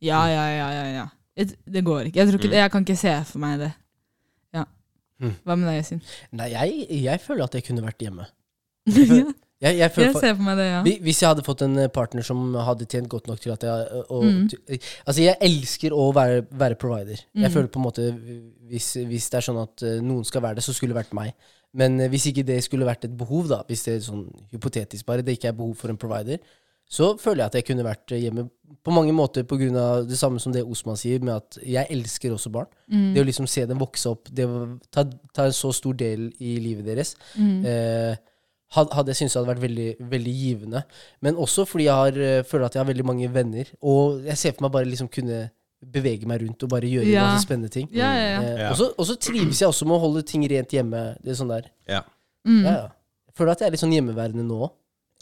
Ja, 0.01 0.25
ja, 0.27 0.45
ja, 0.49 0.69
ja, 0.71 0.85
ja. 0.93 1.07
Jeg- 1.37 1.55
Det 1.69 1.83
går 1.83 2.05
ikke. 2.07 2.15
Jeg, 2.15 2.27
tror 2.27 2.39
ikke 2.39 2.49
Mm. 2.49 2.53
jeg 2.61 2.71
kan 2.71 2.85
ikke 2.85 2.97
se 2.97 3.23
for 3.25 3.39
meg 3.39 3.59
det. 3.59 3.73
Ja. 4.53 4.65
Mm. 5.21 5.35
Hva 5.45 5.55
med 5.57 5.67
deg, 5.69 5.77
Yasin? 5.83 6.01
Nei, 6.31 6.49
jeg, 6.49 6.87
jeg 7.03 7.19
føler 7.21 7.43
at 7.43 7.51
jeg 7.53 7.63
kunne 7.65 7.81
vært 7.81 7.99
hjemme. 7.99 8.25
ja, 8.87 9.33
Jeg, 9.61 9.77
jeg 9.77 9.91
føler 9.93 10.07
jeg 10.09 10.21
ser 10.23 10.35
for 10.35 10.43
meg 10.47 10.57
det, 10.57 10.65
ja. 10.71 10.81
Hvis 11.05 11.19
jeg 11.21 11.29
hadde 11.29 11.43
fått 11.45 11.61
en 11.61 11.77
eh, 11.77 11.87
partner 11.93 12.25
som 12.25 12.53
hadde 12.65 12.87
tjent 12.89 13.07
godt 13.11 13.27
nok 13.29 13.39
til 13.43 13.51
at 13.53 13.61
jeg 13.67 14.03
og, 14.09 14.23
Mm. 14.25 14.47
Altså, 15.05 15.21
jeg 15.21 15.37
elsker 15.41 15.93
å 15.93 16.07
være, 16.17 16.45
være 16.49 16.75
provider. 16.81 17.19
Jeg 17.35 17.49
Mm. 17.49 17.53
føler 17.53 17.67
på 17.67 17.79
en 17.79 17.85
måte 17.85 18.07
hvis, 18.71 18.93
hvis 19.05 19.29
det 19.29 19.37
er 19.37 19.45
sånn 19.51 19.61
at 19.61 19.83
eh, 19.83 19.99
noen 20.01 20.25
skal 20.25 20.41
være 20.41 20.55
det, 20.55 20.63
så 20.63 20.73
skulle 20.73 20.95
det 20.95 21.03
vært 21.05 21.13
meg. 21.13 21.33
Men 21.73 21.99
eh, 22.01 22.09
hvis 22.09 22.25
ikke 22.31 22.43
det 22.47 22.63
skulle 22.65 22.85
vært 22.89 23.05
et 23.05 23.13
behov, 23.17 23.47
da, 23.47 23.61
hvis 23.67 23.83
det 23.85 23.93
er 23.95 23.99
sånn 24.07 24.25
hypotetisk 24.51 25.05
bare, 25.05 25.21
det 25.21 25.37
ikke 25.37 25.49
er 25.53 25.59
behov 25.59 25.75
for 25.77 25.89
en 25.93 25.97
provider, 26.01 26.39
så 26.91 27.13
føler 27.21 27.43
jeg 27.45 27.45
at 27.45 27.53
jeg 27.55 27.65
kunne 27.69 27.85
vært 27.85 28.11
eh, 28.11 28.19
hjemme 28.25 28.49
på 28.83 28.91
mange 28.91 29.13
måter 29.13 29.43
på 29.47 29.55
grunn 29.61 29.77
av 29.77 30.07
det 30.09 30.17
samme 30.17 30.39
som 30.41 30.51
det 30.51 30.63
Osman 30.65 30.97
sier, 30.97 31.21
med 31.21 31.35
at 31.37 31.59
jeg 31.63 31.85
elsker 31.93 32.33
også 32.33 32.49
barn. 32.51 32.67
Mm. 32.91 33.13
Det 33.13 33.21
å 33.21 33.27
liksom 33.29 33.47
se 33.47 33.65
dem 33.69 33.77
vokse 33.79 34.09
opp, 34.09 34.27
det 34.33 34.47
å 34.49 34.79
ta, 34.91 35.05
ta 35.35 35.45
en 35.45 35.53
så 35.55 35.69
stor 35.75 35.93
del 35.93 36.31
i 36.41 36.57
livet 36.59 36.85
deres, 36.89 37.13
Mm. 37.37 37.65
eh, 37.65 38.15
hadde 38.75 39.11
jeg 39.11 39.15
syntes 39.19 39.33
det 39.33 39.39
hadde 39.41 39.51
vært 39.53 39.63
veldig, 39.67 39.87
veldig 40.11 40.33
givende. 40.41 40.83
Men 41.21 41.35
også 41.35 41.65
fordi 41.67 41.85
jeg 41.89 41.93
har, 41.93 42.19
eh, 42.19 42.43
føler 42.47 42.65
at 42.65 42.73
jeg 42.75 42.81
har 42.85 42.87
veldig 42.93 43.05
mange 43.05 43.27
venner, 43.33 43.65
og 43.81 44.23
jeg 44.25 44.37
ser 44.37 44.51
for 44.55 44.63
meg 44.67 44.71
bare 44.71 44.85
liksom 44.91 45.09
kunne 45.11 45.49
bevege 45.81 46.27
meg 46.29 46.41
rundt 46.43 46.63
og 46.63 46.69
bare 46.69 46.85
gjøre 46.87 47.07
Ja. 47.09 47.23
masse 47.33 47.43
spennende 47.47 47.69
ting. 47.73 47.87
Ja, 47.91 48.13
ja, 48.13 48.27
ja. 48.35 48.41
Eh, 48.41 48.59
Ja. 48.59 48.69
og 48.97 49.05
så- 49.07 49.17
trives 49.19 49.59
jeg 49.59 49.67
også 49.67 49.85
med 49.85 49.95
å 49.97 49.99
holde 49.99 50.21
ting 50.23 50.43
rent 50.47 50.69
hjemme. 50.69 51.17
Det 51.23 51.31
er 51.31 51.43
sånn 51.43 51.49
der. 51.49 51.69
Ja. 51.87 52.01
Mm. 52.47 52.63
Ja, 52.63 52.71
ja. 52.71 52.87
Jeg 53.27 53.35
føler 53.35 53.51
at 53.51 53.59
jeg 53.59 53.67
er 53.67 53.71
litt 53.71 53.79
sånn 53.81 53.93
hjemmeværende 53.93 54.45
nå 54.45 54.61
òg, 54.61 54.71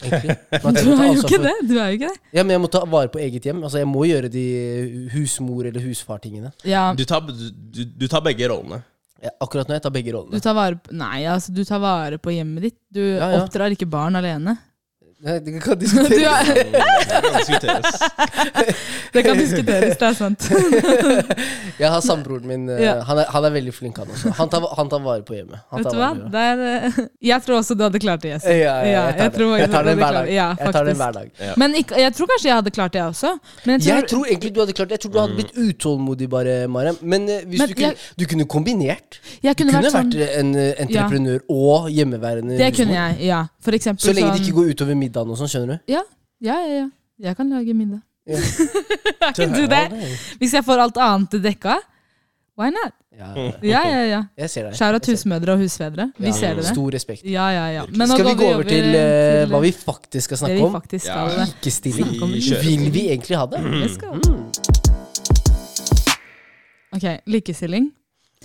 Du 0.00 0.06
er 0.06 1.12
jo 1.12 1.22
ikke 1.22 1.42
det. 1.42 1.68
Du 1.68 1.74
er 1.78 1.90
jo 1.92 1.98
ikke 1.98 2.08
det. 2.08 2.18
Ja, 2.32 2.42
men 2.42 2.50
jeg 2.50 2.60
må 2.60 2.70
ta 2.70 2.84
vare 2.86 3.08
på 3.08 3.20
eget 3.20 3.42
hjem. 3.44 3.62
Altså, 3.62 3.78
jeg 3.82 3.86
må 3.86 4.06
gjøre 4.08 4.30
de 4.30 5.08
husmor- 5.12 5.66
eller 5.66 5.80
husfartingene. 5.80 6.52
Ja, 6.64 6.94
Du 6.94 7.04
tar, 7.04 7.20
du, 7.20 7.50
du, 7.50 7.84
du 7.84 8.06
tar 8.08 8.20
begge 8.22 8.48
rollene. 8.48 8.82
Ja, 9.20 9.30
akkurat 9.44 9.68
nå 9.68 9.76
jeg 9.76 9.82
tar 9.84 9.92
begge 9.92 10.12
du 10.32 10.40
tar 10.40 10.54
vare 10.56 10.78
på 10.80 10.94
Nei, 10.96 11.24
altså, 11.28 11.52
du 11.52 11.60
tar 11.68 11.80
vare 11.82 12.16
på 12.22 12.32
hjemmet 12.32 12.64
ditt. 12.64 12.78
Du 12.88 13.02
Ja, 13.02 13.30
ja. 13.34 13.42
oppdrar 13.44 13.74
ikke 13.74 13.88
barn 13.90 14.16
alene. 14.16 14.56
Nei, 15.22 15.34
Det 15.44 15.60
kan 15.62 15.76
diskuteres. 15.78 16.48
er, 16.48 16.54
Det 16.54 17.20
kan 17.22 17.34
diskuteres. 17.36 17.88
det 19.14 19.22
kan 19.26 19.36
diskuteres, 19.36 19.96
det 20.00 20.06
er 20.08 20.14
sant. 20.16 20.46
Jeg 21.82 21.90
har 21.92 22.00
sambroren 22.04 22.46
min. 22.48 22.62
eh, 22.72 22.80
Ja. 22.84 22.94
Han, 23.04 23.18
er, 23.20 23.26
han 23.34 23.44
er 23.44 23.50
veldig 23.52 23.74
flink, 23.76 23.98
han 24.00 24.08
også. 24.14 24.32
Han 24.38 24.48
tar, 24.52 24.64
han 24.78 24.88
tar 24.92 25.02
vare 25.04 25.22
på 25.28 25.34
hjemmet. 25.36 25.60
Han 25.70 25.82
Vet 25.84 25.92
du 25.92 25.98
hva? 25.98 26.08
vare 26.08 26.22
på- 26.22 26.30
Det 26.32 26.40
er, 26.40 26.62
eh, 27.00 27.06
jeg 27.30 27.42
tror 27.44 27.58
også 27.60 27.76
du 27.76 27.82
hadde 27.84 28.00
klart 28.00 28.22
det, 28.24 28.30
Jesse. 28.34 28.54
Ja, 28.62 28.74
ja, 28.84 29.02
jeg 29.10 29.32
tar 29.34 29.44
jeg 29.60 29.70
tar 29.74 29.84
den 29.90 29.98
hver 30.00 30.12
dag. 30.18 30.30
Jeg 30.32 30.72
tar 30.72 30.84
den 30.88 30.96
hver 31.02 31.12
dag. 31.18 31.30
Men 31.60 31.74
ikke, 31.82 32.00
jeg 32.00 32.14
tror 32.16 32.26
kanskje 32.32 32.48
jeg 32.50 32.56
hadde 32.60 32.70
klart 32.78 32.92
det 32.96 33.02
også. 33.02 33.34
Men 33.66 33.80
jeg 33.80 33.82
tror, 33.84 33.96
Jeg 34.00 34.08
tror 34.14 34.24
egentlig 34.30 34.54
du 34.54 34.60
hadde 34.64 34.72
klart 34.80 34.88
det. 34.88 34.98
Jeg 34.98 35.04
tror 35.04 35.12
du 35.12 35.20
hadde 35.20 35.34
blitt 35.36 35.52
utålmodig, 35.68 36.30
bare, 36.30 36.56
Mariam. 36.68 36.96
Men 37.02 37.28
eh, 37.28 37.44
hvis 37.44 37.58
Men 37.60 37.68
du, 37.68 37.74
kunne, 37.74 37.92
jeg- 37.92 38.16
du 38.18 38.24
kunne 38.32 38.44
kombinert. 38.56 39.20
jeg 39.42 39.56
Du 39.56 39.64
kunne, 39.64 39.72
kunne 39.72 39.84
vært 39.84 39.92
sånn 39.92 40.12
vært 40.16 40.38
en 40.40 40.54
entreprenør 40.56 41.40
og 41.50 41.90
hjemmeværende 41.90 42.56
Det 42.58 42.72
kunne 42.76 42.94
jeg, 42.96 43.20
ja. 43.28 43.44
For 43.60 43.72
eksempel 43.76 44.00
Så 44.08 44.12
lenge 44.16 44.32
det 44.32 44.40
sånn 44.40 44.46
ikke 44.48 44.56
går 44.56 44.70
utover 44.74 44.94
middagen 45.10 45.34
og 45.34 45.38
sånn, 45.40 45.50
skjønner 45.50 45.74
du? 45.80 45.92
Ja, 45.92 46.04
ja, 46.40 46.56
ja. 46.62 46.78
ja. 46.84 46.88
Jeg 47.20 47.36
kan 47.36 47.50
lage 47.52 47.74
middag. 47.76 48.00
I 48.30 49.32
can 49.34 49.52
do 49.52 49.66
that. 49.68 49.92
Hvis 50.40 50.54
jeg 50.54 50.64
får 50.64 50.80
alt 50.86 50.96
annet 51.02 51.34
dekka, 51.42 51.76
why 52.56 52.70
not? 52.72 52.94
Ja, 53.20 53.34
Ja, 53.60 53.80
ja, 53.84 54.02
ja. 54.08 54.20
jeg 54.38 54.48
ser 54.48 54.68
deg. 54.68 54.76
Shout-out 54.78 55.04
husmødre 55.10 55.52
og 55.52 55.60
husfedre. 55.60 56.06
Vi 56.16 56.30
Ja, 56.30 56.32
ser 56.32 56.54
det. 56.56 56.64
Stor 56.70 56.94
respekt. 56.94 57.24
Ja, 57.28 57.50
ja, 57.52 57.66
ja. 57.74 57.82
Men 57.90 58.08
nå 58.08 58.16
Skal 58.16 58.30
vi 58.30 58.34
gå 58.38 58.48
over 58.54 58.64
til 58.64 58.86
uh, 58.94 59.50
hva 59.50 59.60
vi 59.60 59.72
faktisk 59.76 60.30
skal 60.30 60.36
det 60.36 60.40
snakke 60.44 60.56
vi 60.56 60.62
om? 60.64 60.72
faktisk 60.78 61.06
Ja. 61.10 61.28
skal. 61.28 61.42
Likestilling. 61.50 62.10
Vi 62.32 62.54
Vil 62.64 62.86
vi 62.94 63.02
egentlig 63.10 63.36
ha 63.36 63.46
det? 63.50 63.60
Det 63.82 63.90
skal 63.98 64.14
mm. 64.24 64.40
Ok, 66.96 67.04
likestilling. 67.26 67.90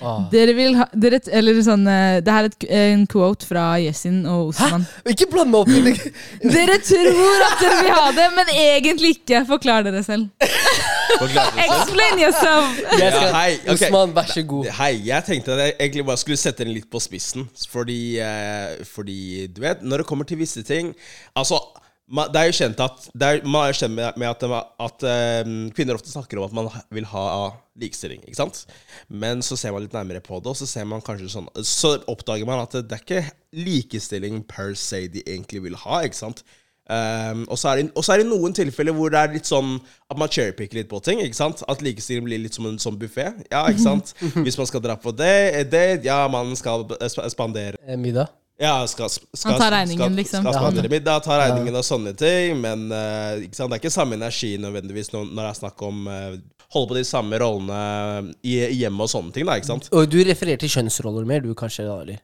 Ah. 0.03 0.25
Dere 0.27 0.51
vil 0.51 0.73
ha 0.75 0.89
dere, 0.91 1.21
Eller 1.31 1.55
sånn 1.63 1.85
eh, 1.87 2.17
Det 2.19 2.33
her 2.35 2.43
er 2.43 2.49
et, 2.49 2.65
en 2.67 3.05
quote 3.07 3.47
fra 3.47 3.77
Yesin 3.79 4.25
og 4.27 4.49
Osman. 4.49 4.83
Ikke 5.07 5.29
bland 5.31 5.53
meg 5.53 5.61
opp 5.61 5.71
i 5.71 5.79
det! 5.85 5.93
Dere 6.57 6.75
tror 6.83 7.45
at 7.45 7.61
dere 7.61 7.77
vil 7.79 7.93
ha 7.95 8.09
det, 8.17 8.25
men 8.35 8.51
egentlig 8.51 9.13
ikke. 9.15 9.45
Forklar 9.47 9.85
dere 9.87 10.01
selv. 10.03 10.27
Forklare 11.21 11.53
seg 11.53 11.61
selv. 11.61 11.77
Explain 11.77 12.19
yourself! 12.25 12.75
Jeg 12.83 13.13
skal, 13.15 13.23
Ja, 13.29 13.31
hei, 13.37 13.55
ok. 13.61 13.71
Osman, 13.77 14.17
vær 14.19 14.33
så 14.33 14.43
god. 14.51 14.67
Hei, 14.81 14.91
jeg 15.07 15.27
tenkte 15.29 15.55
at 15.55 15.63
jeg 15.63 15.77
egentlig 15.77 16.05
bare 16.11 16.23
skulle 16.25 16.41
sette 16.43 16.67
den 16.67 16.75
litt 16.75 16.91
på 16.91 16.99
spissen. 17.07 17.47
Fordi, 17.71 18.01
eh, 18.19 18.83
fordi 18.91 19.47
du 19.47 19.63
vet, 19.63 19.79
når 19.79 20.03
det 20.03 20.09
kommer 20.11 20.27
til 20.27 20.43
visse 20.43 20.65
ting 20.67 20.91
Altså, 21.39 21.61
det 22.05 22.37
er 22.37 22.49
jo 22.49 22.57
kjent 22.59 22.81
at 22.85 23.05
det 23.17 23.27
er, 23.27 23.39
Man 23.49 23.63
er 23.65 23.71
jo 23.71 23.77
kjent 23.79 23.95
med, 23.97 24.25
at, 24.29 24.43
at 24.87 25.05
eh, 25.09 25.53
kvinner 25.73 25.97
ofte 25.97 26.11
snakker 26.11 26.37
om 26.37 26.45
at 26.45 26.53
man 26.53 26.69
vil 26.93 27.07
ha 27.09 27.25
likestilling. 27.81 28.21
Ikke 28.27 28.37
sant? 28.37 28.61
Men 29.09 29.41
så 29.45 29.57
ser 29.57 29.73
man 29.73 29.85
litt 29.85 29.95
nærmere 29.95 30.21
på 30.23 30.37
det, 30.39 30.53
og 30.53 30.59
så 30.59 30.67
ser 30.69 30.85
man 30.89 31.03
kanskje 31.03 31.31
sånn 31.33 31.49
Så 31.65 31.95
oppdager 32.11 32.47
man 32.47 32.61
at 32.61 32.77
det, 32.77 32.85
er 32.93 33.01
ikke 33.01 33.25
likestilling 33.57 34.43
per 34.47 34.75
se 34.79 35.07
de 35.11 35.25
egentlig 35.25 35.65
vil 35.65 35.79
ha. 35.81 36.03
Ikke 36.05 36.21
sant? 36.21 36.45
Um, 36.85 37.47
og, 37.49 37.57
så 37.57 37.71
er 37.71 37.79
det, 37.79 37.87
og 37.97 38.05
så 38.05 38.13
er 38.13 38.21
det 38.21 38.27
noen 38.29 38.53
tilfeller 38.53 38.93
hvor 38.93 39.09
det 39.09 39.17
er 39.17 39.31
litt 39.33 39.49
sånn 39.49 39.79
at 39.81 40.19
man 40.21 40.29
cherrypicker 40.29 40.77
litt 40.77 40.91
på 40.91 41.01
ting. 41.01 41.23
ikke 41.25 41.41
sant? 41.41 41.65
At 41.65 41.81
likestilling 41.81 42.29
blir 42.29 42.43
litt 42.45 42.57
som 42.57 42.69
en 42.69 42.77
sånn 42.81 42.99
buffé. 43.01 43.31
Ja, 43.49 43.65
ikke 43.65 43.81
sant? 43.87 44.13
Hvis 44.45 44.61
man 44.61 44.69
skal 44.69 44.85
dra 44.85 44.93
på 45.01 45.15
det, 45.15 45.65
det 45.73 45.85
ja, 46.05 46.21
man 46.29 46.53
skal 46.59 46.85
spandere 47.33 47.81
Eh, 47.85 47.97
Middag? 47.97 48.29
Ja, 48.59 48.85
skal, 48.87 49.09
skal, 49.11 49.51
Han 49.51 49.59
tar 49.59 49.71
regningen, 49.75 50.05
skal, 50.05 50.15
liksom. 50.15 50.43
Skal 50.45 50.53
Ja, 50.53 50.59
han- 50.59 50.71
spandere 50.71 50.91
middag, 50.93 51.23
ta 51.25 51.39
regningen 51.41 51.75
og 51.75 51.83
sånne 51.83 52.13
ting. 52.15 52.59
Men 52.63 52.85
uh, 52.91 53.35
ikke 53.43 53.57
sant? 53.57 53.69
det 53.71 53.79
er 53.79 53.83
ikke 53.83 53.91
samme 53.91 54.15
energi 54.15 54.53
nødvendigvis 54.63 55.11
når, 55.11 55.25
når 55.31 55.41
det 55.41 55.49
er 55.49 55.57
snakk 55.59 55.83
om 55.89 56.05
uh, 56.07 56.37
holde 56.75 56.87
på 56.93 56.95
de 56.95 57.03
samme 57.07 57.39
rollene 57.41 57.81
i, 58.43 58.55
i 58.69 58.77
hjemmet 58.79 59.05
og 59.07 59.11
sånne 59.11 59.35
ting. 59.35 59.45
da, 59.49 59.57
ikke 59.59 59.73
sant? 59.73 59.89
Og 59.91 60.07
du 60.07 60.21
refererer 60.23 60.61
til 60.63 60.71
kjønnsroller 60.71 61.27
mer, 61.27 61.43
du 61.43 61.51
kanskje? 61.57 61.83
da, 61.89 61.99
eller? 62.05 62.23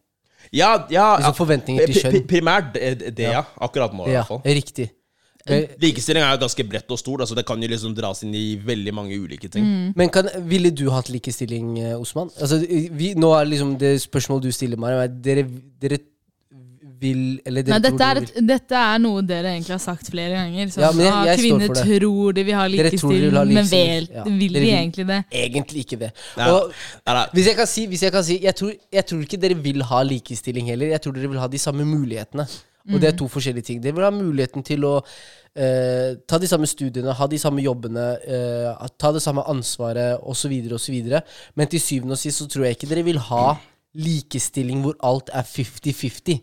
Ja, 0.52 0.72
ja, 0.92 1.10
Liksom 1.20 1.36
forventninger 1.38 1.86
til 1.92 2.00
kjønn. 2.02 2.24
Primært 2.32 2.74
det, 2.76 3.12
det 3.16 3.28
ja. 3.30 3.44
Akkurat 3.62 3.94
nå, 3.96 4.08
i 4.08 4.16
Ja, 4.16 4.24
hvert 4.24 4.32
fall. 4.32 4.42
riktig. 4.58 4.90
Eh, 5.50 5.72
Likestilling 5.82 6.22
er 6.22 6.36
jo 6.36 6.42
ganske 6.44 6.64
bredt 6.70 6.92
og 6.94 7.00
stort. 7.02 7.22
Altså 7.26 7.36
det 7.38 7.44
kan 7.50 7.62
jo 7.64 7.68
liksom 7.72 7.96
dras 7.98 8.22
inn 8.24 8.34
i 8.38 8.56
veldig 8.62 8.94
mange 8.94 9.18
ulike 9.18 9.50
ting. 9.50 9.66
Mm. 9.66 9.94
Men 9.98 10.10
kan, 10.14 10.30
ville 10.46 10.70
du 10.72 10.84
hatt 10.94 11.10
likestilling, 11.10 11.72
eh, 11.82 11.96
Osman? 12.00 12.30
Altså, 12.40 12.60
vi, 12.68 13.14
nå 13.18 13.32
er 13.40 13.50
liksom 13.50 13.76
det 13.82 13.96
spørsmålet 14.04 14.48
du 14.50 14.52
stiller 14.56 14.78
meg, 14.82 14.98
er 15.02 15.08
dere, 15.26 15.46
dere 15.82 15.98
vil 17.02 17.42
Eller 17.46 17.64
dere 17.66 17.74
Nei, 17.74 17.80
tror 17.82 17.98
dette, 17.98 18.08
er 18.08 18.20
dere 18.20 18.36
vil. 18.36 18.48
dette 18.52 18.78
er 18.82 19.00
noe 19.02 19.22
dere 19.26 19.52
egentlig 19.56 19.74
har 19.76 19.82
sagt 19.84 20.10
flere 20.14 20.36
ganger. 20.38 20.68
Sånn, 20.74 20.84
Ja, 20.86 20.92
men 20.92 21.06
jeg- 21.06 21.14
ah, 21.14 21.24
jeg 21.26 21.38
står 21.40 21.44
kvinner 21.48 21.68
for 21.68 21.74
det. 21.74 21.84
tror 22.02 22.34
de 22.38 22.44
vil 22.44 22.56
ha 22.56 22.68
Dere 22.68 22.72
tror 22.72 22.82
de 22.82 22.92
likestilling, 22.92 23.22
vil 23.32 23.38
ha 23.40 23.46
men 23.46 23.56
likestilling. 23.56 23.90
vel, 23.90 24.08
Ja. 24.16 24.24
vil 24.24 24.40
Dere 24.54 24.62
de 24.62 24.66
vil- 24.66 24.80
egentlig 24.82 25.08
det? 25.08 25.20
Egentlig 25.32 25.86
ikke 25.86 26.00
det. 26.00 26.12
Nei, 26.38 26.50
Og 26.50 26.72
nei, 27.08 27.14
nei. 27.14 27.26
hvis 27.34 27.46
jeg 27.48 27.56
kan 27.58 27.68
si, 27.68 27.88
hvis 27.88 28.02
jeg, 28.02 28.12
kan 28.12 28.24
si 28.24 28.38
jeg, 28.40 28.56
tror, 28.56 28.74
jeg 28.92 29.06
tror 29.08 29.22
ikke 29.26 29.40
dere 29.42 29.56
vil 29.56 29.82
ha 29.84 30.04
likestilling 30.04 30.66
heller. 30.68 30.86
Jeg 30.88 31.02
tror 31.02 31.14
dere 31.14 31.28
vil 31.30 31.40
ha 31.40 31.48
de 31.48 31.58
samme 31.58 31.84
mulighetene. 31.86 32.48
Og 32.92 33.00
det 33.00 33.14
er 33.14 33.18
to 33.18 33.28
forskjellige 33.28 33.64
ting. 33.64 33.80
Dere 33.82 33.94
vil 33.94 34.04
ha 34.04 34.10
muligheten 34.12 34.64
til 34.66 34.80
å 34.84 35.04
eh, 35.56 36.16
ta 36.26 36.38
de 36.40 36.48
samme 36.48 36.66
studiene, 36.66 37.14
ha 37.14 37.28
de 37.28 37.38
samme 37.38 37.62
jobbene, 37.62 38.18
eh, 38.26 38.88
ta 38.98 39.12
det 39.12 39.22
samme 39.22 39.44
ansvaret 39.48 40.18
osv. 40.26 40.72
osv. 40.72 41.22
Men 41.56 41.68
til 41.68 41.80
syvende 41.80 42.12
og 42.14 42.18
sist 42.18 42.40
så 42.42 42.48
tror 42.48 42.64
jeg 42.66 42.78
ikke 42.78 42.88
dere 42.90 43.04
vil 43.04 43.18
ha 43.20 43.58
likestilling 43.92 44.82
hvor 44.86 44.96
alt 45.04 45.30
er 45.36 45.44
50-50. 45.44 46.40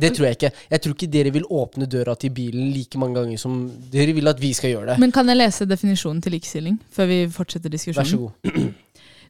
Det 0.00 0.12
tror 0.14 0.28
jeg 0.28 0.38
ikke. 0.38 0.50
Jeg 0.70 0.82
tror 0.82 0.94
ikke 0.94 1.10
dere 1.10 1.32
vil 1.34 1.46
åpne 1.50 1.88
døra 1.90 2.14
til 2.14 2.30
bilen 2.34 2.70
like 2.74 2.98
mange 2.98 3.18
ganger 3.20 3.40
som 3.42 3.58
dere 3.92 4.14
vil 4.14 4.30
at 4.30 4.40
vi 4.40 4.52
skal 4.54 4.76
gjøre 4.76 4.92
det. 4.92 4.98
Men 5.02 5.14
kan 5.14 5.28
jeg 5.28 5.40
lese 5.40 5.66
definisjonen 5.66 6.22
til 6.22 6.36
likestilling 6.36 6.78
før 6.90 7.10
vi 7.10 7.22
fortsetter 7.32 7.72
diskusjonen? 7.72 8.04
Vær 8.04 8.10
så 8.10 8.56
god. 8.56 8.74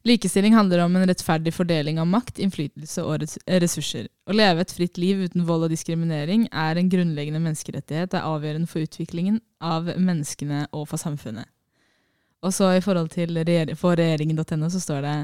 Likestilling 0.07 0.55
handler 0.55 0.85
om 0.85 0.97
en 0.97 1.09
rettferdig 1.09 1.51
fordeling 1.55 1.97
av 1.99 2.07
makt, 2.07 2.37
innflytelse 2.39 3.03
og 3.03 3.25
ressurser. 3.65 4.07
Å 4.31 4.37
leve 4.37 4.63
et 4.63 4.75
fritt 4.77 5.01
liv 5.03 5.25
uten 5.25 5.43
vold 5.49 5.67
og 5.67 5.73
diskriminering 5.73 6.45
er 6.53 6.79
en 6.79 6.91
grunnleggende 6.93 7.41
menneskerettighet. 7.43 8.13
Det 8.13 8.21
er 8.21 8.29
avgjørende 8.29 8.71
for 8.71 8.87
utviklingen 8.87 9.41
av 9.59 9.91
menneskene 9.97 10.69
og 10.71 10.87
for 10.93 11.03
samfunnet. 11.03 11.51
Og 12.47 12.55
så 12.55 12.71
i 12.77 12.85
forhold 12.85 13.11
til 13.17 13.35
regjer 13.41 13.75
for 13.81 13.99
regjeringen.no 13.99 14.69
så 14.71 14.79
står 14.85 15.03
det 15.03 15.17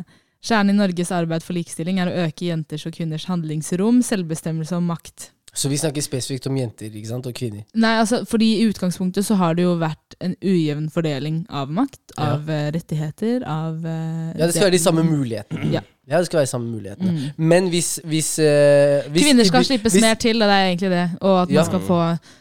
Kjernen 0.43 0.75
i 0.75 0.79
Norges 0.81 1.13
arbeid 1.15 1.45
for 1.47 1.55
likestilling 1.55 2.01
er 2.03 2.11
å 2.11 2.25
øke 2.25 2.49
jenters 2.49 2.87
og 2.89 2.97
kvinners 2.97 3.29
handlingsrom, 3.31 4.03
selvbestemmelse 4.03 4.75
og 4.79 4.83
makt. 4.89 5.31
Så 5.55 5.69
vi 5.69 5.77
snakker 5.77 6.01
spesifikt 6.01 6.47
om 6.49 6.57
jenter 6.57 6.89
ikke 6.89 7.11
sant? 7.11 7.27
og 7.29 7.35
kvinner. 7.37 7.67
Nei, 7.77 7.93
altså, 8.01 8.23
fordi 8.29 8.49
I 8.63 8.71
utgangspunktet 8.71 9.27
så 9.27 9.37
har 9.37 9.59
det 9.59 9.67
jo 9.67 9.75
vært 9.81 10.17
en 10.25 10.33
ujevn 10.41 10.87
fordeling 10.91 11.43
av 11.53 11.71
makt, 11.77 12.15
av 12.17 12.49
ja. 12.49 12.71
rettigheter, 12.73 13.45
av 13.45 13.85
eh, 13.85 14.33
Ja, 14.33 14.47
det 14.47 14.55
skal 14.57 14.71
være 14.71 14.77
de 14.79 14.83
samme 14.87 15.05
mulighetene. 15.05 15.69
Ja. 15.75 15.85
Ja, 16.09 16.19
det 16.19 16.27
skal 16.27 16.41
være 16.41 16.51
samme 16.51 16.73
mulighetene. 16.73 17.13
Mm. 17.13 17.47
Men 17.53 17.69
hvis, 17.71 17.93
hvis, 18.09 18.33
uh, 18.43 19.05
hvis 19.13 19.29
Kvinner 19.29 19.47
skal 19.47 19.69
slippes 19.69 19.95
hvis- 19.95 20.03
mer 20.03 20.17
til, 20.19 20.41
og 20.43 20.49
det 20.51 20.57
er 20.57 20.71
egentlig 20.73 20.91
det. 20.91 21.05
Og 21.21 21.43
at 21.45 21.53
Ja. 21.53 21.63
skal 21.69 21.85
få 21.87 22.01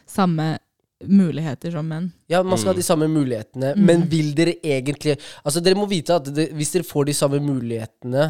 samme 0.10 0.58
muligheter 1.08 1.74
som 1.74 1.88
menn. 1.88 2.12
Ja, 2.32 2.44
man 2.44 2.60
skal 2.60 2.74
ha 2.74 2.78
de 2.78 2.86
samme 2.86 3.08
mulighetene. 3.12 3.74
Mm. 3.76 3.86
Men 3.88 4.06
vil 4.12 4.34
dere 4.38 4.58
egentlig 4.62 5.18
Altså, 5.44 5.62
dere 5.64 5.80
må 5.80 5.88
vite 5.90 6.16
at 6.18 6.30
det, 6.34 6.50
hvis 6.58 6.74
dere 6.76 6.88
får 6.88 7.10
de 7.10 7.16
samme 7.18 7.40
mulighetene 7.44 8.30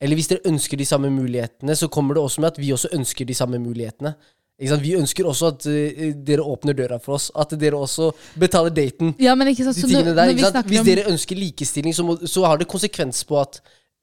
Eller 0.00 0.18
hvis 0.18 0.30
dere 0.30 0.46
ønsker 0.46 0.78
de 0.78 0.86
samme 0.86 1.10
mulighetene, 1.10 1.74
så 1.76 1.88
kommer 1.90 2.14
det 2.14 2.22
også 2.22 2.42
med 2.42 2.52
at 2.52 2.60
vi 2.60 2.72
også 2.72 2.92
ønsker 2.94 3.26
de 3.26 3.34
samme 3.34 3.58
mulighetene. 3.58 4.12
Ikke 4.58 4.72
sant? 4.72 4.82
Vi 4.82 4.94
ønsker 4.98 5.26
også 5.30 5.50
at 5.52 5.66
uh, 5.70 6.04
dere 6.26 6.44
åpner 6.46 6.74
døra 6.78 6.98
for 7.02 7.16
oss. 7.16 7.28
At 7.38 7.54
dere 7.58 7.78
også 7.78 8.10
betaler 8.38 8.74
daten. 8.74 9.12
Ja, 9.22 9.34
men 9.38 9.50
ikke 9.52 9.66
sant, 9.66 9.78
De 9.78 9.82
så 9.82 9.90
tingene 9.90 10.12
når, 10.12 10.16
der, 10.16 10.22
når 10.22 10.34
ikke 10.34 10.44
vi 10.44 10.46
sant? 10.50 10.70
Hvis 10.72 10.86
dere 10.86 11.04
ønsker 11.12 11.38
likestilling, 11.38 11.94
så, 11.94 12.06
må, 12.06 12.16
så 12.26 12.46
har 12.46 12.58
det 12.58 12.70
konsekvens 12.70 13.22
på 13.26 13.38
at 13.42 13.60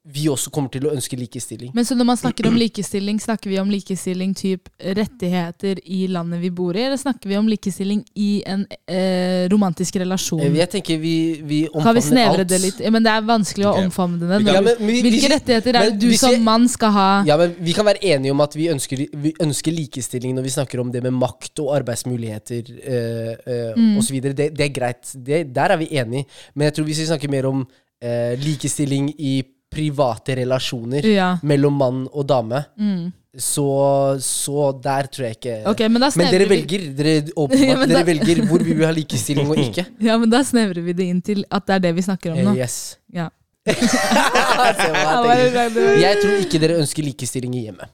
vi 0.08 0.28
også 0.30 0.50
kommer 0.54 0.70
til 0.70 0.84
å 0.86 0.92
ønske 0.94 1.16
likestilling. 1.18 1.72
men 1.74 1.84
så 1.84 1.96
når 1.98 2.04
man 2.06 2.16
snakker 2.16 2.46
om 2.46 2.54
likestilling, 2.54 3.18
snakker 3.18 3.50
vi 3.50 3.58
om 3.58 3.68
likestilling 3.70 4.34
typ 4.38 4.68
rettigheter 4.78 5.80
i 5.84 6.06
landet 6.06 6.40
vi 6.40 6.50
bor 6.54 6.76
i, 6.76 6.82
eller 6.86 6.96
snakker 7.00 7.28
vi 7.28 7.36
om 7.38 7.48
likestilling 7.50 8.04
i 8.14 8.42
en 8.46 8.62
eh, 8.86 9.48
romantisk 9.50 9.96
relasjon? 9.98 10.40
Eh, 10.46 10.54
Jeg 10.60 10.70
tenker 10.76 10.98
vi, 11.02 11.14
vi 11.42 11.58
Kan 11.74 11.94
vi 11.96 12.04
snevre 12.06 12.44
alt. 12.44 12.48
det 12.52 12.60
litt? 12.62 12.80
Ja, 12.86 12.90
men 12.94 13.02
det 13.02 13.10
er 13.16 13.26
vanskelig 13.26 13.66
å 13.66 13.72
okay. 13.74 13.88
omfavne 13.88 14.20
det. 14.20 14.40
Når, 14.44 14.52
Ja, 14.54 14.60
men 14.60 14.76
vi- 14.86 15.00
hvilke 15.02 15.26
hvis- 15.26 15.32
rettigheter 15.34 15.74
er 15.80 15.90
det 15.90 15.98
du 16.00 16.16
som 16.16 16.38
mann 16.44 16.68
skal 16.68 16.92
ha? 16.92 17.08
Ja, 17.26 17.36
men 17.36 17.56
Vi 17.58 17.72
kan 17.72 17.84
være 17.86 17.98
enige 18.02 18.30
om 18.30 18.40
at 18.40 18.54
vi 18.54 18.68
ønsker, 18.68 18.96
vi 19.12 19.32
ønsker 19.40 19.72
likestilling 19.74 20.34
når 20.36 20.42
vi 20.42 20.50
snakker 20.54 20.80
om 20.80 20.92
det 20.92 21.02
med 21.02 21.12
makt 21.12 21.58
og 21.60 21.74
arbeidsmuligheter 21.80 22.62
eh, 22.84 23.34
eh, 23.46 23.74
Mm. 23.76 23.98
osv. 23.98 24.20
Det, 24.22 24.54
det 24.54 24.60
er 24.60 24.72
greit. 24.72 25.12
Det, 25.16 25.52
der 25.52 25.72
er 25.74 25.76
vi 25.78 25.88
enige. 25.98 26.26
Men 26.54 26.66
jeg 26.66 26.74
tror 26.74 26.84
hvis 26.84 26.98
vi 27.02 27.06
snakker 27.10 27.28
mer 27.30 27.46
om 27.46 27.66
eh, 28.00 28.36
likestilling 28.38 29.12
i 29.18 29.42
private 29.76 30.38
relasjoner 30.40 31.04
Ja. 31.12 31.28
mellom 31.44 31.76
mann 31.84 32.02
og 32.12 32.26
dame, 32.32 32.64
Mm. 32.80 33.12
så, 33.36 33.66
så 34.24 34.70
der 34.80 35.10
tror 35.12 35.26
jeg 35.28 35.36
ikke 35.36 35.56
okay, 35.68 35.88
men 35.92 36.00
Men 36.16 36.30
dere 36.32 36.46
velger 36.48 36.86
dere, 36.96 37.16
Ja, 37.68 37.76
men 37.76 37.88
dere 37.92 38.06
velger 38.08 38.40
hvor 38.48 38.64
vi 38.64 38.72
vil 38.78 38.86
ha 38.88 38.92
likestilling 38.96 39.50
og 39.52 39.58
ikke. 39.60 39.84
Ja, 40.08 40.16
men 40.18 40.30
da 40.32 40.40
snevrer 40.42 40.80
vi 40.86 40.92
det 40.96 41.10
inn 41.12 41.20
til 41.22 41.44
at 41.50 41.66
det 41.68 41.74
er 41.76 41.84
det 41.90 41.94
vi 41.98 42.02
snakker 42.08 42.32
om 42.32 42.38
Eh, 42.40 42.44
nå. 42.48 42.56
yes. 42.56 42.96
Ja. 43.12 43.28
Jeg. 43.66 43.74
Jeg 46.00 46.18
tror 46.22 46.36
ikke 46.44 46.60
dere 46.62 46.76
ønsker 46.80 47.04
likestilling 47.06 47.54
i 47.58 47.64
hjemmet. 47.66 47.90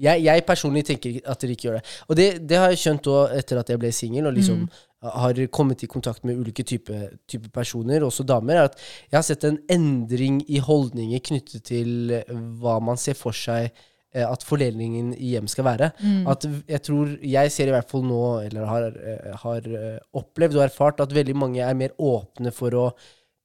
Jeg, 0.00 0.22
jeg 0.24 0.44
personlig 0.48 0.84
tenker 0.88 1.18
at 1.24 1.42
dere 1.42 1.56
ikke 1.56 1.68
gjør 1.68 1.80
det. 1.80 1.96
Og 2.08 2.16
det, 2.18 2.28
det 2.48 2.60
har 2.60 2.72
jeg 2.72 2.80
skjønt 2.84 3.10
òg 3.12 3.34
etter 3.36 3.60
at 3.60 3.72
jeg 3.72 3.80
ble 3.82 3.92
singel 3.94 4.30
og 4.30 4.36
liksom 4.38 4.64
har 5.00 5.38
kommet 5.48 5.82
i 5.82 5.88
kontakt 5.88 6.24
med 6.28 6.36
ulike 6.36 6.64
typer 6.66 7.14
type 7.28 7.48
personer, 7.54 8.04
også 8.04 8.24
damer. 8.28 8.56
er 8.56 8.68
at 8.68 8.80
Jeg 9.10 9.16
har 9.16 9.22
sett 9.24 9.44
en 9.44 9.58
endring 9.68 10.42
i 10.48 10.58
holdninger 10.58 11.22
knyttet 11.24 11.64
til 11.64 12.10
eh, 12.18 12.34
hva 12.60 12.78
man 12.84 13.00
ser 13.00 13.16
for 13.16 13.32
seg 13.32 13.70
eh, 14.12 14.26
at 14.26 14.44
fordelingen 14.44 15.14
i 15.16 15.32
hjem 15.34 15.48
skal 15.48 15.64
være. 15.64 15.92
At 16.28 16.44
jeg 16.68 16.82
tror 16.82 17.16
Jeg 17.22 17.52
ser 17.52 17.68
i 17.68 17.70
hvert 17.70 17.88
fall 17.88 18.04
nå, 18.04 18.40
eller 18.44 18.68
har, 18.68 18.92
eh, 18.92 19.32
har 19.44 19.72
opplevd 20.12 20.56
og 20.56 20.64
erfart, 20.68 21.00
at 21.00 21.14
veldig 21.14 21.36
mange 21.36 21.64
er 21.64 21.74
mer 21.74 21.96
åpne 21.96 22.52
for 22.52 22.76
å 22.76 22.86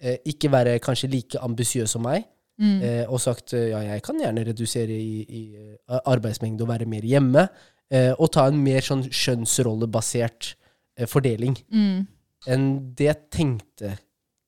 eh, 0.02 0.18
ikke 0.26 0.52
være 0.52 0.80
kanskje 0.80 1.12
like 1.12 1.39
ambisiøs 1.39 1.96
som 1.96 2.04
meg. 2.04 2.26
Mm. 2.62 2.76
Eh, 2.88 3.04
og 3.12 3.20
sagt 3.20 3.52
eh, 3.54 3.70
ja, 3.74 3.82
jeg 3.84 4.02
kan 4.06 4.20
gjerne 4.22 4.46
redusere 4.48 4.96
i, 4.96 5.26
i 5.28 5.41
eh, 5.60 6.00
arbeidsmengde 6.08 6.63
og 6.63 6.70
være 6.72 6.86
mer 6.88 7.04
hjemme. 7.04 7.48
Eh, 7.91 8.13
og 8.18 8.32
ta 8.34 8.48
en 8.50 8.62
mer 8.63 8.82
sånn 8.82 9.04
skjønnsrollebasert 9.12 10.54
eh, 10.98 11.08
fordeling 11.10 11.58
Mm. 11.72 12.06
enn 12.48 12.68
det 12.96 13.08
jeg 13.10 13.20
tenkte 13.34 13.98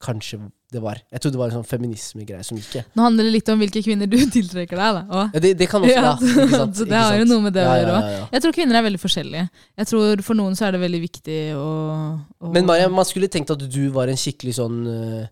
kanskje 0.04 0.40
det 0.72 0.82
var. 0.84 1.00
Jeg 1.12 1.22
trodde 1.24 1.38
det 1.38 1.40
var 1.40 1.52
en 1.54 1.56
sånn 1.62 1.68
feminismegreie 1.70 2.44
som 2.44 2.58
gikk. 2.60 2.90
Nå 2.94 3.02
handler 3.06 3.24
det 3.24 3.32
litt 3.38 3.50
om 3.54 3.60
hvilke 3.62 3.80
kvinner 3.86 4.10
du 4.12 4.18
tiltrekker 4.36 4.76
deg. 4.78 4.98
da 5.08 5.22
ja, 5.34 5.40
det, 5.40 5.54
det 5.62 5.68
kan 5.72 5.82
også, 5.82 5.96
ja. 6.08 6.12
Ikke 6.44 6.60
sant, 6.60 6.82
det 6.92 6.98
har 7.00 7.16
jo 7.22 7.28
noe 7.30 7.46
med 7.46 7.56
det 7.56 7.64
å 7.64 7.70
Ja, 7.72 7.78
gjøre 7.82 8.02
ja. 8.18 8.26
Jeg 8.36 8.44
tror 8.44 8.56
kvinner 8.58 8.80
er 8.82 8.84
veldig 8.90 9.00
forskjellige. 9.02 9.46
Jeg 9.80 9.90
tror 9.92 10.24
For 10.28 10.36
noen 10.42 10.58
så 10.60 10.68
er 10.68 10.76
det 10.76 10.82
veldig 10.84 11.00
viktig 11.06 11.40
å, 11.56 11.70
å 12.44 12.52
Men 12.54 12.68
Maria, 12.68 12.90
man 12.92 13.08
skulle 13.08 13.30
tenkt 13.32 13.54
at 13.56 13.64
du 13.64 13.82
var 13.96 14.12
en 14.12 14.20
skikkelig 14.20 14.58
sånn 14.60 14.78
eh, 14.92 15.26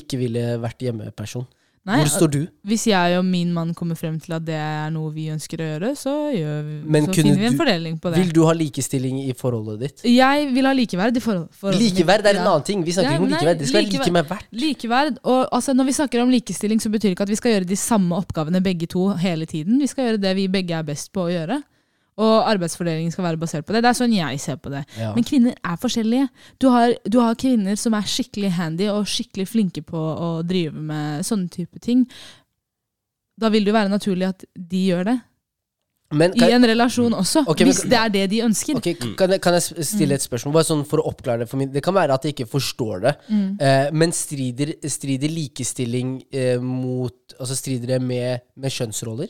ikke 0.00 0.18
ville 0.20 0.46
vært 0.64 0.82
hjemme-person. 0.88 1.44
Nei, 1.88 2.02
Hvor 2.02 2.10
står 2.12 2.30
du? 2.34 2.38
Hvis 2.68 2.82
jeg 2.90 3.16
og 3.16 3.24
min 3.24 3.52
mann 3.56 3.70
kommer 3.76 3.96
frem 3.96 4.18
til 4.20 4.34
at 4.36 4.44
det 4.44 4.56
er 4.60 4.90
noe 4.92 5.08
vi 5.14 5.28
ønsker 5.32 5.62
å 5.64 5.68
gjøre, 5.70 5.92
så, 5.96 6.12
gjør 6.34 6.58
vi, 6.66 6.74
så 7.06 7.14
finner 7.16 7.38
vi 7.40 7.46
en 7.48 7.56
fordeling 7.56 7.94
på 8.02 8.12
det. 8.12 8.20
Vil 8.20 8.32
du 8.36 8.42
ha 8.44 8.52
likestilling 8.52 9.22
i 9.24 9.32
forholdet 9.38 9.80
ditt? 9.80 10.04
Jeg 10.12 10.50
vil 10.52 10.68
ha 10.68 10.74
likeverd 10.76 11.16
i 11.16 11.22
forhold, 11.24 11.48
forholdet. 11.56 11.86
Likeverd 11.86 12.28
er 12.28 12.36
en 12.36 12.42
Ja. 12.42 12.50
annen 12.52 12.66
ting. 12.68 12.84
Vi 12.84 12.92
snakker 12.92 13.16
ikke 13.16 13.24
om 13.24 13.32
likeverd. 13.32 13.58
Det 13.58 13.68
skal 13.70 13.80
være 13.80 13.92
like 13.96 14.12
med 14.18 14.28
verdt. 14.28 14.46
Likeverd, 14.52 15.18
og 15.24 15.48
altså, 15.52 15.72
Når 15.78 15.84
vi 15.86 15.92
snakker 15.92 16.22
om 16.22 16.30
likestilling, 16.30 16.80
så 16.80 16.90
betyr 16.92 17.08
det 17.08 17.16
ikke 17.16 17.22
at 17.22 17.32
vi 17.32 17.40
skal 17.40 17.52
gjøre 17.56 17.68
de 17.72 17.76
samme 17.76 18.12
oppgavene 18.20 18.62
begge 18.62 18.86
to 18.86 19.08
hele 19.16 19.46
tiden. 19.46 19.78
Vi 19.80 19.86
skal 19.86 20.04
gjøre 20.12 20.20
det 20.20 20.36
vi 20.36 20.48
begge 20.48 20.76
er 20.76 20.82
best 20.82 21.12
på 21.12 21.24
å 21.24 21.32
gjøre. 21.32 21.62
Og 22.18 22.48
arbeidsfordelingen 22.50 23.12
skal 23.14 23.28
være 23.28 23.38
basert 23.38 23.66
på 23.66 23.72
det. 23.76 23.84
Det 23.84 23.92
er 23.92 23.98
sånn 24.00 24.16
jeg 24.16 24.40
ser 24.42 24.56
på 24.58 24.72
det. 24.72 24.82
Ja. 24.98 25.12
Men 25.14 25.26
kvinner 25.26 25.54
er 25.54 25.78
forskjellige. 25.78 26.26
Du 26.58 26.66
har, 26.74 26.96
du 27.06 27.20
har 27.22 27.38
kvinner 27.38 27.78
som 27.78 27.94
er 27.94 28.08
skikkelig 28.10 28.50
handy 28.56 28.88
og 28.90 29.06
skikkelig 29.06 29.46
flinke 29.46 29.84
på 29.86 29.98
å 29.98 30.30
drive 30.42 30.74
med 30.74 31.22
sånne 31.28 31.46
type 31.54 31.78
ting. 31.84 32.02
Da 33.38 33.52
vil 33.54 33.62
det 33.62 33.70
jo 33.70 33.78
være 33.78 33.92
naturlig 33.92 34.26
at 34.32 34.44
de 34.58 34.84
gjør 34.90 35.12
det. 35.12 35.18
Men 36.18 36.32
I 36.40 36.46
en 36.56 36.64
relasjon 36.64 37.12
også, 37.12 37.42
Ok, 37.46 37.60
men- 37.60 37.68
hvis 37.68 37.82
det 37.84 37.98
er 37.98 38.08
det 38.08 38.30
de 38.30 38.38
ønsker. 38.40 38.76
Okay, 38.80 38.94
kan, 38.94 39.30
jeg, 39.30 39.42
kan 39.44 39.52
jeg 39.52 39.84
stille 39.84 40.14
et 40.16 40.24
spørsmål? 40.24 40.54
Bare 40.54 40.64
sånn 40.64 40.86
for 40.88 41.02
å 41.02 41.10
oppklare 41.10 41.40
det 41.44 41.48
for 41.50 41.60
min 41.60 41.70
Det 41.70 41.82
kan 41.84 41.92
være 41.94 42.14
at 42.14 42.22
jeg 42.24 42.34
ikke 42.34 42.48
forstår 42.48 43.02
det. 43.02 43.12
Mm. 43.28 43.60
Eh, 43.60 43.90
men 43.92 44.10
strider, 44.16 44.72
strider 44.88 45.28
likestilling 45.28 46.22
eh, 46.32 46.58
mot 46.58 47.12
Altså 47.38 47.54
strider 47.54 47.86
det 47.86 48.00
med, 48.02 48.40
med 48.56 48.70
kjønnsroller? 48.72 49.28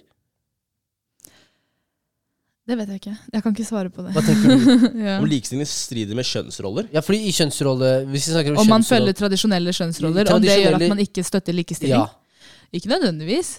Det 2.68 2.76
vet 2.76 2.90
jeg 2.92 3.00
ikke. 3.00 3.14
Jeg 3.32 3.42
kan 3.42 3.54
ikke 3.54 3.64
svare 3.64 3.90
på 3.92 4.02
det. 4.04 4.10
Hva 4.12 4.22
tenker 4.26 4.50
du? 4.52 4.82
ja. 5.06 5.14
Om 5.22 5.28
likestilling 5.30 5.68
strider 5.70 6.18
med 6.18 6.26
kjønnsroller? 6.28 6.90
Ja, 6.92 7.00
fordi 7.04 7.22
i 7.30 7.32
kjønnsrolle 7.32 7.92
Hvis 8.10 8.26
vi 8.28 8.34
snakker 8.34 8.52
om, 8.52 8.60
Om 8.60 8.72
man 8.74 8.84
følger 8.84 9.16
tradisjonelle 9.16 9.72
kjønnsroller, 9.72 10.28
om 10.34 10.42
det 10.44 10.58
gjør 10.60 10.76
at 10.76 10.84
man 10.92 11.00
ikke 11.00 11.24
støtter 11.24 11.56
likestilling. 11.56 11.96
Ja. 11.96 12.50
Ikke 12.76 12.90
nødvendigvis. 12.92 13.54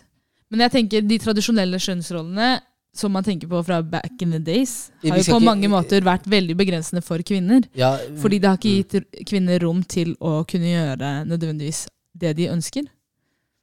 Men 0.54 0.66
jeg 0.66 0.76
tenker 0.78 1.06
de 1.10 1.18
tradisjonelle 1.22 1.82
kjønnsrollene 1.82 2.52
som 3.00 3.14
man 3.14 3.24
tenker 3.24 3.50
på 3.50 3.60
fra 3.66 3.82
back 3.86 4.22
in 4.22 4.32
the 4.34 4.40
days, 4.40 4.90
har 5.04 5.18
jo 5.18 5.24
på 5.24 5.38
ikke- 5.38 5.46
mange 5.46 5.68
måter 5.70 6.02
vært 6.02 6.26
veldig 6.26 6.56
begrensende 6.58 7.04
for 7.04 7.18
kvinner. 7.22 7.62
ja, 7.76 7.98
Fordi 8.18 8.40
det 8.40 8.50
har 8.50 8.58
ikke 8.58 8.84
gitt 8.84 9.26
kvinner 9.30 9.60
rom 9.62 9.84
til 9.84 10.16
å 10.20 10.44
kunne 10.46 10.66
gjøre 10.74 11.26
nødvendigvis 11.26 11.88
det 12.18 12.36
de 12.36 12.48
ønsker. 12.50 12.86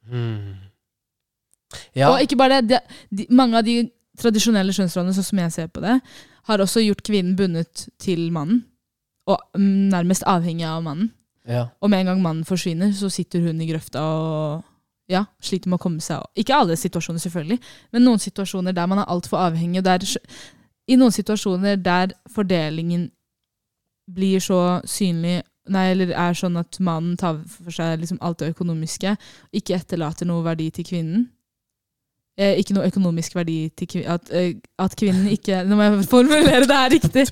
mm. 0.09 0.55
ja. 1.95 2.09
Og 2.09 2.21
ikke 2.21 2.37
bare 2.37 2.61
det, 2.61 2.79
de, 3.11 3.17
de, 3.17 3.27
mange 3.29 3.57
av 3.57 3.63
de 3.65 3.89
tradisjonelle 4.17 4.73
kjønnsrollene, 4.75 5.15
sånn 5.15 5.29
som 5.29 5.41
jeg 5.43 5.53
ser 5.55 5.69
på 5.73 5.83
det, 5.83 5.99
har 6.47 6.63
også 6.63 6.83
gjort 6.83 7.03
kvinnen 7.05 7.35
bundet 7.37 7.87
til 8.01 8.27
mannen. 8.35 8.63
Og 9.27 9.41
mm, 9.57 9.89
nærmest 9.91 10.25
avhengig 10.27 10.65
av 10.67 10.83
mannen. 10.85 11.11
ja. 11.47 11.67
Og 11.81 11.91
med 11.91 12.01
en 12.03 12.11
gang 12.11 12.21
mannen 12.23 12.47
forsvinner, 12.47 12.91
så 12.95 13.09
sitter 13.09 13.43
hun 13.43 13.61
i 13.61 13.67
grøfta 13.69 14.01
og 14.01 14.63
ja, 15.11 15.23
sliter 15.39 15.71
med 15.71 15.79
å 15.79 15.83
komme 15.83 16.03
seg 16.03 16.23
Ikke 16.35 16.55
alle 16.55 16.75
situasjoner, 16.75 17.21
selvfølgelig, 17.23 17.59
men 17.95 18.03
noen 18.03 18.19
situasjoner 18.19 18.75
der 18.75 18.87
man 18.91 19.03
er 19.03 19.11
altfor 19.11 19.39
avhengig. 19.39 19.83
Der, 19.85 20.03
I 20.87 20.97
noen 20.99 21.15
situasjoner 21.15 21.79
der 21.79 22.15
fordelingen 22.31 23.09
blir 24.07 24.43
så 24.43 24.81
synlig 24.87 25.41
Nei, 25.67 25.89
eller 25.91 26.13
er 26.15 26.31
sånn 26.31 26.55
at 26.55 26.77
mannen 26.79 27.17
tar 27.19 27.41
for 27.51 27.75
seg 27.75 27.97
liksom 27.99 28.21
alt 28.23 28.37
det 28.39 28.53
økonomiske, 28.53 29.17
ikke 29.59 29.75
etterlater 29.75 30.23
noe 30.29 30.45
verdi 30.45 30.69
til 30.71 30.85
kvinnen. 30.87 31.25
Eh, 32.37 32.59
ikke 32.61 32.75
noe 32.77 32.85
økonomisk 32.85 33.33
verdi 33.33 33.71
til 33.73 33.87
kvinnen. 33.89 34.11
At, 34.13 34.29
eh, 34.29 34.53
at 34.77 34.93
kvinnen 34.93 35.25
ikke 35.33 35.63
Nå 35.65 35.77
må 35.77 35.87
jeg 35.87 36.03
formulere 36.05 36.67
det 36.69 36.75
her 36.77 36.91
riktig! 36.93 37.23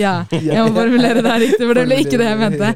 Ja, 0.00 0.14
jeg 0.32 0.62
må 0.64 0.70
formulere 0.72 1.20
det 1.20 1.32
her 1.32 1.42
riktig, 1.42 1.66
for 1.66 1.76
det 1.76 1.82
ble 1.84 1.98
ikke 2.00 2.20
det 2.20 2.28
jeg 2.30 2.38
mente. 2.40 2.70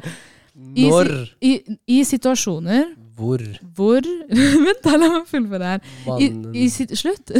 I, 0.75 0.85
Når 0.85 1.09
i, 1.41 1.51
I 1.89 1.97
situasjoner 2.05 2.91
Hvor 3.17 3.41
hvor 3.73 4.05
Vent, 4.65 4.83
da, 4.83 4.93
la 5.01 5.07
meg 5.15 5.25
fullføre 5.31 5.71
her. 5.71 5.81
I, 6.21 6.27
i 6.61 6.67
slutt! 7.01 7.33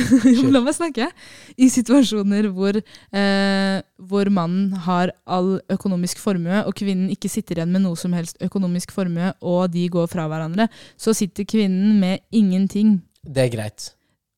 la 0.49 0.63
meg 0.65 0.75
snakke. 0.79 1.11
I 1.53 1.69
situasjoner 1.69 2.49
hvor, 2.55 2.79
eh, 2.81 3.75
hvor 4.09 4.33
mannen 4.33 4.73
har 4.87 5.13
all 5.29 5.59
økonomisk 5.69 6.23
formue, 6.23 6.63
og 6.65 6.73
kvinnen 6.79 7.13
ikke 7.13 7.29
sitter 7.29 7.61
igjen 7.61 7.75
med 7.75 7.85
noe 7.85 7.99
som 7.99 8.17
helst 8.17 8.41
økonomisk 8.41 8.95
formue, 8.97 9.29
og 9.45 9.69
de 9.77 9.85
går 9.93 10.09
fra 10.09 10.25
hverandre, 10.31 10.67
så 10.97 11.13
sitter 11.13 11.45
kvinnen 11.47 11.99
med 12.01 12.25
ingenting. 12.33 12.97
Det 13.23 13.45
er 13.45 13.55
greit. 13.59 13.91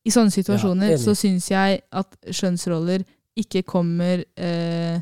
I 0.06 0.12
sånne 0.14 0.34
situasjoner 0.34 0.96
ja, 0.96 0.98
så 0.98 1.14
syns 1.16 1.52
jeg 1.52 1.82
at 1.92 2.16
skjønnsroller 2.34 3.04
ikke 3.38 3.62
kommer 3.64 4.24
eh, 4.38 4.96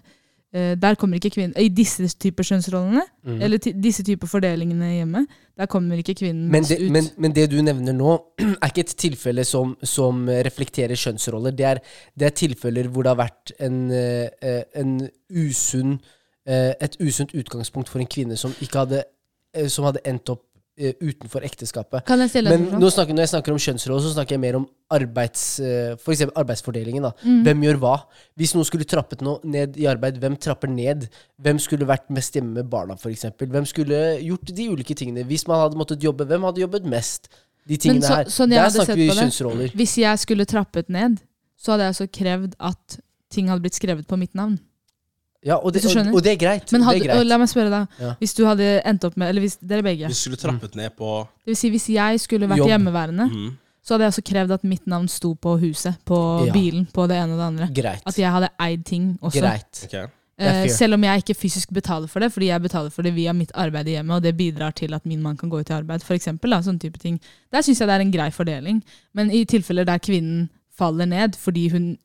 eh, 0.54 0.74
Der 0.78 0.96
kommer 1.00 1.18
ikke 1.18 1.32
kvinnen 1.34 1.56
I 1.58 1.70
disse 1.74 2.06
typer 2.20 2.44
skjønnsrollene, 2.44 3.06
Mm. 3.24 3.42
eller 3.42 3.58
disse 3.84 4.04
typer 4.04 4.28
fordelingene 4.28 4.88
hjemme, 4.96 5.26
der 5.58 5.66
kommer 5.68 5.98
ikke 6.00 6.16
kvinnen 6.16 6.48
Men 6.50 6.64
det, 6.64 6.78
ut. 6.82 6.92
men, 6.92 7.08
men 7.18 7.34
det 7.36 7.50
du 7.52 7.62
nevner 7.62 7.94
nå, 7.94 8.14
er 8.64 8.68
ikke 8.72 8.80
et 8.88 8.96
tilfelle 8.98 9.44
som, 9.46 9.76
som 9.84 10.24
reflekterer 10.28 10.96
skjønnsroller. 10.96 11.52
Det 11.52 11.66
er, 11.66 11.80
det 12.18 12.26
er 12.26 12.30
tilfeller 12.40 12.88
hvor 12.88 13.04
det 13.04 13.10
har 13.12 13.20
vært 13.20 13.52
en, 13.60 13.92
eh, 13.92 14.64
en 14.80 14.96
usunn, 15.30 16.00
eh, 16.48 16.74
et 16.82 16.96
usunt 17.04 17.36
utgangspunkt 17.36 17.90
for 17.92 18.00
en 18.00 18.08
kvinne 18.10 18.38
som, 18.40 18.56
hadde, 18.74 19.04
eh, 19.54 19.68
som 19.68 19.86
hadde 19.86 20.00
endt 20.06 20.30
opp 20.30 20.42
eh, 20.42 20.49
utenfor 20.80 21.44
ekteskapet. 21.44 22.06
kan 22.08 22.20
jeg 22.24 22.30
stille 22.30 22.50
Men 22.50 22.80
nå 22.80 22.90
snakker, 22.90 23.14
når 23.14 23.26
jeg 23.26 23.32
snakker 23.34 23.52
om 23.52 23.60
kjønnsroller, 23.60 24.04
så 24.06 24.14
snakker 24.14 24.36
jeg 24.38 24.44
mer 24.44 24.58
om 24.60 24.68
arbeids, 24.92 25.60
eh, 25.60 25.96
for 26.00 26.14
arbeidsfordelingen. 26.14 27.04
Da. 27.04 27.12
Mm. 27.24 27.44
Hvem 27.44 27.66
gjør 27.68 27.80
hva? 27.84 27.96
Hvis 28.40 28.56
noen 28.56 28.66
skulle 28.66 28.88
trappet 28.90 29.22
noe 29.26 29.40
ned 29.44 29.78
i 29.78 29.88
arbeid, 29.92 30.18
hvem 30.22 30.38
trapper 30.40 30.72
ned? 30.72 31.10
Hvem 31.42 31.60
skulle 31.60 31.88
vært 31.90 32.10
mest 32.10 32.34
hjemme 32.34 32.54
med 32.62 32.70
barna, 32.70 32.96
f.eks.? 32.96 33.28
Hvem 33.38 33.68
skulle 33.70 34.00
gjort 34.24 34.56
de 34.56 34.70
ulike 34.70 34.96
tingene? 34.96 35.28
Hvis 35.28 35.48
man 35.48 35.66
hadde 35.66 35.80
måttet 35.80 36.04
jobbe, 36.04 36.26
hvem 36.26 36.48
hadde 36.48 36.64
jobbet 36.64 36.86
mest? 36.86 37.30
De 37.68 37.78
tingene 37.78 38.02
så- 38.02 38.16
her. 38.16 38.26
sånn 38.26 38.50
Der 38.50 38.70
snakker 38.70 38.96
vi 38.96 39.10
kjønnsroller. 39.10 39.76
Hvis 39.76 39.98
jeg 39.98 40.20
skulle 40.20 40.46
trappet 40.46 40.90
ned, 40.90 41.20
så 41.60 41.74
hadde 41.74 41.84
jeg 41.84 41.94
altså 41.94 42.08
krevd 42.08 42.56
at 42.60 43.00
ting 43.30 43.48
hadde 43.48 43.62
blitt 43.62 43.76
skrevet 43.78 44.08
på 44.08 44.18
mitt 44.18 44.34
navn. 44.34 44.60
Ja, 45.46 45.56
og 45.56 45.72
det, 45.72 45.86
og, 45.88 46.14
og 46.14 46.24
det 46.24 46.34
er 46.34 46.40
greit. 46.42 46.72
Men 46.74 46.82
det 46.82 46.88
hadde, 46.88 47.00
er 47.00 47.08
greit. 47.08 47.20
og 47.22 47.26
la 47.30 47.38
meg 47.40 47.48
spørre 47.48 47.70
deg, 47.72 47.88
Ja. 48.04 48.12
hvis 48.20 48.34
du 48.36 48.44
hadde 48.46 48.68
endt 48.86 49.06
opp 49.08 49.16
med 49.16 49.30
Eller 49.30 49.42
hvis 49.46 49.56
dere 49.64 49.84
begge. 49.86 50.06
Hvis 50.12 50.20
du 50.26 50.30
skulle 50.30 50.42
trappet 50.42 50.76
ned 50.76 50.92
på 50.98 51.28
Det 51.46 51.54
vil 51.54 51.56
si, 51.56 51.70
hvis 51.72 51.88
jeg 51.96 52.20
skulle 52.20 52.50
vært 52.50 52.60
Jobb. 52.60 52.68
hjemmeværende, 52.74 53.30
mm. 53.32 53.50
så 53.82 53.94
hadde 53.96 54.04
jeg 54.04 54.14
også 54.14 54.26
krevd 54.34 54.52
at 54.58 54.64
mitt 54.68 54.86
navn 54.88 55.08
sto 55.08 55.34
på 55.36 55.58
huset, 55.62 55.96
på 56.06 56.20
Ja. 56.48 56.52
bilen, 56.52 56.86
på 56.92 57.08
det 57.08 57.16
ene 57.22 57.34
og 57.34 57.40
det 57.40 57.48
andre. 57.48 57.70
Greit. 57.74 58.04
At 58.06 58.20
jeg 58.20 58.32
hadde 58.32 58.50
eid 58.60 58.84
ting 58.86 59.18
også. 59.22 59.40
greit. 59.40 59.84
Okay. 59.86 60.08
Eh, 60.40 60.68
selv 60.72 60.94
om 60.96 61.04
jeg 61.04 61.24
ikke 61.24 61.36
fysisk 61.36 61.72
betaler 61.74 62.08
for 62.08 62.20
det, 62.20 62.32
fordi 62.32 62.48
jeg 62.48 62.62
betaler 62.62 62.90
for 62.92 63.02
det 63.04 63.14
via 63.16 63.34
mitt 63.34 63.52
arbeid 63.56 63.88
i 63.88 63.92
hjemmet, 63.98 64.16
og 64.16 64.22
det 64.24 64.38
bidrar 64.38 64.72
til 64.76 64.94
at 64.94 65.06
min 65.06 65.22
mann 65.22 65.36
kan 65.38 65.50
gå 65.50 65.60
ut 65.60 65.70
i 65.70 65.74
arbeid, 65.74 66.04
for 66.04 66.14
eksempel, 66.16 66.50
da, 66.52 66.62
sånne 66.62 66.80
type 66.80 66.98
ting. 67.00 67.20
Der 67.52 67.62
syns 67.62 67.80
jeg 67.80 67.88
det 67.88 67.96
er 67.96 68.00
en 68.06 68.12
grei 68.12 68.30
fordeling. 68.32 68.84
Men 69.14 69.32
i 69.32 69.44
tilfeller 69.46 69.86
der 69.86 69.98
kvinnen 70.00 70.50
faller 70.78 71.06
ned 71.06 71.36
fordi 71.36 71.68
hun 71.70 71.98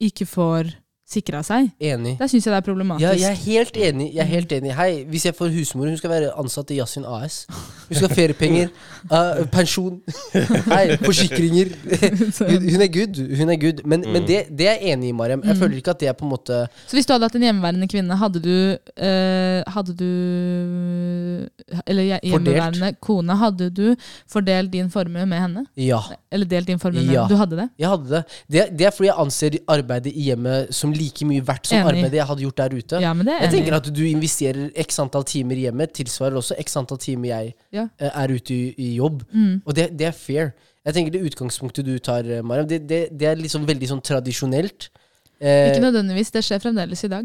ikke 0.00 0.24
får 0.26 0.72
sikra 1.06 1.42
seg, 1.44 1.66
Enig. 1.84 2.14
der 2.18 2.26
syns 2.32 2.46
jeg 2.46 2.52
det 2.54 2.56
er 2.56 2.64
problematisk. 2.64 3.04
Ja, 3.04 3.10
jeg 3.12 3.30
er 3.30 3.40
helt 3.44 3.76
enig. 3.76 4.06
Jeg 4.14 4.22
er 4.22 4.30
helt 4.30 4.52
enig. 4.56 4.70
Hei, 4.74 5.04
hvis 5.04 5.26
jeg 5.26 5.34
får 5.36 5.50
husmor, 5.52 5.86
hun 5.90 5.96
skal 6.00 6.10
være 6.10 6.30
ansatt 6.40 6.70
i 6.72 6.78
Yasin 6.80 7.04
AS. 7.04 7.42
Hun 7.88 7.98
skal 7.98 8.08
ha 8.08 8.14
feriepenger, 8.16 8.70
uh, 9.12 9.42
pensjon, 9.56 9.98
hei, 10.72 10.96
forsikringer. 11.04 11.74
hun, 12.72 12.80
er 12.80 12.88
good. 12.94 13.20
Hun 13.36 13.52
er 13.52 13.58
good. 13.60 13.82
Men, 13.84 14.04
men 14.14 14.24
det, 14.26 14.46
det 14.48 14.68
er 14.70 14.78
jeg 14.80 14.94
enig 14.96 15.08
i, 15.12 15.12
Mariam. 15.12 15.42
Jeg 15.44 15.54
Mm. 15.54 15.60
føler 15.60 15.76
ikke 15.76 15.90
at 15.92 16.00
det 16.00 16.08
er 16.08 16.12
på 16.18 16.24
en 16.24 16.30
måte 16.32 16.56
Så 16.88 16.96
hvis 16.96 17.06
du 17.06 17.12
hadde 17.12 17.28
hatt 17.28 17.34
en 17.36 17.42
hjemmeværende 17.46 17.86
kvinne, 17.88 18.16
hadde 18.18 18.40
du 18.42 18.54
uh, 18.74 19.60
Hadde 19.74 19.92
du 20.00 20.08
Eller 21.86 22.02
hje- 22.08 22.20
hjemmeværende 22.24 22.90
kone, 23.04 23.36
hadde 23.38 23.68
du 23.70 23.94
fordelt 24.32 24.72
din 24.72 24.90
formue 24.90 25.26
med 25.26 25.38
henne? 25.44 25.66
Ja. 25.76 26.00
Eller 26.32 26.46
delt 26.50 26.66
din 26.66 26.78
formue 26.82 27.02
med 27.04 27.12
Ja. 27.12 27.24
henne? 27.26 27.28
Du 27.34 27.36
hadde 27.40 27.56
det? 27.60 27.68
Jeg 27.78 27.88
hadde 27.92 28.08
det. 28.10 28.22
det. 28.50 28.64
Det 28.78 28.86
er 28.86 28.90
fordi 28.96 29.08
jeg 29.10 29.18
anser 29.18 29.58
arbeidet 29.68 30.12
i 30.14 30.26
hjemmet 30.30 30.72
som 30.74 30.92
like 30.96 31.26
mye 31.28 31.42
verdt 31.44 31.66
som 31.70 31.78
Enig. 31.78 31.90
arbeidet 31.92 32.18
jeg 32.20 32.26
hadde 32.30 32.44
gjort 32.46 32.56
der 32.62 32.74
ute. 32.78 33.00
Ja, 33.04 33.12
men 33.14 33.26
Jeg 33.26 33.50
tenker 33.52 33.76
at 33.76 33.88
du 33.94 34.02
investerer 34.08 34.70
x 34.84 34.98
antall 35.02 35.24
timer 35.24 35.54
hjemme, 35.56 35.86
tilsvarer 35.92 36.36
også 36.40 36.56
x 36.60 36.76
antall 36.76 36.98
timer 36.98 37.28
jeg 37.32 37.54
Ja. 37.72 37.88
eh, 37.98 38.10
er 38.14 38.28
ute 38.34 38.54
i, 38.54 38.74
i 38.78 38.94
jobb. 38.96 39.22
Mm. 39.32 39.62
Og 39.66 39.74
det, 39.74 39.90
det 39.96 40.06
er 40.06 40.12
fair. 40.12 40.52
Jeg 40.84 40.94
tenker 40.94 41.12
Det 41.12 41.22
utgangspunktet 41.32 41.84
du 41.86 41.98
tar, 41.98 42.24
eh, 42.28 42.42
Mariam, 42.42 42.66
det, 42.68 42.86
det, 42.86 43.08
det 43.16 43.26
er 43.30 43.36
liksom 43.40 43.64
veldig 43.66 43.88
sånn 43.88 44.02
tradisjonelt. 44.04 44.90
Eh, 45.40 45.72
Ikke 45.72 45.80
nødvendigvis. 45.84 46.30
Det 46.30 46.44
skjer 46.44 46.60
fremdeles 46.62 47.04
i 47.04 47.08
dag. 47.08 47.24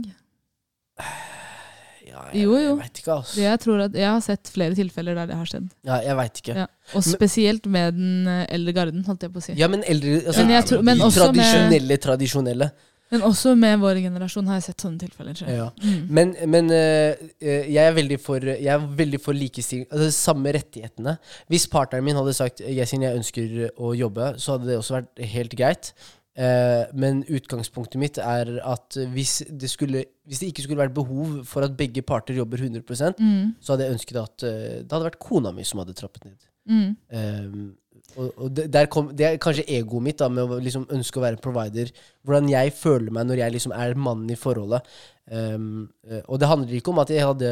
ja, 2.09 2.21
jeg, 2.33 2.41
Jo, 2.43 2.55
jo. 2.57 2.73
Jeg 2.79 2.91
ikke, 2.95 3.11
altså. 3.13 3.39
Jeg, 3.41 3.59
tror 3.63 3.83
at, 3.85 3.93
jeg 3.99 4.09
har 4.09 4.21
sett 4.25 4.49
flere 4.51 4.75
tilfeller 4.77 5.15
der 5.19 5.29
det 5.29 5.37
har 5.39 5.49
skjedd. 5.49 5.67
Ja, 5.87 5.99
jeg 6.05 6.15
vet 6.19 6.41
ikke. 6.41 6.55
Ja. 6.63 6.67
Og 6.97 7.03
spesielt 7.05 7.67
med 7.69 7.97
den 7.99 8.27
eldre 8.49 8.73
garden, 8.79 9.03
holdt 9.07 9.23
jeg 9.27 9.33
på 9.35 9.41
å 9.41 9.45
si. 9.45 9.55
Ja, 9.59 9.67
men 9.71 9.83
eldre 9.87 10.21
altså, 10.25 10.45
Men 10.47 10.63
tror- 10.65 10.83
men 10.87 10.97
de 11.03 11.09
Tradisjonelle, 11.19 11.97
tradisjonelle. 12.01 12.71
Men 13.09 13.23
også 13.25 13.55
med 13.57 13.79
vår 13.81 14.01
generasjon 14.03 14.49
har 14.49 14.59
jeg 14.59 14.67
sett 14.67 14.85
sånne 14.85 15.01
tilfeller. 15.01 15.39
Ja. 15.49 15.69
Mm. 15.81 16.03
Men, 16.13 16.35
men 16.53 16.69
eh, 16.75 17.23
jeg, 17.41 17.81
er 17.81 17.95
veldig 17.97 18.19
for, 18.21 18.45
jeg 18.51 18.69
er 18.69 18.85
veldig 19.01 19.21
for 19.23 19.37
likestilling. 19.37 19.87
Altså, 19.89 20.11
samme 20.13 20.53
rettighetene. 20.53 21.15
Hvis 21.49 21.65
partneren 21.71 22.05
min 22.05 22.19
hadde 22.19 22.35
sagt 22.37 22.61
Yasin, 22.61 23.07
jeg 23.07 23.17
ønsker 23.17 23.57
å 23.81 23.95
jobbe, 23.97 24.35
så 24.37 24.55
hadde 24.55 24.69
det 24.69 24.77
også 24.77 24.99
vært 24.99 25.25
helt 25.33 25.57
greit. 25.57 25.93
Uh, 26.39 26.85
men 26.95 27.23
utgangspunktet 27.27 27.99
mitt 27.99 28.17
er 28.21 28.53
at 28.63 28.95
hvis 29.11 29.41
det, 29.49 29.67
skulle, 29.67 30.05
hvis 30.29 30.39
det 30.39 30.53
ikke 30.53 30.63
skulle 30.63 30.79
vært 30.85 30.93
behov 30.95 31.41
for 31.49 31.65
at 31.65 31.73
begge 31.75 32.03
parter 32.05 32.37
jobber 32.37 32.61
100 32.61 32.85
Mm. 33.19 33.55
så 33.59 33.73
hadde 33.73 33.87
jeg 33.87 33.95
ønsket 33.97 34.19
at 34.21 34.45
uh, 34.45 34.53
det 34.79 34.93
hadde 34.93 35.09
vært 35.09 35.19
kona 35.19 35.51
mi 35.51 35.65
som 35.67 35.81
hadde 35.81 35.97
trappet 35.97 36.29
ned. 36.29 36.45
Mm. 36.69 37.73
Og, 38.17 38.31
og 38.41 38.49
det, 38.57 38.85
kom, 38.89 39.11
det 39.15 39.25
er 39.27 39.37
kanskje 39.41 39.67
egoet 39.77 40.03
mitt 40.03 40.17
da, 40.21 40.29
med 40.33 40.49
å 40.49 40.57
liksom 40.63 40.87
ønske 40.95 41.19
å 41.19 41.23
være 41.23 41.41
provider. 41.43 41.91
Hvordan 42.25 42.49
jeg 42.51 42.73
føler 42.73 43.13
meg 43.13 43.27
når 43.29 43.43
jeg 43.43 43.55
liksom 43.57 43.75
er 43.77 43.93
mannen 43.99 44.31
i 44.33 44.39
forholdet. 44.39 44.87
Um, 45.29 45.89
og 46.25 46.39
det 46.41 46.49
handler 46.49 46.73
ikke 46.79 46.89
om 46.89 46.99
at, 47.03 47.13
hadde, 47.13 47.51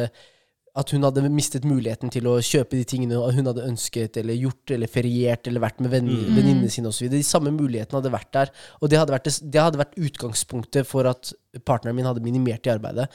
at 0.81 0.93
hun 0.93 1.05
hadde 1.05 1.23
mistet 1.29 1.65
muligheten 1.67 2.09
til 2.13 2.25
å 2.29 2.37
kjøpe 2.41 2.77
de 2.79 2.85
tingene 2.89 3.19
hun 3.21 3.49
hadde 3.51 3.67
ønsket, 3.69 4.17
eller 4.17 4.37
gjort, 4.37 4.73
eller 4.73 4.89
feriert, 4.91 5.47
eller 5.47 5.63
vært 5.63 5.83
med 5.85 5.93
venninnene 5.93 6.65
Mm. 6.65 6.73
sine 6.73 6.89
osv. 6.89 7.09
De 7.13 7.21
samme 7.23 7.53
mulighetene 7.53 8.01
hadde 8.01 8.13
vært 8.13 8.31
der. 8.33 8.51
Og 8.81 8.89
det 8.89 8.97
hadde 8.99 9.13
vært, 9.13 9.29
det, 9.29 9.51
det 9.53 9.61
hadde 9.61 9.81
vært 9.83 9.97
utgangspunktet 10.09 10.89
for 10.89 11.05
at 11.09 11.33
partneren 11.65 11.95
min 11.95 12.05
hadde 12.09 12.25
minimert 12.25 12.65
i 12.65 12.73
arbeidet. 12.73 13.07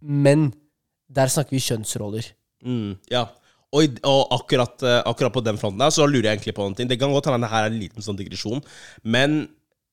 Men 0.00 0.52
der 1.08 1.30
snakker 1.32 1.56
vi 1.56 1.60
kjønnsroller. 1.64 2.32
Mm, 2.64 2.96
ja. 3.12 3.26
Og, 3.76 3.98
og 4.08 4.32
akkurat, 4.32 4.80
eh, 4.86 5.02
akkurat 5.04 5.34
på 5.34 5.44
den 5.44 5.58
fronten 5.60 5.82
der, 5.82 5.92
så 5.92 6.06
lurer 6.08 6.30
jeg 6.30 6.38
egentlig 6.38 6.56
på 6.56 6.64
noen 6.64 6.76
ting. 6.78 6.88
Det 6.88 6.96
kan 7.00 7.12
godt 7.12 7.28
hende 7.28 7.44
det 7.44 7.52
her 7.52 7.66
er 7.66 7.74
en 7.74 7.82
liten 7.82 8.04
sånn 8.04 8.18
digresjon, 8.18 8.64
men 9.04 9.46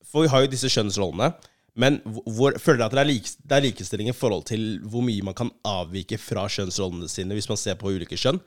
For 0.06 0.22
vi 0.22 0.30
har 0.30 0.44
jo 0.44 0.48
disse 0.52 0.68
kjønnsrollene. 0.70 1.32
Men 1.76 1.98
hvor, 2.06 2.54
føler 2.62 2.78
dere 2.78 2.86
at 2.86 2.94
det 2.94 3.00
er, 3.02 3.08
like, 3.10 3.32
det 3.42 3.56
er 3.56 3.64
likestilling 3.66 4.08
i 4.08 4.16
forhold 4.16 4.46
til 4.48 4.78
hvor 4.88 5.02
mye 5.04 5.24
man 5.26 5.36
kan 5.36 5.50
avvike 5.66 6.16
fra 6.22 6.46
kjønnsrollene 6.48 7.10
sine 7.10 7.36
hvis 7.36 7.50
man 7.50 7.60
ser 7.60 7.76
på 7.80 7.90
ulike 7.92 8.16
kjønn? 8.16 8.38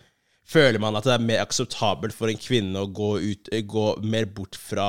Føler 0.50 0.82
man 0.82 0.98
at 0.98 1.06
det 1.06 1.14
er 1.14 1.28
mer 1.28 1.44
akseptabelt 1.44 2.16
for 2.16 2.32
en 2.32 2.40
kvinne 2.42 2.82
å 2.82 2.90
gå, 2.90 3.12
ut, 3.22 3.52
gå 3.70 3.86
mer 4.02 4.26
bort 4.34 4.58
fra 4.58 4.88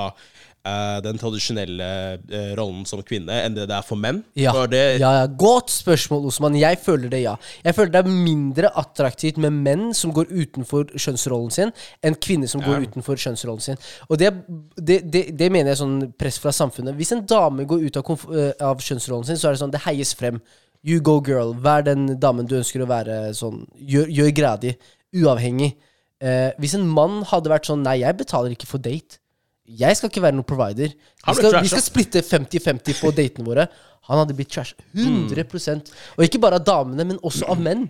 eh, 0.67 0.99
den 1.05 1.19
tradisjonelle 1.21 1.89
uh, 2.21 2.53
rollen 2.59 2.85
som 2.89 3.03
kvinne 3.07 3.37
enn 3.45 3.57
det 3.57 3.67
det 3.71 3.77
er 3.77 3.87
for 3.87 4.01
menn? 4.01 4.23
Ja. 4.39 4.53
For 4.57 4.71
det, 4.71 4.83
ja, 5.01 5.13
ja. 5.21 5.27
Godt 5.41 5.73
spørsmål, 5.73 6.29
Osman. 6.31 6.59
Jeg 6.61 6.81
føler 6.85 7.13
det, 7.13 7.23
ja. 7.25 7.35
Jeg 7.65 7.77
føler 7.77 7.95
det 7.95 8.03
er 8.03 8.15
mindre 8.29 8.73
attraktivt 8.83 9.41
med 9.43 9.57
menn 9.67 9.91
som 9.97 10.15
går 10.17 10.31
utenfor 10.31 10.95
kjønnsrollen 10.95 11.55
sin, 11.55 11.75
enn 12.05 12.19
kvinner 12.21 12.51
som 12.51 12.65
går 12.65 12.89
utenfor 12.89 13.21
kjønnsrollen 13.21 13.67
sin. 13.71 13.85
Og 14.09 14.21
det, 14.21 14.33
det, 14.77 15.03
det, 15.31 15.51
mener 15.53 15.73
jeg 15.73 15.83
sånn 15.83 16.01
press 16.21 16.41
fra 16.43 16.55
samfunnet. 16.55 16.97
Hvis 16.99 17.15
en 17.17 17.25
dame 17.29 17.67
går 17.69 17.87
ut 17.87 18.01
av, 18.01 18.11
eh, 18.35 18.51
av 18.71 18.83
kjønnsrollen 18.85 19.31
sin, 19.31 19.41
så 19.41 19.51
er 19.51 19.57
det 19.57 19.63
sånn 19.63 19.75
det 19.75 19.85
heies 19.87 20.15
frem. 20.17 20.41
You 20.87 21.01
go, 21.05 21.19
girl. 21.21 21.53
Vær 21.61 21.85
den 21.85 22.17
damen 22.21 22.49
du 22.49 22.57
ønsker 22.61 22.83
å 22.83 22.89
være. 22.89 23.23
Sånn. 23.37 23.67
Gjør, 23.77 24.09
gjør 24.17 24.35
greia 24.37 24.57
di. 24.61 24.75
Uavhengig. 25.21 25.75
Eh, 26.21 26.51
hvis 26.61 26.77
en 26.77 26.89
mann 26.89 27.23
hadde 27.31 27.49
vært 27.49 27.69
sånn 27.69 27.85
Nei, 27.85 28.03
jeg 28.03 28.19
betaler 28.19 28.53
ikke 28.57 28.69
for 28.69 28.83
date. 28.83 29.20
Jeg 29.79 29.97
skal 29.97 30.11
ikke 30.11 30.23
være 30.25 30.37
noen 30.39 30.49
provider. 30.49 30.93
Vi 30.97 31.35
skal, 31.37 31.61
vi 31.63 31.71
skal 31.71 31.85
splitte 31.85 32.23
50-50 32.27 33.01
på 33.01 33.13
datene 33.15 33.47
våre. 33.47 33.69
Han 34.11 34.19
hadde 34.23 34.35
blitt 34.35 34.51
trash. 34.51 34.75
100 34.97 35.47
Og 36.17 36.25
ikke 36.27 36.41
bare 36.43 36.59
av 36.59 36.67
damene, 36.67 37.07
men 37.07 37.19
også 37.23 37.47
av 37.51 37.61
menn. 37.63 37.89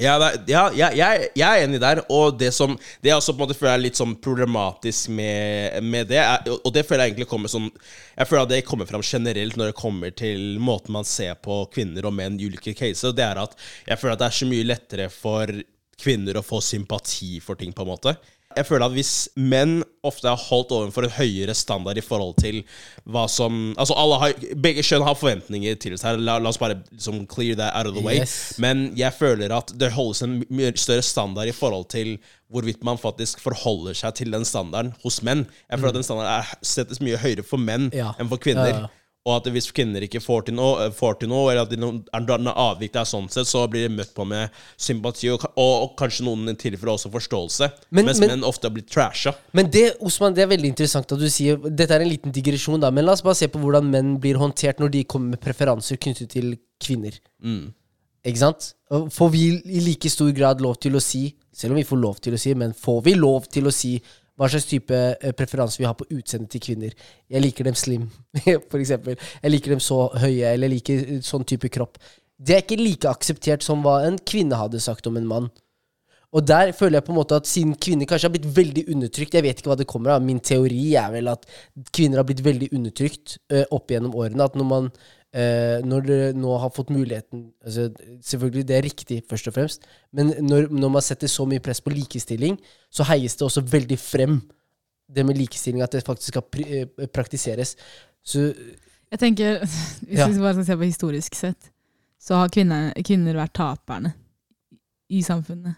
Ja, 0.00 0.14
er- 0.16 0.38
ja 0.48 0.62
jeg, 0.72 0.96
jeg, 0.96 1.28
jeg 1.36 1.48
er 1.60 1.64
enig 1.66 1.80
der. 1.80 2.00
Og 2.08 2.38
det 2.38 2.52
som 2.54 2.76
Det 3.02 3.10
jeg 3.10 3.16
også 3.16 3.34
på 3.34 3.42
en 3.42 3.44
måte 3.46 3.58
føler 3.58 3.74
er 3.74 3.82
litt 3.84 3.98
sånn 3.98 4.14
problematisk 4.24 5.10
med, 5.12 5.82
med 5.84 6.08
det, 6.08 6.20
er, 6.22 6.48
og 6.54 6.72
det 6.72 6.86
føler 6.88 7.04
jeg 7.04 7.12
egentlig 7.12 7.28
kommer 7.28 7.52
sånn 7.52 7.68
Jeg 8.16 8.28
føler 8.28 8.42
at 8.46 8.52
det 8.54 8.62
kommer 8.68 8.88
fram 8.88 9.04
generelt 9.04 9.56
når 9.56 9.72
det 9.72 9.78
kommer 9.80 10.10
til 10.16 10.58
måten 10.60 10.96
man 10.96 11.04
ser 11.08 11.34
på 11.44 11.66
kvinner 11.72 12.08
og 12.08 12.16
menn 12.16 12.40
i 12.40 12.48
ulike 12.48 12.74
caser. 12.78 13.12
Og 13.12 13.16
det 13.18 13.26
er 13.26 13.42
at 13.42 13.56
jeg 13.88 13.98
føler 14.00 14.16
at 14.16 14.24
det 14.24 14.30
er 14.30 14.38
så 14.40 14.48
mye 14.48 14.68
lettere 14.68 15.10
for 15.12 15.52
kvinner 16.02 16.38
å 16.40 16.42
få 16.44 16.60
sympati 16.64 17.36
for 17.44 17.54
ting, 17.60 17.72
på 17.76 17.84
en 17.84 17.92
måte. 17.92 18.16
Jeg 18.56 18.66
føler 18.68 18.84
at 18.86 18.94
hvis 18.96 19.12
menn 19.36 19.82
ofte 20.04 20.26
er 20.30 20.38
holdt 20.48 20.72
overfor 20.74 21.06
en 21.06 21.14
høyere 21.16 21.54
standard 21.54 21.98
i 21.98 22.04
forhold 22.04 22.36
til 22.42 22.60
hva 23.06 23.24
som 23.30 23.74
Altså, 23.78 23.94
alle 23.98 24.18
har, 24.22 24.32
begge 24.64 24.82
kjønn 24.86 25.04
har 25.06 25.14
forventninger 25.18 25.78
til 25.82 25.96
seg. 26.00 26.18
La, 26.20 26.38
la 26.42 26.50
oss 26.50 26.58
bare 26.60 26.80
liksom 26.90 27.22
clear 27.30 27.56
that 27.60 27.74
out 27.78 27.86
of 27.90 27.94
the 27.96 28.02
way. 28.04 28.18
Yes. 28.20 28.54
Men 28.62 28.90
jeg 28.98 29.14
føler 29.18 29.54
at 29.56 29.72
det 29.78 29.92
holdes 29.94 30.22
en 30.26 30.40
mye 30.50 30.72
større 30.76 31.02
standard 31.06 31.48
i 31.50 31.54
forhold 31.56 31.88
til 31.94 32.16
hvorvidt 32.52 32.82
man 32.84 32.98
faktisk 33.00 33.40
forholder 33.40 33.94
seg 33.96 34.14
til 34.18 34.32
den 34.34 34.44
standarden 34.44 34.92
hos 35.04 35.22
menn. 35.24 35.46
Jeg 35.70 35.78
føler 35.80 35.94
at 35.94 36.00
den 36.00 36.08
standarden 36.08 36.34
er, 36.42 36.58
settes 36.66 37.00
mye 37.00 37.16
høyere 37.22 37.46
for 37.46 37.62
menn 37.62 37.88
Ja. 37.96 38.10
enn 38.20 38.28
for 38.28 38.42
kvinner. 38.42 38.68
Ja, 38.68 38.82
ja. 38.84 38.90
Og 39.22 39.36
at 39.36 39.44
hvis 39.54 39.68
kvinner 39.70 40.02
ikke 40.02 40.18
får 40.18 40.48
til 40.48 40.56
noe, 40.58 40.88
får 40.98 41.20
til 41.20 41.28
noe 41.30 41.52
eller 41.52 41.62
at 41.62 41.70
de 41.70 41.76
er 41.78 42.56
avvik 42.58 42.90
der 42.96 43.04
sånn 43.06 43.28
sett, 43.30 43.46
så 43.46 43.60
blir 43.70 43.84
de 43.86 43.94
møtt 43.94 44.10
på 44.16 44.24
med 44.26 44.50
sympati 44.76 45.28
og, 45.30 45.44
og, 45.54 45.74
og 45.84 45.92
kanskje 46.00 46.24
noen 46.26 46.56
tilfeller 46.58 46.96
også 46.96 47.10
forståelse. 47.14 47.68
Men- 47.94 48.08
mens 48.08 48.18
men- 48.18 48.32
menn 48.32 48.42
ofte 48.48 48.70
blitt 48.74 48.90
trasha. 48.90 49.34
Men 49.54 49.70
det, 49.70 49.96
Osman, 50.02 50.34
det 50.34 50.42
er 50.42 50.50
veldig 50.50 50.72
interessant 50.72 51.12
at 51.14 51.18
du 51.22 51.28
sier 51.30 51.56
Dette 51.56 51.94
er 51.94 52.02
en 52.02 52.10
liten 52.10 52.32
digresjon, 52.34 52.80
da, 52.82 52.90
men 52.90 53.06
la 53.06 53.12
oss 53.12 53.22
bare 53.22 53.38
se 53.38 53.46
på 53.46 53.62
hvordan 53.62 53.86
menn 53.94 54.16
blir 54.18 54.34
håndtert 54.42 54.80
når 54.82 54.90
de 54.90 55.04
kommer 55.04 55.36
med 55.36 55.40
preferanser 55.40 55.96
knyttet 56.02 56.28
til 56.34 56.56
kvinner. 56.82 57.14
Ikke 58.26 58.38
sant? 58.42 58.72
Får 58.90 59.30
vi 59.30 59.44
i 59.66 59.80
like 59.86 60.10
stor 60.10 60.32
grad 60.34 60.60
lov 60.60 60.76
til 60.82 60.98
å 60.98 61.00
si, 61.02 61.28
selv 61.54 61.72
om 61.74 61.78
vi 61.80 61.86
får 61.86 61.98
lov 62.02 62.18
til 62.22 62.34
å 62.34 62.38
si, 62.42 62.54
men 62.58 62.74
får 62.74 63.00
vi 63.06 63.14
lov 63.14 63.46
til 63.50 63.70
å 63.70 63.72
si 63.74 64.00
hva 64.42 64.50
slags 64.50 64.66
type 64.66 64.96
eh, 64.98 65.34
preferanse 65.38 65.78
vi 65.78 65.86
har 65.86 65.94
på 65.94 66.08
utseendet 66.10 66.50
til 66.50 66.64
kvinner? 66.64 66.94
Jeg 67.30 67.44
liker 67.44 67.68
dem 67.68 67.78
slim, 67.78 68.08
eksempel. 68.82 69.14
Jeg 69.14 69.54
liker 69.54 69.76
dem 69.76 69.82
så 69.82 70.08
høye, 70.18 70.50
eller 70.50 70.66
jeg 70.66 70.74
liker 70.74 71.04
eh, 71.04 71.20
sånn 71.22 71.46
type 71.46 71.70
kropp. 71.70 72.00
Det 72.42 72.56
er 72.56 72.64
ikke 72.64 72.80
like 72.80 73.10
akseptert 73.10 73.62
som 73.62 73.84
hva 73.84 74.00
en 74.08 74.18
kvinne 74.18 74.58
hadde 74.58 74.82
sagt 74.82 75.06
om 75.06 75.20
en 75.20 75.28
mann. 75.30 75.52
Og 76.32 76.46
der 76.48 76.72
føler 76.74 76.96
jeg 76.98 77.06
på 77.06 77.12
en 77.12 77.18
måte 77.20 77.38
at 77.38 77.46
siden 77.46 77.74
kvinner 77.76 78.08
kanskje 78.08 78.30
har 78.30 78.32
blitt 78.32 78.46
veldig 78.56 78.86
undertrykt 78.94 79.34
Jeg 79.36 79.44
vet 79.44 79.58
ikke 79.60 79.68
hva 79.68 79.76
det 79.78 79.88
kommer 79.90 80.14
av. 80.14 80.22
Min 80.24 80.40
teori 80.40 80.94
er 80.96 81.10
vel 81.12 81.28
at 81.28 81.44
kvinner 81.92 82.22
har 82.22 82.26
blitt 82.28 82.40
veldig 82.44 82.70
undertrykt 82.72 83.36
uh, 83.52 83.66
opp 83.68 83.92
gjennom 83.92 84.16
årene. 84.16 84.46
At 84.48 84.56
når 84.56 84.68
man 84.70 84.88
eh, 85.34 85.80
Når 85.84 86.06
dere 86.06 86.32
nå 86.36 86.54
har 86.60 86.70
fått 86.74 86.90
muligheten 86.92 87.46
altså, 87.64 87.88
Selvfølgelig, 88.22 88.66
det 88.68 88.76
er 88.76 88.82
riktig, 88.86 89.22
først 89.30 89.48
og 89.48 89.54
fremst. 89.56 89.82
Men 90.12 90.32
når, 90.44 90.68
når 90.70 90.92
man 90.98 91.02
setter 91.02 91.26
så 91.30 91.46
mye 91.48 91.60
press 91.64 91.80
på 91.80 91.90
likestilling, 91.94 92.58
så 92.90 93.04
heies 93.08 93.36
det 93.36 93.46
også 93.48 93.64
veldig 93.72 93.98
frem. 93.98 94.40
Det 95.12 95.26
med 95.26 95.36
likestilling, 95.36 95.82
at 95.84 95.92
det 95.92 96.04
faktisk 96.06 96.32
skal 96.32 96.64
eh, 96.66 97.06
praktiseres. 97.12 97.76
Så 98.24 98.52
Jeg 99.12 99.18
tenker, 99.20 99.58
Hvis 100.06 100.18
Ja. 100.18 100.28
vi 100.28 100.38
bare 100.40 100.54
skal 100.54 100.64
se 100.70 100.76
på 100.76 100.88
historisk 100.88 101.34
sett, 101.34 101.70
så 102.22 102.38
har 102.38 102.48
kvinner, 102.54 102.92
kvinner 103.04 103.34
vært 103.34 103.52
taperne 103.58 104.14
i 105.10 105.20
samfunnet. 105.26 105.74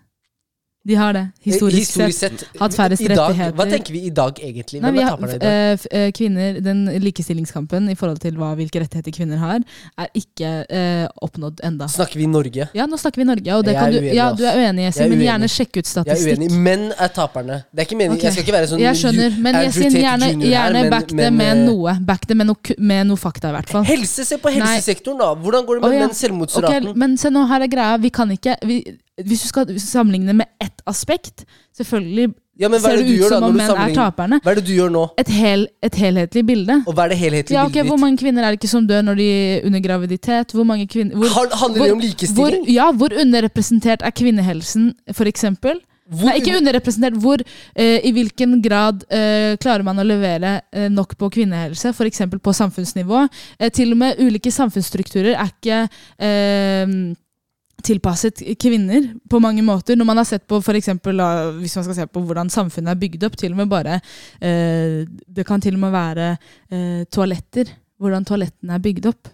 De 0.84 0.94
har 0.94 1.14
det, 1.16 1.22
historisk, 1.40 1.76
eh, 1.76 1.80
historisk 1.80 2.18
sett. 2.18 2.42
hatt 2.60 2.74
færrest 2.76 3.00
dag, 3.00 3.16
rettigheter. 3.16 3.54
Hva 3.56 3.64
tenker 3.70 3.92
vi 3.94 4.00
i 4.04 4.10
dag, 4.12 4.36
egentlig? 4.36 4.82
Nei, 4.82 4.90
har, 5.00 5.16
dag? 5.16 5.44
eh, 5.48 5.78
eh, 5.90 6.10
kvinner, 6.12 6.60
Den 6.60 6.84
likestillingskampen 7.00 7.88
i 7.88 7.94
forhold 7.96 8.20
til 8.20 8.36
hva, 8.36 8.50
hvilke 8.58 8.82
rettigheter 8.82 9.14
kvinner 9.16 9.40
har, 9.40 9.64
er 9.96 10.10
ikke 10.12 10.50
uh, 10.68 11.06
oppnådd 11.24 11.62
enda. 11.64 11.88
Snakker 11.88 12.20
vi 12.20 12.26
Norge? 12.28 12.68
Ja, 12.76 12.84
nå 12.84 12.98
snakker 13.00 13.22
vi 13.22 13.26
Norge, 13.30 13.56
og 13.56 13.64
det 13.64 13.72
Jeg 13.72 13.80
kan 13.80 13.88
er 13.88 13.96
du, 13.96 13.98
uenig, 14.02 14.16
ja, 14.18 14.26
du 14.36 14.44
er 14.44 14.60
uenig, 14.60 14.90
er 14.90 15.08
men 15.08 15.24
gjerne 15.24 15.48
sjekk 15.48 15.80
ut 15.80 15.88
statistikk. 15.88 16.28
Jeg 16.28 16.36
er 16.36 16.42
uenig. 16.42 16.60
Menn 16.66 16.84
er 16.92 17.14
taperne. 17.16 17.62
Det 17.72 17.80
er 17.80 17.88
ikke 17.88 18.00
meningen, 18.00 18.12
Okay. 18.14 18.28
Jeg 18.28 18.36
skal 18.36 18.44
ikke 18.44 18.54
være 18.54 18.68
sånn 18.70 18.82
Jeg 18.82 18.98
skjønner, 19.00 19.38
men 19.42 19.56
Yasin, 19.64 19.96
gjerne, 19.98 20.28
gjerne 20.44 20.82
back 20.92 21.08
det 21.10 21.30
med 21.34 21.62
noe. 21.64 21.96
Back 22.04 22.28
det 22.28 22.36
med 22.38 22.50
noe, 22.50 22.76
med 22.78 23.08
noe 23.08 23.20
fakta, 23.20 23.50
i 23.50 23.56
hvert 23.56 23.72
fall. 23.72 23.88
Helse, 23.88 24.26
se 24.28 24.38
på 24.38 24.52
Nei. 24.52 24.60
helsesektoren, 24.60 25.18
da. 25.22 25.32
Hvordan 25.34 25.66
går 25.66 25.80
det 25.80 25.82
med 25.82 25.88
oh, 25.88 25.96
ja. 25.96 26.04
menns 26.04 26.20
selvmordsraten? 26.22 26.90
Okay, 26.92 27.00
men 27.00 27.16
se 27.20 27.32
nå, 27.32 27.46
her 27.50 27.66
er 27.66 27.72
greia. 27.72 27.96
Vi 28.04 28.12
kan 28.14 28.30
ikke 28.36 28.54
vi, 28.68 28.78
Hvis 29.22 29.44
du 29.44 29.48
skal 29.48 29.68
sammenligne 29.78 30.34
med 30.34 30.46
ett 30.60 30.80
aspekt, 30.90 31.44
selvfølgelig 31.76 32.32
ja, 32.58 32.68
ser 32.70 32.90
er 32.94 32.96
det 32.98 33.06
det 33.06 33.14
ut 33.14 33.22
da 33.24 33.28
som 33.30 33.44
om 33.48 33.56
menn 33.58 33.70
er 33.70 33.94
taperne. 33.94 34.40
Hva 34.42 34.52
er 34.52 34.58
det 34.60 34.64
du 34.66 34.72
gjør 34.74 34.90
nå? 34.94 35.04
Et, 35.18 35.30
hel, 35.34 35.64
et 35.82 35.94
helhetlig 35.98 36.42
bilde. 36.46 36.76
Og 36.86 36.94
hva 36.94 37.06
er 37.06 37.14
det 37.14 37.18
helhetlige 37.18 37.56
Ja, 37.56 37.64
okay, 37.66 37.82
bildet 37.82 37.90
Hvor 37.90 37.98
mange 38.02 38.18
kvinner 38.18 38.42
er 38.46 38.54
det 38.54 38.60
ikke 38.60 38.70
som 38.70 38.86
dør 38.86 39.02
når 39.06 39.18
de 39.18 39.28
under 39.70 39.80
graviditet? 39.86 40.54
Hvor 40.54 40.66
mange 40.66 40.86
kvinner 40.90 41.14
hvor, 41.18 41.30
Han- 41.34 41.56
Handler 41.62 41.82
det 41.84 41.92
om 41.96 42.02
likestilling? 42.02 42.36
Hvor, 42.66 42.70
ja, 42.74 42.90
hvor 42.92 43.14
underrepresentert 43.22 44.02
er 44.06 44.10
kvinnehelsen, 44.10 44.92
eksempel? 45.30 45.80
Hvor- 46.10 46.28
Nei, 46.28 46.36
ikke 46.38 46.56
underrepresentert. 46.58 47.14
Hvor, 47.18 47.38
eh, 47.74 48.00
I 48.04 48.12
hvilken 48.12 48.62
grad 48.62 49.02
eh, 49.10 49.56
klarer 49.56 49.82
man 49.82 49.98
å 49.98 50.04
levere 50.04 50.60
eh, 50.72 50.88
nok 50.88 51.16
på 51.18 51.30
kvinnehelse, 51.32 51.94
f.eks. 51.94 52.20
på 52.42 52.52
samfunnsnivå? 52.54 53.28
Eh, 53.58 53.70
til 53.70 53.92
og 53.92 53.98
med 53.98 54.18
ulike 54.20 54.50
samfunnsstrukturer 54.52 55.34
er 55.34 55.50
ikke 55.54 55.88
eh, 56.20 57.14
tilpasset 57.82 58.42
kvinner 58.60 59.10
på 59.30 59.40
mange 59.42 59.62
måter. 59.62 59.96
Når 59.96 60.08
man 60.08 60.20
har 60.20 60.28
sett 60.28 60.46
på 60.46 60.60
for 60.62 60.74
eksempel, 60.78 61.20
Hvis 61.60 61.76
man 61.76 61.84
skal 61.84 61.94
se 61.94 62.06
på 62.06 62.20
hvordan 62.20 62.50
samfunnet 62.50 62.90
er 62.94 63.00
bygd 63.00 63.24
opp, 63.24 63.36
til 63.36 63.52
og 63.52 63.56
med 63.56 63.68
bare 63.68 64.00
eh, 64.40 65.04
Det 65.26 65.46
kan 65.46 65.60
til 65.60 65.74
og 65.74 65.80
med 65.80 65.92
være 65.92 66.36
eh, 66.70 67.04
toaletter. 67.10 67.72
Hvordan 67.98 68.24
toalettene 68.24 68.74
er 68.74 68.78
bygd 68.78 69.06
opp. 69.06 69.28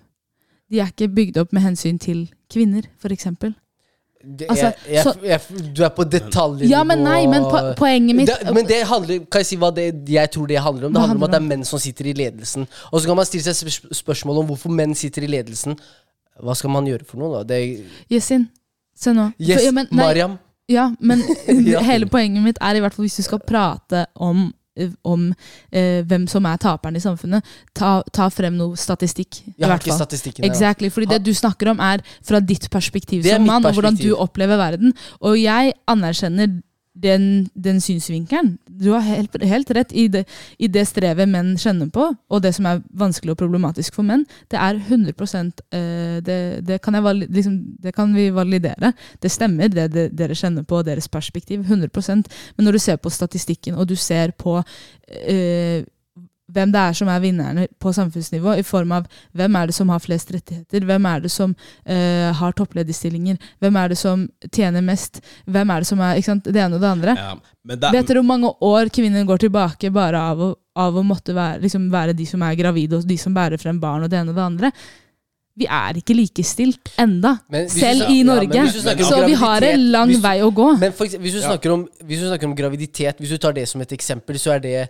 De 0.71 0.79
er 0.81 0.93
ikke 0.93 1.09
bygd 1.09 1.39
opp 1.43 1.53
med 1.53 1.63
hensyn 1.63 1.99
til 1.99 2.29
kvinner, 2.51 2.87
f.eks. 3.03 3.27
Altså, 4.51 5.15
du 5.77 5.81
er 5.83 5.89
på 5.97 6.05
detaljnivå. 6.05 6.69
Ja, 6.69 6.83
men 6.85 7.01
nei, 7.07 7.23
men 7.31 7.47
po 7.49 7.61
poenget 7.79 8.17
mitt 8.19 8.29
det, 8.29 8.53
Men 8.53 8.67
det 8.69 8.83
handler 8.85 9.23
Kan 9.33 9.41
jeg 9.41 9.49
si 9.49 9.57
hva 9.57 9.71
det, 9.73 9.87
jeg 10.13 10.31
tror 10.35 10.51
det 10.51 10.61
handler 10.61 10.91
om? 10.91 10.93
Det 10.93 11.01
Hva 11.01 11.07
handler 11.09 11.23
om 11.23 11.29
at 11.31 11.33
det 11.33 11.41
er 11.41 11.47
menn 11.49 11.65
som 11.65 11.81
sitter 11.81 12.11
i 12.11 12.13
ledelsen. 12.19 12.69
Og 12.93 13.01
så 13.01 13.09
kan 13.09 13.17
man 13.17 13.29
stille 13.29 13.55
seg 13.55 13.97
spørsmål 13.97 14.43
om 14.43 14.51
hvorfor 14.53 14.77
menn 14.77 14.93
sitter 14.99 15.25
i 15.25 15.31
ledelsen. 15.31 15.79
Hva 16.41 16.55
skal 16.57 16.73
man 16.75 16.89
gjøre 16.89 17.07
for 17.09 17.21
noe, 17.21 17.43
da? 17.45 17.59
Yesin, 18.13 18.47
se 18.97 19.13
nå. 19.17 19.31
yes, 19.41 19.67
ja, 19.67 19.75
men, 19.77 19.91
Mariam. 19.97 20.39
Ja, 20.71 20.91
men 21.01 21.23
Ja. 21.73 21.83
hele 21.85 22.07
poenget 22.11 22.45
mitt 22.45 22.59
er 22.63 22.79
i 22.79 22.83
hvert 22.83 22.95
fall 22.97 23.07
hvis 23.09 23.19
du 23.21 23.27
skal 23.27 23.43
prate 23.43 24.05
om, 24.15 24.47
om 25.03 25.27
eh, 25.73 26.01
hvem 26.07 26.29
som 26.31 26.47
er 26.47 26.61
taperen 26.63 26.97
i 26.97 27.03
samfunnet, 27.03 27.47
ta, 27.77 27.99
ta 28.15 28.29
frem 28.33 28.55
noe 28.59 28.79
statistikk. 28.79 29.43
Jeg 29.57 29.67
har 29.67 29.77
ikke 29.81 29.91
fall. 29.91 30.03
statistikken. 30.05 30.47
Exactly, 30.47 30.93
fordi 30.95 31.11
det 31.17 31.21
du 31.27 31.33
snakker 31.35 31.73
om 31.75 31.83
er 31.83 32.05
fra 32.23 32.41
ditt 32.41 32.71
perspektiv 32.71 33.27
er 33.27 33.37
som 33.41 33.49
mann, 33.51 33.67
og 33.67 33.77
hvordan 33.77 33.99
du 33.99 34.13
opplever 34.15 34.61
verden. 34.61 34.95
Og 35.21 35.37
jeg 35.41 35.75
anerkjenner 35.91 36.61
den, 36.95 37.49
den 37.55 37.81
synsvinkelen. 37.81 38.59
Du 38.67 38.91
har 38.91 39.01
helt, 39.01 39.37
helt 39.45 39.71
rett 39.71 39.93
i 39.93 40.09
det, 40.09 40.25
i 40.59 40.69
det 40.69 40.87
strevet 40.89 41.29
menn 41.29 41.55
kjenner 41.61 41.91
på, 41.93 42.09
og 42.29 42.43
det 42.43 42.53
som 42.57 42.67
er 42.67 42.83
vanskelig 42.99 43.35
og 43.35 43.41
problematisk 43.43 43.95
for 43.95 44.07
menn. 44.07 44.25
Det 44.51 44.59
er 44.59 44.81
100 44.81 45.15
eh, 45.71 46.19
det, 46.25 46.41
det, 46.67 46.81
kan 46.83 46.95
jeg, 46.95 47.29
liksom, 47.29 47.61
det 47.83 47.95
kan 47.95 48.15
vi 48.15 48.31
validere. 48.35 48.93
Det 49.23 49.31
stemmer, 49.31 49.69
det, 49.69 50.11
dere 50.17 50.35
kjenner 50.35 50.67
på, 50.67 50.83
deres 50.83 51.09
perspektiv. 51.09 51.61
100 51.61 51.91
Men 52.57 52.65
når 52.65 52.73
du 52.73 52.79
ser 52.79 52.97
på 52.97 53.11
statistikken, 53.11 53.75
og 53.75 53.89
du 53.89 53.97
ser 53.97 54.31
på 54.31 54.63
eh, 55.09 55.85
hvem 56.55 56.73
det 56.75 56.81
er 56.83 56.97
som 56.99 57.11
er 57.13 57.21
vinnerne 57.23 57.67
på 57.81 57.93
samfunnsnivå, 57.97 58.57
i 58.61 58.65
form 58.67 58.93
av 58.97 59.07
hvem 59.37 59.57
er 59.61 59.71
det 59.71 59.77
som 59.77 59.89
har 59.93 60.03
flest 60.03 60.33
rettigheter, 60.35 60.87
hvem 60.89 61.09
er 61.11 61.25
det 61.25 61.33
som 61.35 61.55
uh, 61.55 62.31
har 62.41 62.57
topplederstillinger, 62.59 63.39
hvem 63.63 63.77
er 63.83 63.93
det 63.95 63.99
som 64.01 64.27
tjener 64.51 64.85
mest, 64.85 65.21
hvem 65.47 65.71
er 65.75 65.85
det 65.85 65.91
som 65.91 66.01
er 66.07 66.21
ikke 66.21 66.31
sant, 66.33 66.49
det 66.51 66.63
ene 66.63 66.79
og 66.79 66.85
det 66.85 66.91
andre. 66.91 67.17
Ja, 67.19 67.35
men 67.65 67.81
det, 67.81 67.93
Vet 67.95 68.09
dere 68.11 68.23
hvor 68.23 68.31
mange 68.33 68.55
år 68.71 68.91
kvinner 68.95 69.27
går 69.29 69.45
tilbake 69.47 69.93
bare 69.95 70.25
av 70.33 70.41
å, 70.41 70.51
av 70.81 70.97
å 70.97 71.05
måtte 71.07 71.37
være, 71.37 71.61
liksom 71.65 71.91
være 71.93 72.17
de 72.17 72.27
som 72.29 72.43
er 72.47 72.59
gravide, 72.59 72.99
og 73.01 73.07
de 73.09 73.19
som 73.21 73.37
bærer 73.37 73.61
frem 73.61 73.81
barn, 73.83 74.05
og 74.07 74.11
det 74.13 74.21
ene 74.21 74.35
og 74.35 74.41
det 74.41 74.47
andre? 74.49 74.73
Vi 75.61 75.67
er 75.69 75.99
ikke 75.99 76.15
likestilt 76.15 76.93
enda, 77.03 77.35
du 77.51 77.57
selv 77.69 78.07
snak- 78.07 78.13
i 78.15 78.21
ja, 78.21 78.25
men 78.25 78.29
Norge. 78.31 78.63
du 78.73 79.03
om 79.03 79.09
Så 79.11 79.27
vi 79.27 79.35
har 79.35 79.63
en 79.67 79.91
lang 79.93 80.09
du- 80.09 80.21
vei 80.23 80.39
å 80.41 80.51
gå. 80.55 80.79
Men 80.79 80.93
for 80.93 81.07
hvis, 81.07 81.33
du 81.33 81.41
Ja. 81.41 81.73
om, 81.73 81.89
hvis 82.07 82.21
du 82.21 82.27
snakker 82.29 82.47
om 82.47 82.55
graviditet, 82.55 83.19
hvis 83.19 83.29
du 83.29 83.37
tar 83.39 83.53
det 83.53 83.69
som 83.69 83.81
et 83.81 83.93
eksempel, 83.93 84.39
så 84.39 84.55
er 84.55 84.61
det 84.61 84.89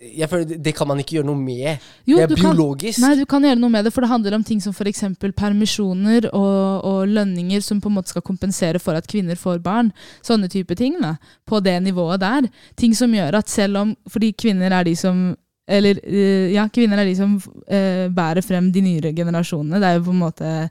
jeg 0.00 0.28
føler 0.30 0.44
det- 0.48 0.62
Det 0.62 0.74
kan 0.76 0.86
man 0.86 0.98
ikke 0.98 1.16
gjøre 1.18 1.26
noe 1.26 1.36
med. 1.36 1.78
Jo, 2.06 2.16
det 2.16 2.30
er 2.30 2.34
biologisk. 2.36 3.00
kan-. 3.00 3.08
Nei, 3.08 3.16
du 3.18 3.26
kan 3.26 3.42
gjøre 3.42 3.58
noe 3.58 3.70
med 3.70 3.84
det, 3.84 3.92
for 3.92 4.00
det 4.00 4.10
handler 4.10 4.34
om 4.34 4.44
ting 4.44 4.60
som 4.60 4.72
f.eks. 4.72 5.00
permisjoner 5.36 6.28
og, 6.32 6.84
og 6.84 7.08
lønninger 7.08 7.60
som 7.62 7.80
på 7.80 7.88
en 7.88 7.94
måte 7.96 8.08
skal 8.14 8.22
kompensere 8.22 8.78
for 8.80 8.94
at 8.94 9.06
kvinner 9.06 9.34
får 9.36 9.58
barn. 9.62 9.92
Sånne 10.22 10.48
type 10.48 10.74
ting. 10.76 11.00
da, 11.00 11.16
På 11.46 11.60
det 11.62 11.82
nivået 11.82 12.20
der. 12.20 12.48
Ting 12.76 12.94
som 12.94 13.10
gjør 13.12 13.34
at 13.38 13.48
selv 13.48 13.76
om 13.76 13.96
Fordi 14.08 14.32
kvinner 14.32 14.70
er 14.72 14.84
de 14.84 14.94
som 14.96 15.36
eller 15.68 15.98
eh, 16.02 16.50
ja, 16.54 16.66
kvinner 16.68 16.96
er 16.98 17.04
de 17.04 17.14
som 17.14 17.34
eh, 17.68 18.08
bærer 18.08 18.40
frem 18.42 18.70
de 18.72 18.80
nyere 18.80 19.12
generasjonene. 19.14 19.76
Det 19.80 19.84
er 19.84 19.98
jo 19.98 20.04
på 20.04 20.14
en 20.14 20.22
måte 20.22 20.70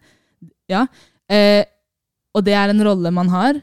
Ja. 0.69 0.87
Eh, 1.29 1.63
og 2.33 2.43
det 2.43 2.53
er 2.53 2.69
en 2.69 2.81
rolle 2.83 3.11
man 3.11 3.29
har, 3.29 3.61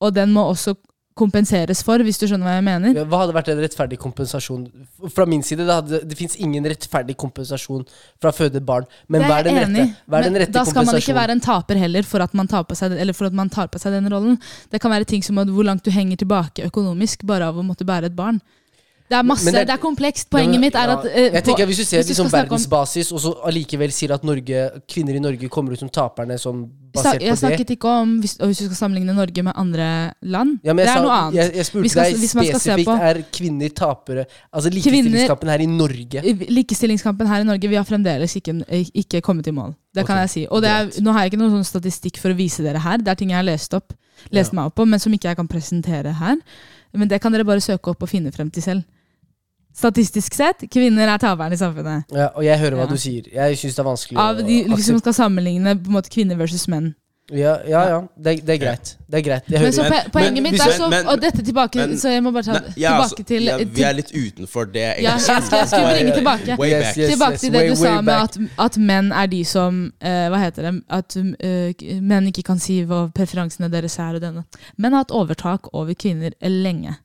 og 0.00 0.12
den 0.14 0.32
må 0.32 0.42
også 0.52 0.74
kompenseres 1.16 1.80
for, 1.84 2.02
hvis 2.04 2.18
du 2.20 2.26
skjønner 2.28 2.44
hva 2.48 2.56
jeg 2.58 2.64
mener. 2.66 2.98
Hva 3.08 3.22
hadde 3.22 3.34
vært 3.36 3.48
en 3.52 3.60
rettferdig 3.62 3.98
kompensasjon? 4.02 4.66
Fra 5.14 5.24
min 5.28 5.44
side, 5.46 5.64
det, 5.64 5.76
hadde, 5.78 6.00
det 6.10 6.18
fins 6.18 6.36
ingen 6.44 6.66
rettferdig 6.68 7.16
kompensasjon 7.20 7.86
fra 8.20 8.32
å 8.32 8.36
føde 8.36 8.60
barn. 8.60 8.88
Men 9.12 9.24
hva 9.24 9.40
er 9.40 9.48
den 9.48 9.60
rette, 9.62 9.86
er 10.12 10.28
den 10.28 10.38
rette 10.42 10.56
Da 10.56 10.66
skal 10.68 10.88
man 10.88 11.00
ikke 11.00 11.16
være 11.16 11.38
en 11.38 11.42
taper 11.46 11.80
heller 11.80 12.06
for 12.08 12.24
at 12.24 12.36
man 12.36 12.50
tar 12.50 12.66
på 12.68 12.76
seg, 12.78 12.98
eller 13.00 13.16
for 13.16 13.30
at 13.30 13.38
man 13.38 13.52
tar 13.52 13.72
på 13.72 13.80
seg 13.80 13.96
den 13.96 14.10
rollen. 14.12 14.36
Det 14.72 14.82
kan 14.82 14.92
være 14.92 15.08
ting 15.08 15.24
som 15.24 15.40
hvor 15.40 15.66
langt 15.66 15.86
du 15.86 15.92
henger 15.94 16.20
tilbake 16.20 16.68
økonomisk 16.68 17.24
bare 17.28 17.48
av 17.48 17.56
å 17.56 17.64
måtte 17.64 17.88
bære 17.88 18.12
et 18.12 18.18
barn. 18.18 18.42
Det 19.08 19.14
er 19.14 19.22
masse, 19.22 19.44
det 19.46 19.52
det, 19.54 19.66
det- 19.68 19.74
er, 19.76 19.78
komplekst. 19.78 20.26
Poenget 20.30 20.54
Ja, 20.54 20.60
mitt 20.60 20.74
er 20.74 20.88
at 20.90 21.04
uh, 21.04 21.10
Jeg 21.14 21.44
tenker 21.44 21.62
at 21.62 21.68
Hvis 21.68 21.78
du 21.78 21.84
ser 21.84 21.98
hvis 22.02 22.06
du 22.08 22.10
liksom 22.22 22.30
verdensbasis, 22.32 23.12
og 23.12 23.20
så 23.22 23.30
allikevel 23.46 23.92
sier 23.94 24.10
at 24.16 24.24
Norge, 24.26 24.64
kvinner 24.90 25.14
i 25.14 25.20
Norge 25.22 25.48
kommer 25.48 25.72
ut 25.72 25.78
som 25.78 25.88
taperne 25.88 26.34
sånn 26.42 26.64
Jeg 26.66 26.90
basert 26.96 27.20
Jeg 27.22 27.30
på 27.30 27.34
det 27.36 27.38
snakket 27.38 27.70
ikke 27.76 27.92
om 28.02 28.16
hvis, 28.20 28.34
hvis 28.40 28.58
du 28.58 28.64
skal 28.66 28.76
sammenligne 28.80 29.14
Norge 29.14 29.42
med 29.46 29.52
andre 29.54 29.86
land. 30.22 30.58
ja, 30.64 30.72
men 30.74 30.82
det 30.84 30.90
er 30.90 30.96
sa, 30.98 31.02
noe 31.04 31.12
annet. 31.20 31.34
jeg, 31.38 31.54
jeg 31.54 31.66
spurte 31.70 31.88
skal- 31.90 32.10
deg 32.10 32.30
spesifikt 32.32 32.88
på- 32.90 32.98
er 33.10 33.22
kvinner 33.38 33.68
tapere 33.78 34.24
Altså 34.52 34.70
likestillingskampen 34.74 35.48
her 35.54 35.60
i 35.60 35.66
Norge. 35.70 36.22
Likestillingskampen 36.50 37.26
her 37.30 37.40
i 37.40 37.44
Norge, 37.44 37.68
vi 37.68 37.76
har 37.78 37.84
fremdeles 37.86 38.34
ikke, 38.40 38.56
ikke 38.94 39.20
kommet 39.22 39.46
i 39.46 39.54
mål. 39.54 39.74
Det 39.94 40.04
kan 40.06 40.18
jeg 40.24 40.30
si. 40.30 40.46
Og 40.50 40.62
det 40.62 40.70
er, 40.70 40.90
nå 41.00 41.12
har 41.12 41.22
jeg 41.24 41.32
ikke 41.32 41.40
noen 41.44 41.54
sånn 41.62 41.68
statistikk 41.68 42.18
for 42.18 42.34
å 42.34 42.36
vise 42.36 42.62
dere 42.64 42.78
her. 42.82 42.98
Det 42.98 43.08
er 43.08 43.14
ting 43.22 43.30
jeg 43.30 43.38
har 43.38 43.46
lest 43.46 43.72
opp, 43.76 43.92
lest 44.34 44.52
Ja. 44.52 44.56
meg 44.58 44.66
opp 44.72 44.74
på, 44.74 44.86
men 44.88 44.98
som 44.98 45.12
ikke 45.14 45.30
jeg 45.30 45.36
kan 45.36 45.48
presentere 45.48 46.12
her. 46.18 46.36
Men 46.96 47.08
det 47.08 47.20
kan 47.20 47.32
dere 47.32 47.44
bare 47.44 47.60
søke 47.60 47.90
opp 47.92 48.02
og 48.02 48.08
finne 48.08 48.32
frem 48.32 48.50
til 48.50 48.62
selv. 48.62 48.84
Statistisk 49.76 50.34
sett, 50.34 50.64
kvinner 50.72 51.08
er 51.12 51.18
taperne 51.20 51.52
i 51.52 51.60
samfunnet. 51.60 52.04
Ja, 52.16 52.30
og 52.34 52.44
jeg 52.46 52.58
hører 52.58 52.78
hva 52.78 52.86
Ja. 52.86 52.92
du 52.92 52.96
sier. 52.96 53.22
Jeg 53.32 53.56
syns 53.60 53.74
det 53.76 53.82
er 53.84 53.90
vanskelig 53.90 54.18
Av 54.18 54.36
de 54.46 54.62
liksom 54.70 54.98
skal 55.02 55.12
sammenligne 55.12 55.74
på 55.82 55.90
en 55.90 55.92
måte 55.98 56.08
kvinner 56.10 56.36
versus 56.40 56.66
menn. 56.68 56.94
Ja, 57.28 57.56
ja. 57.66 57.80
ja. 57.90 58.00
Det, 58.16 58.36
det 58.46 58.54
er 58.54 58.58
greit. 58.62 58.90
Det 59.10 59.18
er 59.18 59.22
greit. 59.26 59.42
Jeg 59.50 59.60
Men 59.60 59.72
så 59.72 59.82
hører. 59.82 60.04
po- 60.04 60.10
poenget 60.14 60.32
men 60.34 60.42
mitt 60.44 60.52
hvis- 60.62 60.66
er 60.66 60.78
så 60.78 60.88
men- 60.88 61.06
Og 61.08 61.20
dette 61.20 61.42
tilbake 61.42 61.74
men- 61.76 61.98
Så 61.98 62.08
jeg 62.08 62.22
må 62.22 62.30
bare 62.32 62.42
ta 62.44 62.52
Nei, 62.52 62.60
ja, 62.76 62.90
tilbake 62.90 63.02
altså, 63.02 63.24
til, 63.26 63.42
ja, 63.42 63.56
Vi 63.58 63.82
er 63.82 63.92
litt 63.92 64.12
utenfor 64.14 64.64
det. 64.72 64.94
Ja, 65.02 65.10
jeg 65.10 65.20
skal- 65.20 65.42
jeg 65.58 65.68
skulle 65.68 65.90
bringe 65.92 66.14
tilbake. 66.14 66.56
Way 66.58 66.68
Yes, 66.70 66.84
back. 66.84 66.96
yes. 66.98 67.10
Tilbake 67.10 67.38
til 67.38 67.52
det 67.52 67.60
way, 67.60 67.68
du 67.70 67.74
sa 67.76 67.94
med 68.00 68.04
back. 68.04 68.22
at, 68.22 68.38
at 68.58 68.78
menn 68.78 69.12
er 69.12 69.26
de 69.26 69.44
som 69.44 69.92
eh, 70.00 70.28
Hva 70.30 70.38
heter 70.38 70.62
det? 70.70 70.82
At 70.88 71.16
eh, 71.16 71.72
k- 71.72 72.00
menn 72.00 72.26
ikke 72.28 72.42
kan 72.44 72.58
si 72.60 72.84
hva 72.84 73.10
preferansene 73.12 73.68
deres 73.70 73.98
er. 73.98 74.14
og 74.14 74.20
denne. 74.22 74.44
Menn 74.78 74.92
har 74.92 74.98
hatt 75.00 75.10
overtak 75.10 75.68
over 75.74 75.94
kvinner 75.94 76.30
lenge. 76.42 76.96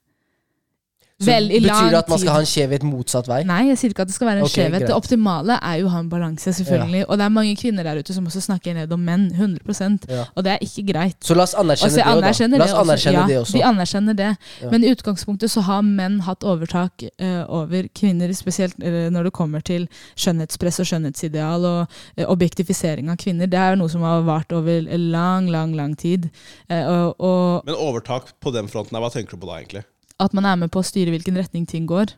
Vel, 1.26 1.49
betyr 1.51 1.91
det 1.93 1.99
at 1.99 2.09
man 2.11 2.22
skal 2.22 2.36
ha 2.36 2.41
en 2.41 2.49
skjevhet 2.49 2.86
motsatt 2.88 3.28
vei? 3.30 3.41
Nei, 3.47 3.61
jeg 3.69 3.80
sier 3.80 3.93
ikke 3.93 4.05
at 4.05 4.11
det 4.11 4.15
skal 4.15 4.30
være 4.30 4.41
en 4.41 4.47
okay, 4.47 4.55
skjevhet. 4.57 4.86
Det 4.89 4.95
optimale 4.95 5.57
er 5.57 5.80
jo 5.82 5.89
å 5.89 5.93
ha 5.93 6.01
en 6.01 6.09
balanse, 6.11 6.53
selvfølgelig. 6.57 7.03
Og 7.07 7.19
det 7.19 7.26
er 7.28 7.34
mange 7.36 7.55
kvinner 7.59 7.88
der 7.88 8.01
ute 8.01 8.15
som 8.15 8.28
også 8.30 8.43
snakker 8.47 8.78
ned 8.78 8.93
om 8.95 9.03
menn. 9.05 9.28
100 9.32 10.09
Ja. 10.09 10.26
Og 10.36 10.45
det 10.45 10.55
er 10.55 10.63
ikke 10.65 10.84
greit. 10.91 11.17
Så 11.24 11.36
la 11.38 11.45
oss 11.45 11.53
anerkjenne 11.57 11.93
så 11.93 12.01
det 12.01 12.05
også. 12.05 12.17
La 12.22 12.30
oss 12.32 12.39
det 12.41 12.61
også. 12.61 12.82
anerkjenne 12.82 13.19
ja, 13.19 13.28
det 13.28 13.38
også. 13.41 13.55
Vi 13.57 13.63
anerkjenner 13.65 14.17
det. 14.17 14.30
Ja. 14.61 14.72
Men 14.74 14.84
i 14.84 14.91
utgangspunktet 14.95 15.53
så 15.53 15.63
har 15.67 15.86
menn 15.86 16.19
hatt 16.26 16.45
overtak 16.47 17.05
uh, 17.22 17.43
over 17.61 17.88
kvinner, 17.97 18.34
spesielt 18.38 18.78
uh, 18.82 19.07
når 19.13 19.30
det 19.30 19.34
kommer 19.38 19.63
til 19.65 19.88
skjønnhetspress 20.15 20.82
og 20.84 20.89
skjønnhetsideal 20.91 21.67
og 21.69 21.82
uh, 21.86 22.26
objektifisering 22.28 23.11
av 23.13 23.22
kvinner. 23.22 23.49
Det 23.51 23.61
er 23.61 23.80
noe 23.80 23.91
som 23.91 24.05
har 24.07 24.26
vart 24.28 24.53
over 24.55 24.89
lang, 24.97 25.49
lang, 25.51 25.76
lang 25.78 25.95
tid. 25.99 26.30
Og, 26.72 27.15
og 27.19 27.67
Men 27.67 27.78
overtak 27.78 28.34
på 28.41 28.53
den 28.55 28.69
fronten, 28.72 28.95
her, 28.95 29.03
hva 29.03 29.11
tenker 29.13 29.38
du 29.38 29.43
på 29.43 29.49
da, 29.49 29.59
egentlig? 29.61 29.86
At 30.22 30.34
man 30.38 30.45
er 30.47 30.59
med 30.63 30.72
på 30.74 30.82
å 30.82 30.86
styre 30.86 31.13
hvilken 31.13 31.38
retning 31.41 31.65
ting 31.69 31.88
går. 31.89 32.13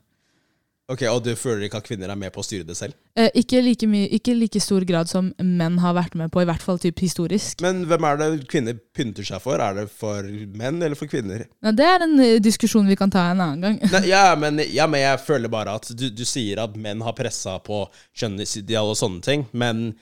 Ok, 0.92 1.06
Og 1.08 1.22
du 1.24 1.30
føler 1.40 1.64
ikke 1.70 1.80
at 1.80 1.86
kvinner 1.88 2.12
er 2.12 2.18
med 2.20 2.34
på 2.36 2.42
å 2.42 2.46
styre 2.46 2.66
det 2.68 2.76
selv? 2.76 2.92
Eh, 3.16 3.30
ikke, 3.40 3.62
like 3.64 3.88
mye, 3.88 4.20
like 4.36 4.60
stor 4.60 4.84
grad 4.84 5.08
som 5.08 5.30
menn 5.40 5.78
har 5.80 5.94
vært 5.96 6.18
med 6.20 6.28
på, 6.34 6.42
i 6.44 6.46
hvert 6.50 6.62
fall 6.62 6.78
typ 6.84 7.00
historisk. 7.00 7.62
Men 7.64 7.86
hvem 7.88 8.04
er 8.10 8.20
det 8.20 8.28
kvinner 8.52 8.76
pynter 8.94 9.24
seg 9.26 9.40
for? 9.42 9.64
Er 9.64 9.78
det 9.80 9.86
for 9.96 10.28
menn 10.60 10.84
eller 10.84 11.00
for 11.00 11.08
kvinner? 11.08 11.46
Ja, 11.64 11.72
det 11.72 11.88
er 11.88 12.04
en 12.04 12.20
eh, 12.20 12.36
diskusjon 12.44 12.90
vi 12.92 12.98
kan 13.00 13.10
ta 13.14 13.30
en 13.32 13.40
annen 13.42 13.64
gang. 13.64 13.80
Nei, 13.96 14.04
ja, 14.12 14.26
men, 14.44 14.60
ja, 14.76 14.86
men 14.92 15.06
jeg 15.06 15.22
føler 15.24 15.54
bare 15.56 15.78
at 15.80 15.88
du, 15.96 16.10
du 16.12 16.26
sier 16.28 16.60
at 16.66 16.76
menn 16.76 17.02
har 17.08 17.16
pressa 17.16 17.56
på 17.64 17.86
kjønnsideal 18.20 18.92
og 18.92 19.00
sånne 19.00 19.24
ting, 19.24 19.48
men, 19.56 19.94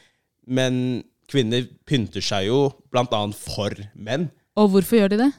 men 0.50 1.04
kvinner 1.32 1.70
pynter 1.88 2.26
seg 2.26 2.50
jo 2.50 2.64
blant 2.92 3.14
annet 3.16 3.38
for 3.38 3.78
menn, 3.94 4.32
Og 4.60 4.74
hvorfor 4.74 4.98
gjør 4.98 5.14
de 5.14 5.22
det? 5.28 5.30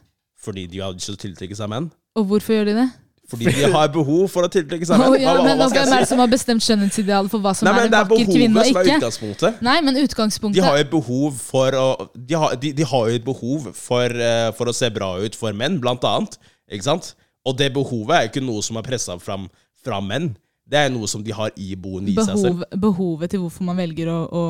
fordi 0.43 0.65
de 0.71 0.81
har 0.83 0.95
lyst 0.95 1.11
til 1.11 1.19
å 1.19 1.21
tiltrekke 1.27 1.55
seg 1.59 1.69
menn. 1.71 1.91
Og 2.19 2.27
hvorfor 2.29 2.53
gjør 2.59 2.69
de 2.71 2.75
det? 2.83 2.89
Fordi 3.33 3.47
de 3.55 3.69
har 3.73 3.89
behov 3.95 4.27
for 4.29 4.45
å 4.45 4.49
tiltrekke 4.53 4.85
seg 4.85 4.99
menn. 5.01 5.15
Å, 5.15 5.17
ja, 5.17 5.31
Hva- 5.33 5.39
hva- 5.39 5.45
men 5.47 5.57
hva 5.63 5.69
jeg 5.73 5.87
Hvem 5.87 5.95
er 5.97 6.03
det 6.05 6.09
som 6.11 6.21
har 6.21 6.29
bestemt 6.33 6.65
skjønnhetsidealet 6.67 7.33
for 7.33 7.41
hva 7.41 7.53
som 7.57 7.69
Nei, 7.69 7.73
er 7.79 7.87
en 7.87 7.93
Det 7.95 8.01
er 8.03 8.09
vakker 8.11 8.29
kvinne 8.35 8.61
og 8.61 8.67
som 8.69 8.77
er 8.81 8.89
ikke? 8.91 8.97
utgangspunktet. 9.01 9.63
Nei, 9.65 9.77
men 9.87 9.95
De 9.97 10.03
utgangspunktet 10.09 10.67
har 10.67 10.77
jo 10.77 10.85
et 10.85 10.91
behov 10.93 11.39
for 11.41 11.79
å 11.79 11.87
De 12.19 12.37
har, 12.43 12.57
de, 12.61 12.73
de 12.77 12.89
har 12.93 13.09
et 13.15 13.25
behov 13.25 13.71
for, 13.79 14.17
uh, 14.21 14.51
for 14.59 14.69
å 14.69 14.75
se 14.77 14.91
bra 14.93 15.15
ut 15.23 15.39
for 15.39 15.57
menn, 15.57 15.79
blant 15.81 16.05
annet. 16.05 16.37
Ikke 16.69 16.89
sant? 16.91 17.15
Og 17.49 17.57
det 17.59 17.71
behovet 17.75 18.15
er 18.19 18.27
jo 18.27 18.33
ikke 18.35 18.45
noe 18.45 18.63
som 18.63 18.77
er 18.83 18.85
pressa 18.91 19.17
fram 19.23 19.49
fra 19.83 20.03
menn. 20.05 20.35
Det 20.69 20.79
er 20.79 20.93
noe 20.95 21.09
som 21.11 21.25
de 21.25 21.33
har 21.35 21.51
iboende 21.59 22.13
i 22.13 22.15
seg 22.21 22.37
selv. 22.39 22.61
behovet 22.81 23.33
til 23.33 23.41
hvorfor 23.43 23.65
man 23.67 23.81
velger 23.81 24.13
å, 24.13 24.21
å, 24.29 24.45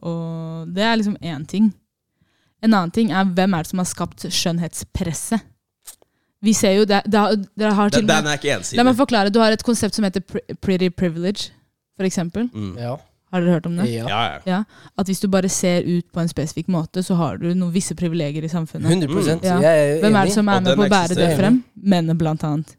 å 0.00 0.14
Det 0.70 0.82
er 0.86 0.96
liksom 1.00 1.18
én 1.20 1.44
ting. 1.50 1.72
En 2.62 2.72
annen 2.74 2.90
ting 2.94 3.10
er 3.14 3.26
hvem 3.28 3.52
er 3.58 3.66
det 3.66 3.70
som 3.74 3.82
har 3.82 3.86
skapt 3.90 4.24
skjønnhetspresset? 4.30 5.42
Vi 6.42 6.52
ser 6.54 6.76
jo 6.78 6.84
det, 6.86 7.02
det, 7.10 7.20
det 7.58 7.72
har 7.74 7.90
til 7.90 8.04
Den, 8.06 8.08
den 8.08 8.30
er 8.30 8.38
ikke 8.38 8.76
La 8.78 8.84
meg 8.86 8.96
forklare. 8.98 9.32
Du 9.34 9.40
har 9.42 9.52
et 9.52 9.62
konsept 9.66 9.96
som 9.98 10.06
heter 10.06 10.22
pretty 10.62 10.88
privilege, 10.94 11.50
for 11.98 12.06
eksempel. 12.06 12.46
Mm. 12.54 12.76
Ja. 12.78 12.94
Har 13.32 13.42
dere 13.44 13.58
hørt 13.58 13.66
om 13.66 13.74
det? 13.76 13.88
ja. 13.92 14.06
Ja, 14.08 14.20
ja. 14.24 14.38
Ja, 14.46 14.62
At 14.98 15.06
hvis 15.06 15.20
du 15.20 15.28
bare 15.28 15.48
ser 15.48 15.82
ut 15.84 16.06
på 16.12 16.20
en 16.20 16.28
spesifikk 16.28 16.68
måte, 16.72 17.02
så 17.02 17.14
har 17.18 17.36
du 17.36 17.50
noen 17.52 17.72
visse 17.74 17.94
privilegier 17.94 18.44
i 18.44 18.48
samfunnet. 18.48 18.88
100 18.88 19.40
Ja. 19.44 19.58
Jeg 19.60 19.96
er 19.96 20.00
Hvem 20.00 20.16
er 20.16 20.24
det 20.24 20.32
som 20.32 20.48
er 20.48 20.60
med 20.60 20.76
på 20.76 20.86
å 20.86 20.88
bære 20.88 21.18
det 21.18 21.36
frem? 21.36 21.62
Mennene, 21.74 22.16
blant 22.18 22.44
annet. 22.44 22.76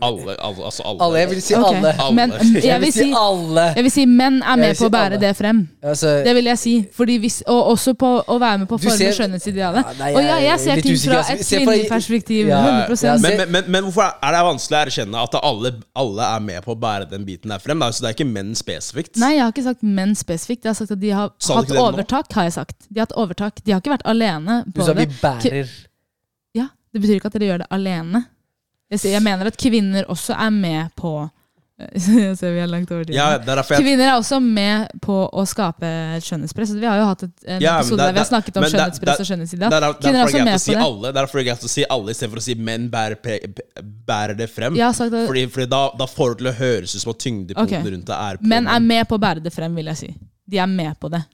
Alle, 0.00 0.36
alle, 0.38 0.64
altså 0.64 0.82
alle. 0.86 1.00
Alle. 1.06 1.18
Jeg 1.18 1.30
vil 1.30 1.42
si 1.42 1.54
okay. 1.54 1.94
alle. 1.98 2.14
Men 2.16 2.32
jeg 2.62 2.80
vil 2.80 2.92
si 2.92 3.08
jeg 3.12 3.84
vil 3.86 3.92
si 3.94 4.06
menn 4.06 4.40
er 4.42 4.60
med 4.60 4.78
på 4.78 4.88
å 4.88 4.92
bære 4.92 5.16
alle. 5.16 5.20
det 5.22 5.32
frem. 5.36 5.62
Altså, 5.82 6.14
Det 6.26 6.34
vil 6.38 6.50
jeg 6.50 6.58
si. 6.58 6.74
Fordi 6.96 7.18
hvis, 7.22 7.40
og 7.46 7.72
også 7.74 7.94
på 7.98 8.12
å 8.22 8.38
være 8.42 8.62
med 8.62 8.70
på 8.70 8.78
å 8.78 8.82
Du 8.82 8.88
forme 8.88 9.12
skjønnhetsidealet. 9.18 9.92
Og 10.08 10.20
ja, 10.22 10.38
jeg 10.42 10.54
er 10.54 10.62
ser 10.64 10.82
ting 10.86 10.98
fra 11.02 11.20
altså. 11.20 11.36
et 11.36 11.46
kvinnelig 11.48 11.88
perspektiv. 11.90 12.50
Ja, 12.52 12.62
100 12.86 13.06
ja, 13.06 13.16
Men, 13.22 13.36
men, 13.36 13.52
men, 13.56 13.70
men 13.76 13.86
hvorfor 13.88 14.10
er 14.10 14.36
det 14.36 14.42
vanskelig 14.48 14.78
å 14.78 14.82
erkjenne 14.86 15.22
at 15.28 15.38
alle, 15.42 15.74
alle 16.04 16.32
er 16.36 16.44
med 16.48 16.66
på 16.66 16.74
å 16.74 16.78
bære 16.86 17.10
den 17.12 17.26
biten 17.28 17.52
der 17.52 17.62
frem? 17.62 17.82
Da? 17.82 17.90
Så 17.92 18.04
det 18.04 18.12
er 18.12 18.18
ikke 18.18 18.28
menn 18.30 18.54
spesifikt? 18.58 19.16
Nei, 19.22 19.34
jeg 19.36 19.44
har 19.46 19.54
ikke 19.54 19.66
sagt 19.68 19.86
menn 19.86 20.14
spesifikt. 20.18 20.66
Jeg 20.66 20.74
har 20.74 20.78
sagt 20.78 20.96
at 20.96 21.02
de 21.02 21.14
har 21.16 21.32
Sa 21.42 21.60
hatt 21.60 21.72
overtak. 21.76 22.32
har 22.36 22.48
jeg 22.48 22.56
sagt. 22.58 22.76
De 22.88 23.00
har 23.00 23.08
hatt 23.08 23.16
overtak. 23.18 23.62
De 23.64 23.74
har 23.74 23.82
ikke 23.82 23.94
vært 23.96 24.06
alene 24.08 24.62
På 24.68 24.72
du 24.72 24.80
på 24.80 24.86
sa 24.88 24.96
vi 24.98 25.08
bærer. 25.20 25.74
Ja, 26.58 26.68
Det 26.92 27.00
betyr 27.00 27.18
ikke 27.18 27.32
at 27.32 27.36
dere 27.38 27.50
gjør 27.50 27.64
det 27.64 27.70
alene. 27.72 28.26
Jeg, 28.92 29.22
mener 29.24 29.48
at 29.48 29.56
kvinner 29.56 30.08
også 30.12 30.36
er 30.36 30.50
med 30.54 30.92
på 30.98 31.14
Jeg 32.24 32.36
ser 32.38 32.52
vi 32.54 32.60
er 32.62 32.68
langt 32.70 32.90
over 32.92 33.04
tiden. 33.04 33.16
Ja, 33.16 33.38
er 33.38 33.62
Kvinner 33.66 34.04
er 34.04 34.14
også 34.14 34.38
med 34.42 34.90
på 35.02 35.14
å 35.26 35.44
skape 35.48 35.88
et 36.16 36.26
skjønnhetspress. 36.26 36.74
Vi 36.78 36.86
har 36.86 37.00
jo 37.00 37.06
hatt 37.08 37.24
et, 37.26 37.34
en 37.46 37.64
Ja, 37.64 37.78
episode 37.80 37.98
der, 37.98 38.12
der 38.12 38.16
vi 38.16 38.22
har 38.22 38.28
snakket 38.28 38.60
om 38.60 38.66
skjønnhetspress 38.68 39.22
og 39.22 39.30
derfor 39.72 39.96
Kvinner 39.98 40.20
er 40.20 40.20
det 40.20 40.26
også 40.28 40.36
greit 40.36 40.46
med 40.46 40.54
å 40.54 40.62
si 40.62 40.70
på 40.70 40.76
det. 40.76 40.84
alle 40.86 41.12
Derfor 41.16 41.40
er 41.40 41.42
det 41.42 41.48
greit 41.48 41.66
å 41.66 41.72
si 41.72 41.86
alle 41.96 42.14
istedenfor 42.14 42.42
å 42.42 42.44
si 42.44 42.56
menn 42.70 42.88
bærer, 42.92 43.18
bærer 44.12 44.38
det 44.38 44.48
frem. 44.52 44.78
Ja, 44.78 44.92
sagt 44.96 45.16
Fordi, 45.16 45.46
fordi 45.56 45.68
da, 45.72 45.82
da 45.98 46.08
får 46.10 46.34
det 46.36 46.42
til 46.42 46.52
å 46.52 46.56
høres 46.60 46.96
ut 46.96 47.04
som 47.04 47.14
at 47.14 47.22
tyngdepunkten 47.24 47.80
okay. 47.80 47.94
rundt 47.96 48.10
det 48.12 48.18
er 48.18 48.42
på 48.42 48.52
menn 48.52 48.70
er 48.70 48.84
med 48.92 49.08
på 49.08 49.18
å 49.18 49.24
bære 49.26 49.44
det 49.44 49.54
frem, 49.54 49.80
vil 49.80 49.90
jeg 49.94 50.02
si. 50.04 50.12
De 50.52 50.60
er 50.62 50.70
med 50.70 50.98
på 51.00 51.10
det. 51.12 51.24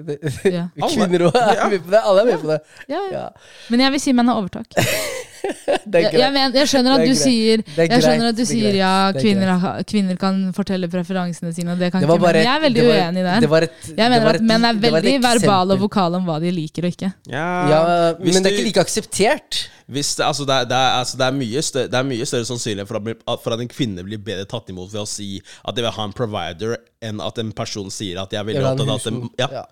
Kvinner 0.00 1.26
òg 1.26 1.34
er 1.40 1.66
med 1.72 1.82
på 1.82 1.90
det. 1.92 2.04
Alle 2.04 2.22
er 2.22 2.30
med 2.30 2.38
på 2.44 2.52
det. 2.52 2.60
Ja, 2.86 3.00
ja. 3.00 3.10
Ja. 3.16 3.26
Men 3.72 3.84
jeg 3.84 3.96
vil 3.96 4.04
si 4.06 4.14
menn 4.16 4.30
har 4.30 4.38
overtak. 4.40 4.76
Det 5.40 5.94
er 5.94 6.04
Jeg, 6.06 6.12
jeg, 6.20 6.32
men, 6.34 6.54
jeg 6.54 6.68
skjønner 6.70 6.96
at 6.96 7.04
du 7.08 7.14
sier 7.18 7.62
er 7.64 7.88
Jeg 7.90 8.02
skjønner 8.04 8.28
at 8.30 8.36
du 8.38 8.42
er 8.44 8.48
sier 8.50 8.76
ja, 8.78 8.92
er 9.08 9.18
kvinner, 9.18 9.66
kvinner 9.88 10.18
kan 10.20 10.40
fortelle 10.56 10.88
preferansene 10.92 11.52
sine, 11.56 11.72
og 11.74 11.80
det 11.82 11.90
kan 11.92 12.02
Det 12.04 12.08
ikke 12.10 12.20
Men 12.20 12.38
Jeg 12.40 12.52
er 12.54 12.62
veldig 12.66 12.80
det 12.80 12.88
var- 12.88 13.00
uenig 13.06 13.24
der. 13.24 13.40
det 13.40 13.50
var 13.50 13.62
et- 13.68 13.88
Jeg 13.88 13.96
det 13.96 14.10
mener 14.10 14.28
at 14.34 14.46
menn 14.52 14.64
er 14.64 14.80
veldig 14.84 15.16
verbale 15.24 15.76
og 15.76 15.80
vokale 15.86 16.20
om 16.20 16.24
hva 16.28 16.38
de 16.40 16.50
liker 16.54 16.84
og 16.86 16.92
ikke. 16.94 17.12
Ja, 17.30 17.46
Ja, 17.70 17.80
men 18.18 18.42
det 18.42 18.46
er 18.46 18.56
ikke 18.56 18.68
like 18.70 18.80
akseptert. 18.84 19.60
Hvis 19.90 20.14
det, 20.16 20.24
altså 20.24 20.44
det, 20.46 20.68
det, 20.70 20.76
altså 20.76 21.16
det, 21.18 21.26
er 21.26 21.32
mye 21.34 21.62
større, 21.66 21.88
det 21.90 21.98
er 21.98 22.04
mye 22.06 22.26
større 22.28 22.46
sannsynlighet 22.46 22.86
for 22.86 23.00
at, 23.02 23.40
for 23.42 23.50
at 23.56 23.60
en 23.64 23.68
kvinne 23.72 24.04
blir 24.06 24.18
bedre 24.22 24.46
tatt 24.46 24.68
imot 24.70 24.92
ved 24.92 25.00
å 25.02 25.08
si 25.08 25.40
at 25.66 25.74
de 25.74 25.82
vil 25.82 25.90
ha 25.90 26.04
en 26.04 26.12
provider, 26.14 26.76
enn 27.02 27.18
at 27.20 27.38
en 27.42 27.50
person 27.52 27.90
sier 27.90 28.20
at 28.22 28.30
jeg 28.30 28.38
er 28.38 28.44
veldig 28.44 28.62
en 28.62 28.70
opptatt 28.70 28.88
av 28.88 28.94
at 29.00 29.04
de, 29.04 29.10
husmor. 29.10 29.30
ja, 29.40 29.48
Ja. 29.50 29.64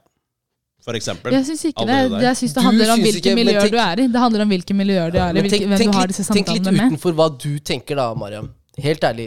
For 0.88 0.96
eksempel. 0.96 1.34
Jeg 1.36 1.44
syns 1.44 1.64
ikke 1.68 1.84
det. 1.84 1.96
det. 2.14 2.20
Jeg 2.24 2.36
synes 2.40 2.52
det 2.56 2.62
handler 2.64 2.88
om 2.94 3.00
syns 3.02 3.06
hvilke 3.08 3.28
ikke, 3.28 3.34
miljøer 3.36 3.60
tenk- 3.66 3.74
du 3.74 3.78
er 3.82 4.00
i. 4.00 4.06
Det 4.14 4.20
handler 4.22 4.40
om 4.46 4.50
hvilke 4.54 4.74
miljøer 4.78 5.10
du 5.12 5.18
er 5.20 5.36
i, 5.36 5.42
tenk, 5.52 5.66
hvem 5.68 5.80
tenk, 5.82 5.92
du 5.92 5.98
har 5.98 6.08
tenk 6.32 6.48
litt 6.54 6.64
utenfor 6.78 7.12
hva 7.18 7.26
du 7.44 7.50
tenker, 7.60 7.94
da, 8.00 8.06
Mariam. 8.16 8.48
Helt 8.80 9.04
ærlig. 9.04 9.26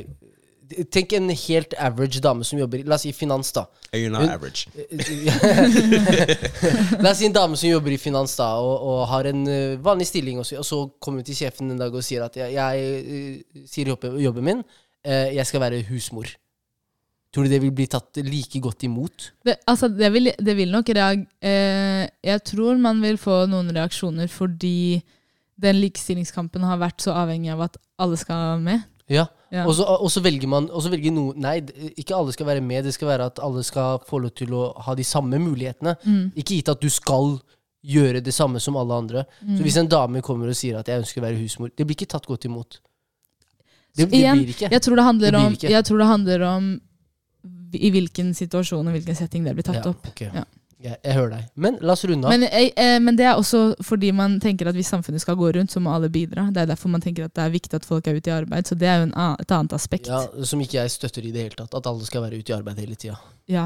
Tenk 0.89 1.11
en 1.17 1.27
helt 1.35 1.73
average 1.77 2.21
dame 2.23 2.43
som 2.47 2.55
jobber 2.57 2.79
i 2.79 2.83
La 2.87 2.95
oss 2.95 3.01
si 3.03 3.11
finans, 3.13 3.51
da. 3.53 3.65
You're 3.93 4.09
not 4.09 4.21
Hun- 4.23 4.31
average. 4.31 4.67
La 7.03 7.11
oss 7.11 7.17
si 7.21 7.25
en 7.27 7.33
dame 7.35 7.57
som 7.59 7.69
jobber 7.69 7.91
i 7.93 7.97
finans 8.01 8.33
da 8.39 8.47
og, 8.63 8.75
og 8.91 9.01
har 9.11 9.25
en 9.31 9.41
uh, 9.47 9.79
vanlig 9.83 10.07
stilling, 10.09 10.39
og 10.41 10.45
så, 10.47 10.57
og 10.61 10.65
så 10.67 10.77
kommer 11.03 11.17
hun 11.21 11.27
til 11.27 11.37
sjefen 11.43 11.71
en 11.73 11.81
dag 11.81 11.91
og 11.93 12.03
sier 12.07 12.21
at 12.25 12.35
jeg, 12.39 12.49
jeg 12.55 12.73
uh, 13.03 13.65
sier 13.69 13.85
jobben 13.91 14.43
min, 14.47 14.59
uh, 14.63 15.29
jeg 15.35 15.45
skal 15.49 15.61
være 15.67 15.83
husmor. 15.91 16.27
Tror 17.31 17.47
du 17.47 17.53
det 17.53 17.61
vil 17.63 17.71
bli 17.71 17.87
tatt 17.87 18.19
like 18.27 18.59
godt 18.59 18.83
imot? 18.83 19.29
Det, 19.47 19.55
altså, 19.71 19.87
det, 19.87 20.09
vil, 20.11 20.31
det 20.35 20.55
vil 20.57 20.71
nok 20.73 20.89
reag... 20.97 21.23
Eh, 21.39 22.03
jeg 22.27 22.43
tror 22.47 22.79
man 22.81 22.99
vil 23.03 23.19
få 23.21 23.45
noen 23.47 23.71
reaksjoner 23.71 24.27
fordi 24.31 24.99
den 25.61 25.79
likestillingskampen 25.79 26.65
har 26.67 26.81
vært 26.81 27.05
så 27.05 27.15
avhengig 27.21 27.53
av 27.53 27.63
at 27.69 27.77
alle 28.01 28.19
skal 28.19 28.59
med. 28.63 28.83
Ja. 29.11 29.29
Ja. 29.51 29.65
Og, 29.65 29.73
så, 29.75 29.83
og 29.83 30.07
så 30.07 30.21
velger 30.23 30.47
man 30.47 30.69
Og 30.71 30.79
så 30.85 30.87
velger 30.87 31.11
noen 31.11 31.41
Nei, 31.43 31.57
ikke 31.99 32.15
alle 32.15 32.31
skal 32.31 32.47
være 32.47 32.61
med. 32.63 32.85
Det 32.87 32.93
skal 32.95 33.09
være 33.09 33.25
at 33.31 33.41
alle 33.43 33.63
skal 33.67 33.99
få 34.07 34.21
lov 34.23 34.31
til 34.39 34.53
å 34.55 34.69
ha 34.85 34.95
de 34.95 35.03
samme 35.07 35.39
mulighetene. 35.43 35.97
Mm. 36.03 36.29
Ikke 36.35 36.55
gitt 36.55 36.71
at 36.71 36.83
du 36.83 36.87
skal 36.91 37.35
gjøre 37.81 38.21
det 38.23 38.33
samme 38.35 38.61
som 38.63 38.77
alle 38.79 38.99
andre. 39.03 39.25
Mm. 39.41 39.57
Så 39.57 39.65
hvis 39.65 39.79
en 39.81 39.89
dame 39.91 40.21
kommer 40.23 40.51
og 40.51 40.55
sier 40.55 40.79
at 40.79 40.87
'jeg 40.87 41.03
ønsker 41.03 41.21
å 41.21 41.25
være 41.25 41.41
husmor', 41.41 41.71
det 41.75 41.87
blir 41.87 41.97
ikke 41.97 42.11
tatt 42.13 42.27
godt 42.27 42.45
imot. 42.45 42.79
Det, 43.97 44.07
det 44.07 44.19
Igjen, 44.19 44.37
blir 44.37 44.53
ikke. 44.53 44.69
Jeg 44.71 44.81
tror 44.81 44.95
det 44.95 45.03
handler 45.03 45.31
Det 45.31 45.39
om, 45.39 45.83
tror 45.83 45.97
det 45.97 46.07
handler 46.07 46.41
om 46.47 46.81
i 47.73 47.91
hvilken 47.93 48.33
situasjon 48.37 48.87
og 48.87 48.93
hvilken 48.97 49.15
setting 49.15 49.43
det 49.47 49.53
blir 49.57 49.63
tatt 49.67 49.79
Ja, 49.83 49.89
opp. 49.93 50.07
Okay. 50.11 50.29
Ja. 50.33 50.43
Jeg, 50.81 50.95
jeg 51.05 51.13
hører 51.13 51.29
deg. 51.35 51.49
Men 51.61 51.75
la 51.85 51.93
oss 51.93 52.01
runde 52.09 52.25
av. 52.25 52.31
Men, 52.33 52.43
eh, 52.49 52.71
eh, 52.75 52.95
men 52.99 53.15
det 53.15 53.27
er 53.29 53.37
også 53.37 53.75
fordi 53.85 54.09
man 54.17 54.39
tenker 54.41 54.65
at 54.71 54.73
hvis 54.73 54.89
samfunnet 54.89 55.21
skal 55.21 55.37
gå 55.37 55.51
rundt, 55.53 55.69
så 55.69 55.79
må 55.79 55.91
alle 55.93 56.09
bidra. 56.09 56.47
Det 56.51 56.63
er 56.63 56.71
derfor 56.71 56.89
man 56.89 57.03
tenker 57.03 57.27
at 57.27 57.35
det 57.37 57.43
er 57.43 57.53
viktig 57.53 57.77
at 57.77 57.85
folk 57.85 58.07
er 58.09 58.17
ute 58.17 58.31
i 58.31 58.33
arbeid. 58.33 58.65
Så 58.65 58.73
det 58.81 58.89
er 58.89 58.97
jo 59.03 59.09
en, 59.11 59.13
et 59.13 59.51
annet 59.53 59.75
aspekt. 59.77 60.09
Ja, 60.09 60.23
Ja. 60.25 60.43
som 60.49 60.59
ikke 60.63 60.79
jeg 60.79 60.89
støtter 60.95 61.21
i 61.27 61.31
det 61.31 61.43
hele 61.45 61.55
tatt. 61.59 61.75
At 61.77 61.85
alle 61.91 62.07
skal 62.09 62.25
være 62.25 62.39
ute 62.41 62.49
i 62.49 62.55
arbeid 62.57 62.81
hele 62.81 62.95
tida. 62.97 63.19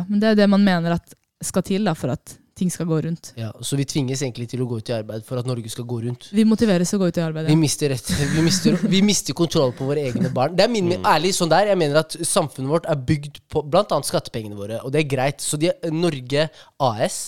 Men 0.09 0.19
det 0.19 0.33
er 0.33 0.35
det 0.41 0.49
man 0.49 0.63
mener 0.67 0.97
at 0.97 1.15
skal 1.41 1.63
til 1.63 1.87
da, 1.87 1.93
for 1.95 2.11
at 2.11 2.35
ting 2.55 2.71
skal 2.71 2.87
gå 2.87 3.01
rundt. 3.03 3.33
Ja, 3.35 3.49
så 3.61 3.75
vi 3.75 3.85
tvinges 3.87 4.21
egentlig 4.23 4.47
til 4.51 4.63
å 4.63 4.67
gå 4.69 4.79
ut 4.79 4.89
i 4.89 4.95
arbeid 4.95 5.25
for 5.27 5.39
at 5.41 5.47
Norge 5.47 5.69
skal 5.71 5.87
gå 5.87 5.99
rundt. 6.05 6.29
Vi 6.31 6.45
motiveres 6.47 6.91
til 6.91 6.99
å 6.99 7.03
gå 7.03 7.09
ut 7.11 7.19
i 7.19 7.23
arbeid. 7.23 7.49
Vi 7.51 7.57
mister, 7.59 7.91
rett, 7.91 8.11
vi, 8.31 8.43
mister, 8.45 8.77
vi 8.95 9.01
mister 9.03 9.35
kontroll 9.37 9.73
på 9.75 9.87
våre 9.89 10.05
egne 10.07 10.31
barn. 10.33 10.55
Det 10.55 10.63
er 10.63 10.71
min, 10.71 10.93
ærlig 11.03 11.33
sånn 11.35 11.51
der, 11.51 11.73
Jeg 11.73 11.81
mener 11.81 11.99
at 12.05 12.15
samfunnet 12.15 12.71
vårt 12.71 12.87
er 12.91 13.01
bygd 13.11 13.41
på 13.51 13.65
bl.a. 13.67 13.99
skattepengene 14.07 14.55
våre, 14.55 14.79
og 14.83 14.95
det 14.95 15.03
er 15.03 15.09
greit. 15.11 15.43
Så 15.43 15.59
de, 15.59 15.73
Norge 15.91 16.47
AS, 16.79 17.19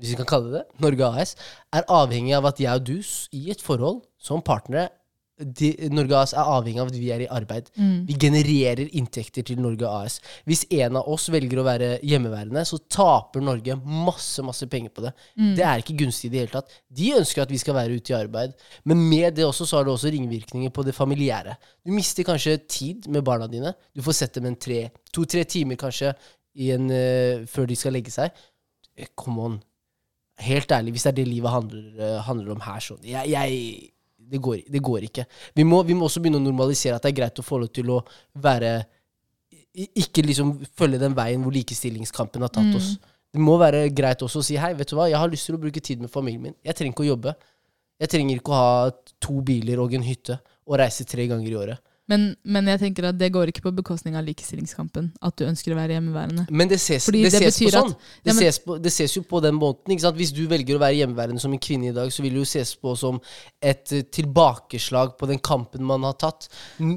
hvis 0.00 0.14
vi 0.14 0.18
kan 0.18 0.30
kalle 0.32 0.50
det 0.50 0.58
det, 0.58 0.80
Norge 0.82 1.12
AS, 1.14 1.36
er 1.70 1.86
avhengig 1.86 2.34
av 2.34 2.50
at 2.50 2.62
jeg 2.62 2.74
og 2.74 2.88
du 2.90 2.96
i 3.36 3.50
et 3.54 3.62
forhold 3.62 4.02
som 4.18 4.42
partnere 4.42 4.88
de, 5.40 5.70
Norge 5.92 6.16
AS 6.18 6.34
er 6.36 6.50
avhengig 6.52 6.82
av 6.82 6.90
at 6.90 6.98
vi 6.98 7.10
er 7.14 7.24
i 7.24 7.28
arbeid. 7.32 7.70
Mm. 7.76 7.94
Vi 8.08 8.16
genererer 8.20 8.82
inntekter 8.98 9.46
til 9.46 9.60
Norge 9.62 9.88
AS. 9.88 10.18
Hvis 10.48 10.66
en 10.76 10.98
av 11.00 11.08
oss 11.10 11.28
velger 11.32 11.60
å 11.60 11.66
være 11.66 11.90
hjemmeværende, 12.06 12.64
så 12.68 12.80
taper 12.90 13.44
Norge 13.44 13.76
masse 13.80 14.44
masse 14.46 14.68
penger 14.70 14.94
på 14.94 15.06
det. 15.06 15.14
Mm. 15.38 15.54
Det 15.58 15.66
er 15.66 15.84
ikke 15.84 15.98
gunstig 16.02 16.30
i 16.30 16.34
det 16.34 16.42
hele 16.42 16.54
tatt. 16.54 16.74
De 17.00 17.12
ønsker 17.18 17.44
at 17.44 17.52
vi 17.52 17.60
skal 17.62 17.78
være 17.78 17.96
ute 17.96 18.14
i 18.14 18.18
arbeid, 18.18 18.56
men 18.88 19.06
med 19.10 19.38
det 19.38 19.46
også 19.48 19.68
så 19.68 19.80
har 19.80 19.88
det 19.88 19.94
også 19.94 20.12
ringvirkninger 20.14 20.74
på 20.74 20.84
det 20.86 20.96
familiære. 20.96 21.56
Du 21.86 21.94
mister 21.94 22.26
kanskje 22.26 22.58
tid 22.68 23.08
med 23.08 23.24
barna 23.26 23.48
dine. 23.50 23.74
Du 23.96 24.04
får 24.04 24.20
sett 24.20 24.36
dem 24.36 24.50
en 24.50 24.58
tre, 24.60 24.86
to-tre 25.14 25.46
timer 25.48 25.80
kanskje 25.80 26.14
i 26.60 26.72
en, 26.74 26.90
uh, 26.90 27.46
før 27.50 27.68
de 27.70 27.78
skal 27.78 27.94
legge 27.96 28.12
seg. 28.14 28.34
Eh, 28.96 29.10
Come 29.18 29.46
on. 29.46 29.60
Helt 30.40 30.72
ærlig, 30.72 30.94
hvis 30.94 31.04
det 31.04 31.12
er 31.12 31.18
det 31.20 31.28
livet 31.28 31.52
handler, 31.52 31.88
uh, 32.00 32.20
handler 32.24 32.54
om 32.54 32.62
her, 32.64 32.80
sånn 32.80 33.02
jeg, 33.04 33.28
jeg, 33.28 33.90
det, 34.30 34.40
går, 34.42 34.62
det 34.70 34.82
går 34.86 35.06
ikke. 35.08 35.26
Vi 35.58 35.66
må, 35.66 35.82
vi 35.86 35.96
må 35.98 36.06
også 36.06 36.22
begynne 36.22 36.40
å 36.40 36.44
normalisere 36.44 36.96
at 36.96 37.06
det 37.06 37.12
er 37.12 37.18
greit 37.20 37.40
å 37.42 37.46
få 37.46 37.60
lov 37.62 37.72
til 37.74 37.90
å 37.92 38.00
være 38.42 38.78
Ikke 40.00 40.24
liksom 40.26 40.56
følge 40.78 40.98
den 40.98 41.14
veien 41.14 41.42
hvor 41.44 41.54
likestillingskampen 41.54 42.42
har 42.42 42.52
tatt 42.54 42.74
oss. 42.78 42.94
Det 43.30 43.42
må 43.42 43.54
være 43.60 43.84
greit 43.94 44.22
også 44.26 44.40
å 44.42 44.46
si 44.46 44.56
hei, 44.58 44.72
vet 44.74 44.90
du 44.90 44.96
hva, 44.98 45.06
jeg 45.10 45.20
har 45.20 45.30
lyst 45.30 45.46
til 45.46 45.54
å 45.54 45.62
bruke 45.62 45.82
tid 45.82 46.02
med 46.02 46.10
familien 46.10 46.48
min. 46.48 46.56
Jeg 46.66 46.74
trenger 46.78 46.96
ikke 46.96 47.04
å 47.04 47.12
jobbe. 47.12 47.34
Jeg 48.00 48.10
trenger 48.10 48.40
ikke 48.40 48.54
å 48.54 48.58
ha 48.58 48.90
to 49.22 49.36
biler 49.46 49.82
og 49.82 49.94
en 49.94 50.06
hytte 50.06 50.40
og 50.66 50.78
reise 50.80 51.06
tre 51.06 51.26
ganger 51.30 51.52
i 51.52 51.58
året. 51.60 51.89
Men, 52.10 52.24
men 52.42 52.66
jeg 52.72 52.80
tenker 52.82 53.06
at 53.12 53.18
det 53.20 53.28
går 53.34 53.52
ikke 53.52 53.62
på 53.68 53.72
bekostning 53.76 54.16
av 54.18 54.24
likestillingskampen. 54.26 55.12
At 55.22 55.36
du 55.38 55.44
ønsker 55.46 55.74
å 55.74 55.78
være 55.78 55.94
hjemmeværende. 55.94 56.46
Men 56.50 56.70
det 56.72 56.80
ses, 56.82 57.06
det 57.06 57.22
det 57.28 57.32
ses 57.36 57.60
på 57.62 57.70
sånn. 57.70 57.92
at-. 57.94 58.08
Ja, 58.18 58.24
Det, 58.24 58.34
men- 58.34 58.40
ses 58.42 58.58
på, 58.64 58.78
det 58.82 58.92
ses 58.94 59.14
jo 59.14 59.22
på 59.30 59.42
den 59.44 59.54
måten. 59.60 59.94
Hvis 60.18 60.32
du 60.34 60.42
velger 60.50 60.78
å 60.78 60.82
være 60.82 60.98
hjemmeværende 60.98 61.42
som 61.42 61.54
en 61.54 61.62
kvinne 61.62 61.90
i 61.92 61.94
dag, 61.94 62.10
så 62.10 62.24
vil 62.24 62.34
det 62.34 62.42
jo 62.42 62.48
ses 62.50 62.74
på 62.80 62.96
som 62.98 63.20
et 63.62 63.92
eh, 63.94 64.02
tilbakeslag 64.02 65.14
på 65.20 65.28
den 65.30 65.38
kampen 65.38 65.84
man 65.86 66.02
har 66.08 66.16
tatt. 66.18 66.48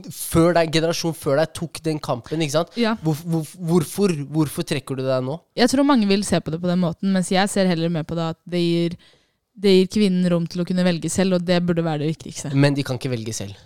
Før 0.10 0.56
deg, 0.58 0.72
generasjon 0.74 1.14
før 1.18 1.38
deg 1.44 1.54
tok 1.54 1.82
den 1.86 2.00
kampen. 2.04 2.42
Ja. 2.80 2.96
Hvor, 3.04 3.20
hvor, 3.24 3.44
hvorfor, 3.70 4.14
hvorfor 4.34 4.66
trekker 4.68 4.98
du 4.98 5.04
deg 5.06 5.24
nå? 5.26 5.38
Jeg 5.58 5.70
tror 5.72 5.86
mange 5.88 6.10
vil 6.10 6.26
se 6.26 6.40
på 6.42 6.54
det 6.54 6.60
på 6.64 6.70
den 6.72 6.82
måten, 6.82 7.14
mens 7.14 7.30
jeg 7.32 7.50
ser 7.54 7.70
heller 7.70 7.92
med 7.94 8.08
på 8.10 8.18
det 8.18 8.32
at 8.34 8.40
det 8.50 8.64
gir, 8.64 8.98
det 9.54 9.76
gir 9.78 9.92
kvinnen 10.00 10.26
rom 10.34 10.48
til 10.50 10.64
å 10.64 10.68
kunne 10.68 10.86
velge 10.88 11.12
selv, 11.14 11.38
og 11.38 11.46
det 11.46 11.62
burde 11.66 11.86
være 11.86 12.04
det 12.04 12.16
viktigste. 12.16 12.54
Men 12.58 12.74
de 12.74 12.86
kan 12.88 12.98
ikke 12.98 13.14
velge 13.14 13.36
selv. 13.38 13.60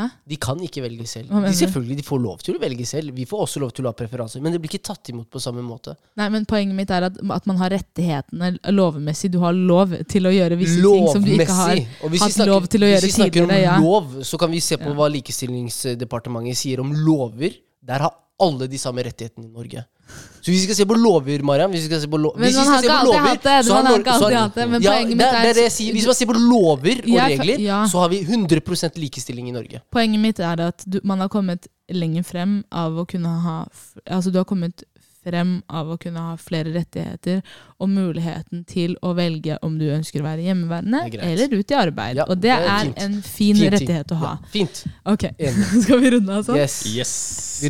Hæ? 0.00 0.06
De 0.32 0.36
kan 0.40 0.60
ikke 0.64 0.82
velge 0.84 1.06
selv. 1.08 1.30
De, 1.30 1.52
selvfølgelig, 1.56 1.98
de 2.00 2.04
får 2.06 2.20
lov 2.22 2.40
til 2.44 2.56
å 2.56 2.62
velge 2.62 2.86
selv. 2.88 3.12
Vi 3.16 3.26
får 3.28 3.44
også 3.44 3.62
lov 3.62 3.74
til 3.76 3.84
å 3.84 3.92
ha 3.92 3.96
preferanser, 3.96 4.42
men 4.44 4.54
det 4.54 4.60
blir 4.62 4.72
ikke 4.72 4.88
tatt 4.90 5.12
imot 5.12 5.28
på 5.32 5.42
samme 5.42 5.64
måte. 5.66 5.96
Nei, 6.20 6.30
men 6.32 6.46
Poenget 6.50 6.76
mitt 6.76 6.90
er 6.94 7.06
at, 7.10 7.18
at 7.20 7.48
man 7.50 7.60
har 7.60 7.74
rettighetene 7.74 8.52
lovmessig. 8.72 9.32
Du 9.34 9.40
har 9.44 9.56
lov 9.56 9.94
til 10.10 10.28
å 10.30 10.34
gjøre 10.34 10.58
visse 10.60 10.80
ting 10.80 11.08
som 11.12 11.24
du 11.26 11.34
ikke 11.36 11.58
har. 11.60 11.82
Hatt 12.00 12.36
snakker, 12.36 12.52
lov 12.52 12.70
til 12.72 12.86
å 12.86 12.90
hvis 12.90 13.08
vi 13.08 13.16
snakker 13.18 13.44
tidligere, 13.44 13.62
ja. 13.62 13.76
om 13.78 13.86
lov, 13.86 14.20
så 14.26 14.40
kan 14.40 14.52
vi 14.52 14.62
se 14.64 14.78
på 14.80 14.94
hva 14.96 15.10
Likestillingsdepartementet 15.12 16.58
sier 16.64 16.82
om 16.82 16.94
lover. 16.96 17.58
Der 17.90 18.04
har 18.06 18.14
alle 18.40 18.66
de 18.72 18.78
samme 18.80 19.02
rettighetene 19.04 19.48
i 19.48 19.52
Norge. 19.52 19.82
Så 20.40 20.48
hvis 20.48 20.62
vi 20.62 20.66
skal 20.68 20.78
se 20.78 20.86
på 20.88 20.96
lover, 20.98 21.42
Mariam 21.46 21.70
hvis 21.70 21.84
vi 21.84 21.90
skal 21.90 22.00
se 22.02 22.08
på 22.10 22.18
lo 22.18 22.30
hvis 22.36 22.56
vi 22.56 22.64
skal 22.64 22.80
se 22.82 22.88
på 22.88 23.04
lover, 23.06 23.34
det. 23.44 23.58
så 23.66 23.76
har 23.76 23.98
ikke 23.98 24.14
så 24.14 24.24
alltid 24.24 24.36
har- 24.36 24.42
hatt 24.42 24.54
det. 24.54 24.68
Men 24.70 24.82
ja, 24.82 24.94
poenget 24.94 25.16
mitt 25.16 25.26
er- 25.26 25.42
det 25.42 25.56
er 25.56 25.66
er 25.66 25.70
sier. 25.70 25.92
Hvis 25.92 26.06
man 26.06 26.14
ser 26.18 26.26
på 26.26 26.38
lover 26.38 27.02
og 27.04 27.18
regler, 27.20 27.60
ja. 27.60 27.84
så 27.86 28.00
har 28.00 28.08
vi 28.08 28.22
100% 28.24 28.96
likestilling 28.96 29.48
i 29.48 29.52
Norge. 29.52 29.82
Poenget 29.92 30.20
mitt 30.20 30.40
er 30.40 30.60
at 30.68 30.84
du, 30.88 31.00
man 31.04 31.20
har 31.20 31.28
kommet 31.28 31.68
lenger 31.90 32.24
frem 32.24 32.64
av 32.72 32.92
å 32.92 33.06
kunne 33.06 33.28
ha 33.28 33.66
Altså, 34.06 34.32
du 34.32 34.38
har 34.38 34.44
kommet 34.44 34.82
frem 35.24 35.62
av 35.68 35.86
å 35.86 35.98
kunne 36.00 36.18
ha 36.18 36.36
flere 36.36 36.72
rettigheter 36.72 37.42
og 37.80 37.88
muligheten 37.90 38.64
til 38.68 38.94
å 39.02 39.14
velge 39.16 39.56
om 39.66 39.78
du 39.80 39.86
ønsker 39.94 40.20
å 40.20 40.26
være 40.28 40.44
hjemmeværende 40.46 41.00
er 41.08 41.18
eller 41.32 41.54
ut 41.58 41.70
i 41.72 41.76
arbeid. 41.80 42.20
Ja, 42.20 42.26
og 42.28 42.36
det 42.36 42.50
det 42.50 42.56
er 42.56 42.66
er 42.70 42.84
fint. 42.84 42.98
en 43.04 43.14
fin, 43.22 43.30
Fin 43.30 43.56
ting. 43.56 43.70
rettighet 43.74 44.12
å 44.12 44.18
ha. 44.20 44.32
Ja, 44.40 44.50
fint. 44.52 44.82
Ok, 45.08 45.24
skal 45.84 46.00
vi 46.04 46.10
runde 46.16 46.36
av 46.40 46.44
sånn? 46.46 46.58
Yes. 46.60 46.76
Yes. 46.94 47.12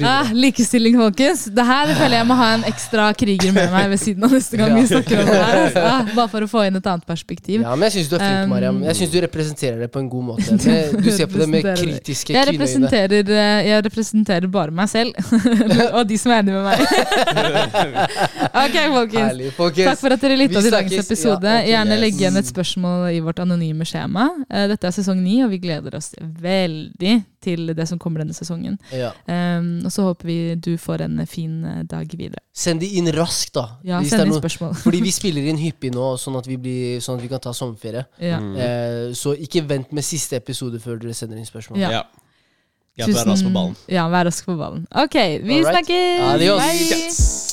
Ah, 0.06 0.28
likestilling, 0.30 0.94
folkens. 1.00 1.44
Det 1.50 1.64
her 1.66 1.90
føler 1.98 2.16
jeg 2.20 2.26
må 2.28 2.34
ha 2.38 2.48
en 2.56 2.64
ekstra 2.68 3.08
kriger 3.18 3.50
med 3.56 3.72
meg 3.74 3.88
ved 3.90 3.98
siden 4.02 4.26
av 4.28 4.34
neste 4.36 4.58
gang 4.60 4.74
vi 4.76 4.84
snakker 4.90 5.22
om 5.22 5.30
det 5.30 5.38
her. 5.40 5.60
Altså. 5.64 5.86
Ah, 5.90 6.04
bare 6.14 6.28
for 6.30 6.44
å 6.46 6.48
få 6.50 6.60
inn 6.68 6.76
et 6.78 6.86
annet 6.86 7.06
perspektiv. 7.08 7.64
Ja, 7.64 7.72
men 7.74 7.88
jeg 7.88 7.96
syns 7.98 8.10
du 8.12 8.14
er 8.16 8.22
flink, 8.22 8.36
Um, 8.40 8.52
Mariam. 8.54 8.76
Jeg 8.86 8.96
syns 9.00 9.10
du 9.12 9.18
representerer 9.24 9.80
det 9.82 9.88
på 9.92 9.98
en 10.00 10.08
god 10.12 10.24
måte. 10.28 10.54
Med, 10.60 10.94
du 11.02 11.08
ser 11.12 11.26
på 11.30 11.40
det 11.40 11.48
med 11.50 11.66
kritiske 11.66 12.32
Jeg 12.36 12.46
representerer, 12.52 13.32
eh, 13.34 13.66
jeg 13.68 13.84
representerer 13.88 14.46
bare 14.54 14.70
meg 14.74 14.88
selv, 14.92 15.16
og 15.96 16.04
de 16.08 16.18
som 16.20 16.32
er 16.32 16.44
enige 16.44 16.54
med 16.54 16.64
meg. 16.70 16.78
ok, 18.62 18.76
folkens. 18.94 19.26
Herlig, 19.26 19.50
folkens. 19.58 19.90
Takk 19.90 19.99
for 20.02 20.14
at 20.14 20.22
dere 20.24 20.36
lytta 20.40 20.60
til 20.64 20.72
dagens 20.74 20.96
episode. 21.04 21.46
Ja, 21.46 21.60
okay, 21.62 21.70
Gjerne 21.72 21.96
yes. 21.96 22.00
legg 22.04 22.20
igjen 22.20 22.36
et 22.40 22.48
spørsmål 22.48 23.06
i 23.14 23.20
vårt 23.24 23.42
anonyme 23.44 23.86
skjema. 23.88 24.26
Eh, 24.50 24.66
Dette 24.72 24.88
er 24.90 24.94
sesong 24.96 25.20
ni, 25.22 25.38
og 25.44 25.50
vi 25.52 25.58
gleder 25.62 25.96
oss 25.98 26.10
veldig 26.20 27.14
til 27.40 27.70
det 27.76 27.86
som 27.88 27.98
kommer 28.02 28.20
denne 28.24 28.36
sesongen. 28.36 28.76
Ja. 28.92 29.12
Um, 29.24 29.80
og 29.88 29.92
så 29.94 30.04
håper 30.04 30.28
vi 30.28 30.38
du 30.60 30.72
får 30.80 31.06
en 31.06 31.20
fin 31.30 31.60
eh, 31.64 31.82
dag 31.88 32.10
videre. 32.16 32.42
Send 32.52 32.80
de 32.84 32.90
inn 33.00 33.08
raskt, 33.16 33.54
da. 33.56 33.66
Ja, 33.86 34.00
Hvis 34.02 34.10
det 34.10 34.18
Send 34.18 34.20
er 34.22 34.26
inn 34.28 34.34
noe- 34.34 34.42
spørsmål. 34.42 34.74
Fordi 34.82 35.00
vi 35.06 35.12
spiller 35.14 35.48
inn 35.52 35.60
hyppig 35.60 35.94
nå, 35.94 36.10
sånn 36.20 36.36
at 36.40 36.48
vi, 36.50 36.56
blir, 36.60 37.00
sånn 37.04 37.16
at 37.20 37.24
vi 37.24 37.30
kan 37.32 37.40
ta 37.46 37.52
sommerferie. 37.56 38.04
Ja. 38.30 38.38
Mm. 38.40 38.56
Uh, 38.56 39.14
så 39.16 39.32
ikke 39.36 39.62
vent 39.68 39.92
med 39.96 40.04
siste 40.04 40.36
episode 40.36 40.80
før 40.82 40.98
dere 41.00 41.14
sender 41.16 41.40
inn 41.40 41.48
spørsmål. 41.48 41.80
Ja. 41.80 41.90
Ja. 42.00 42.02
Ja, 43.00 43.06
vær 43.06 43.30
rask 43.30 43.46
på 43.46 43.52
ballen. 43.54 43.76
Ja, 43.88 44.02
vær 44.12 44.26
rask 44.28 44.44
på 44.44 44.56
ballen. 44.58 44.82
Ok, 44.92 45.14
vi 45.46 45.62
Alright. 45.62 45.86
snakkes! 45.86 46.26
Adios. 46.34 46.60
Bye! 46.60 47.49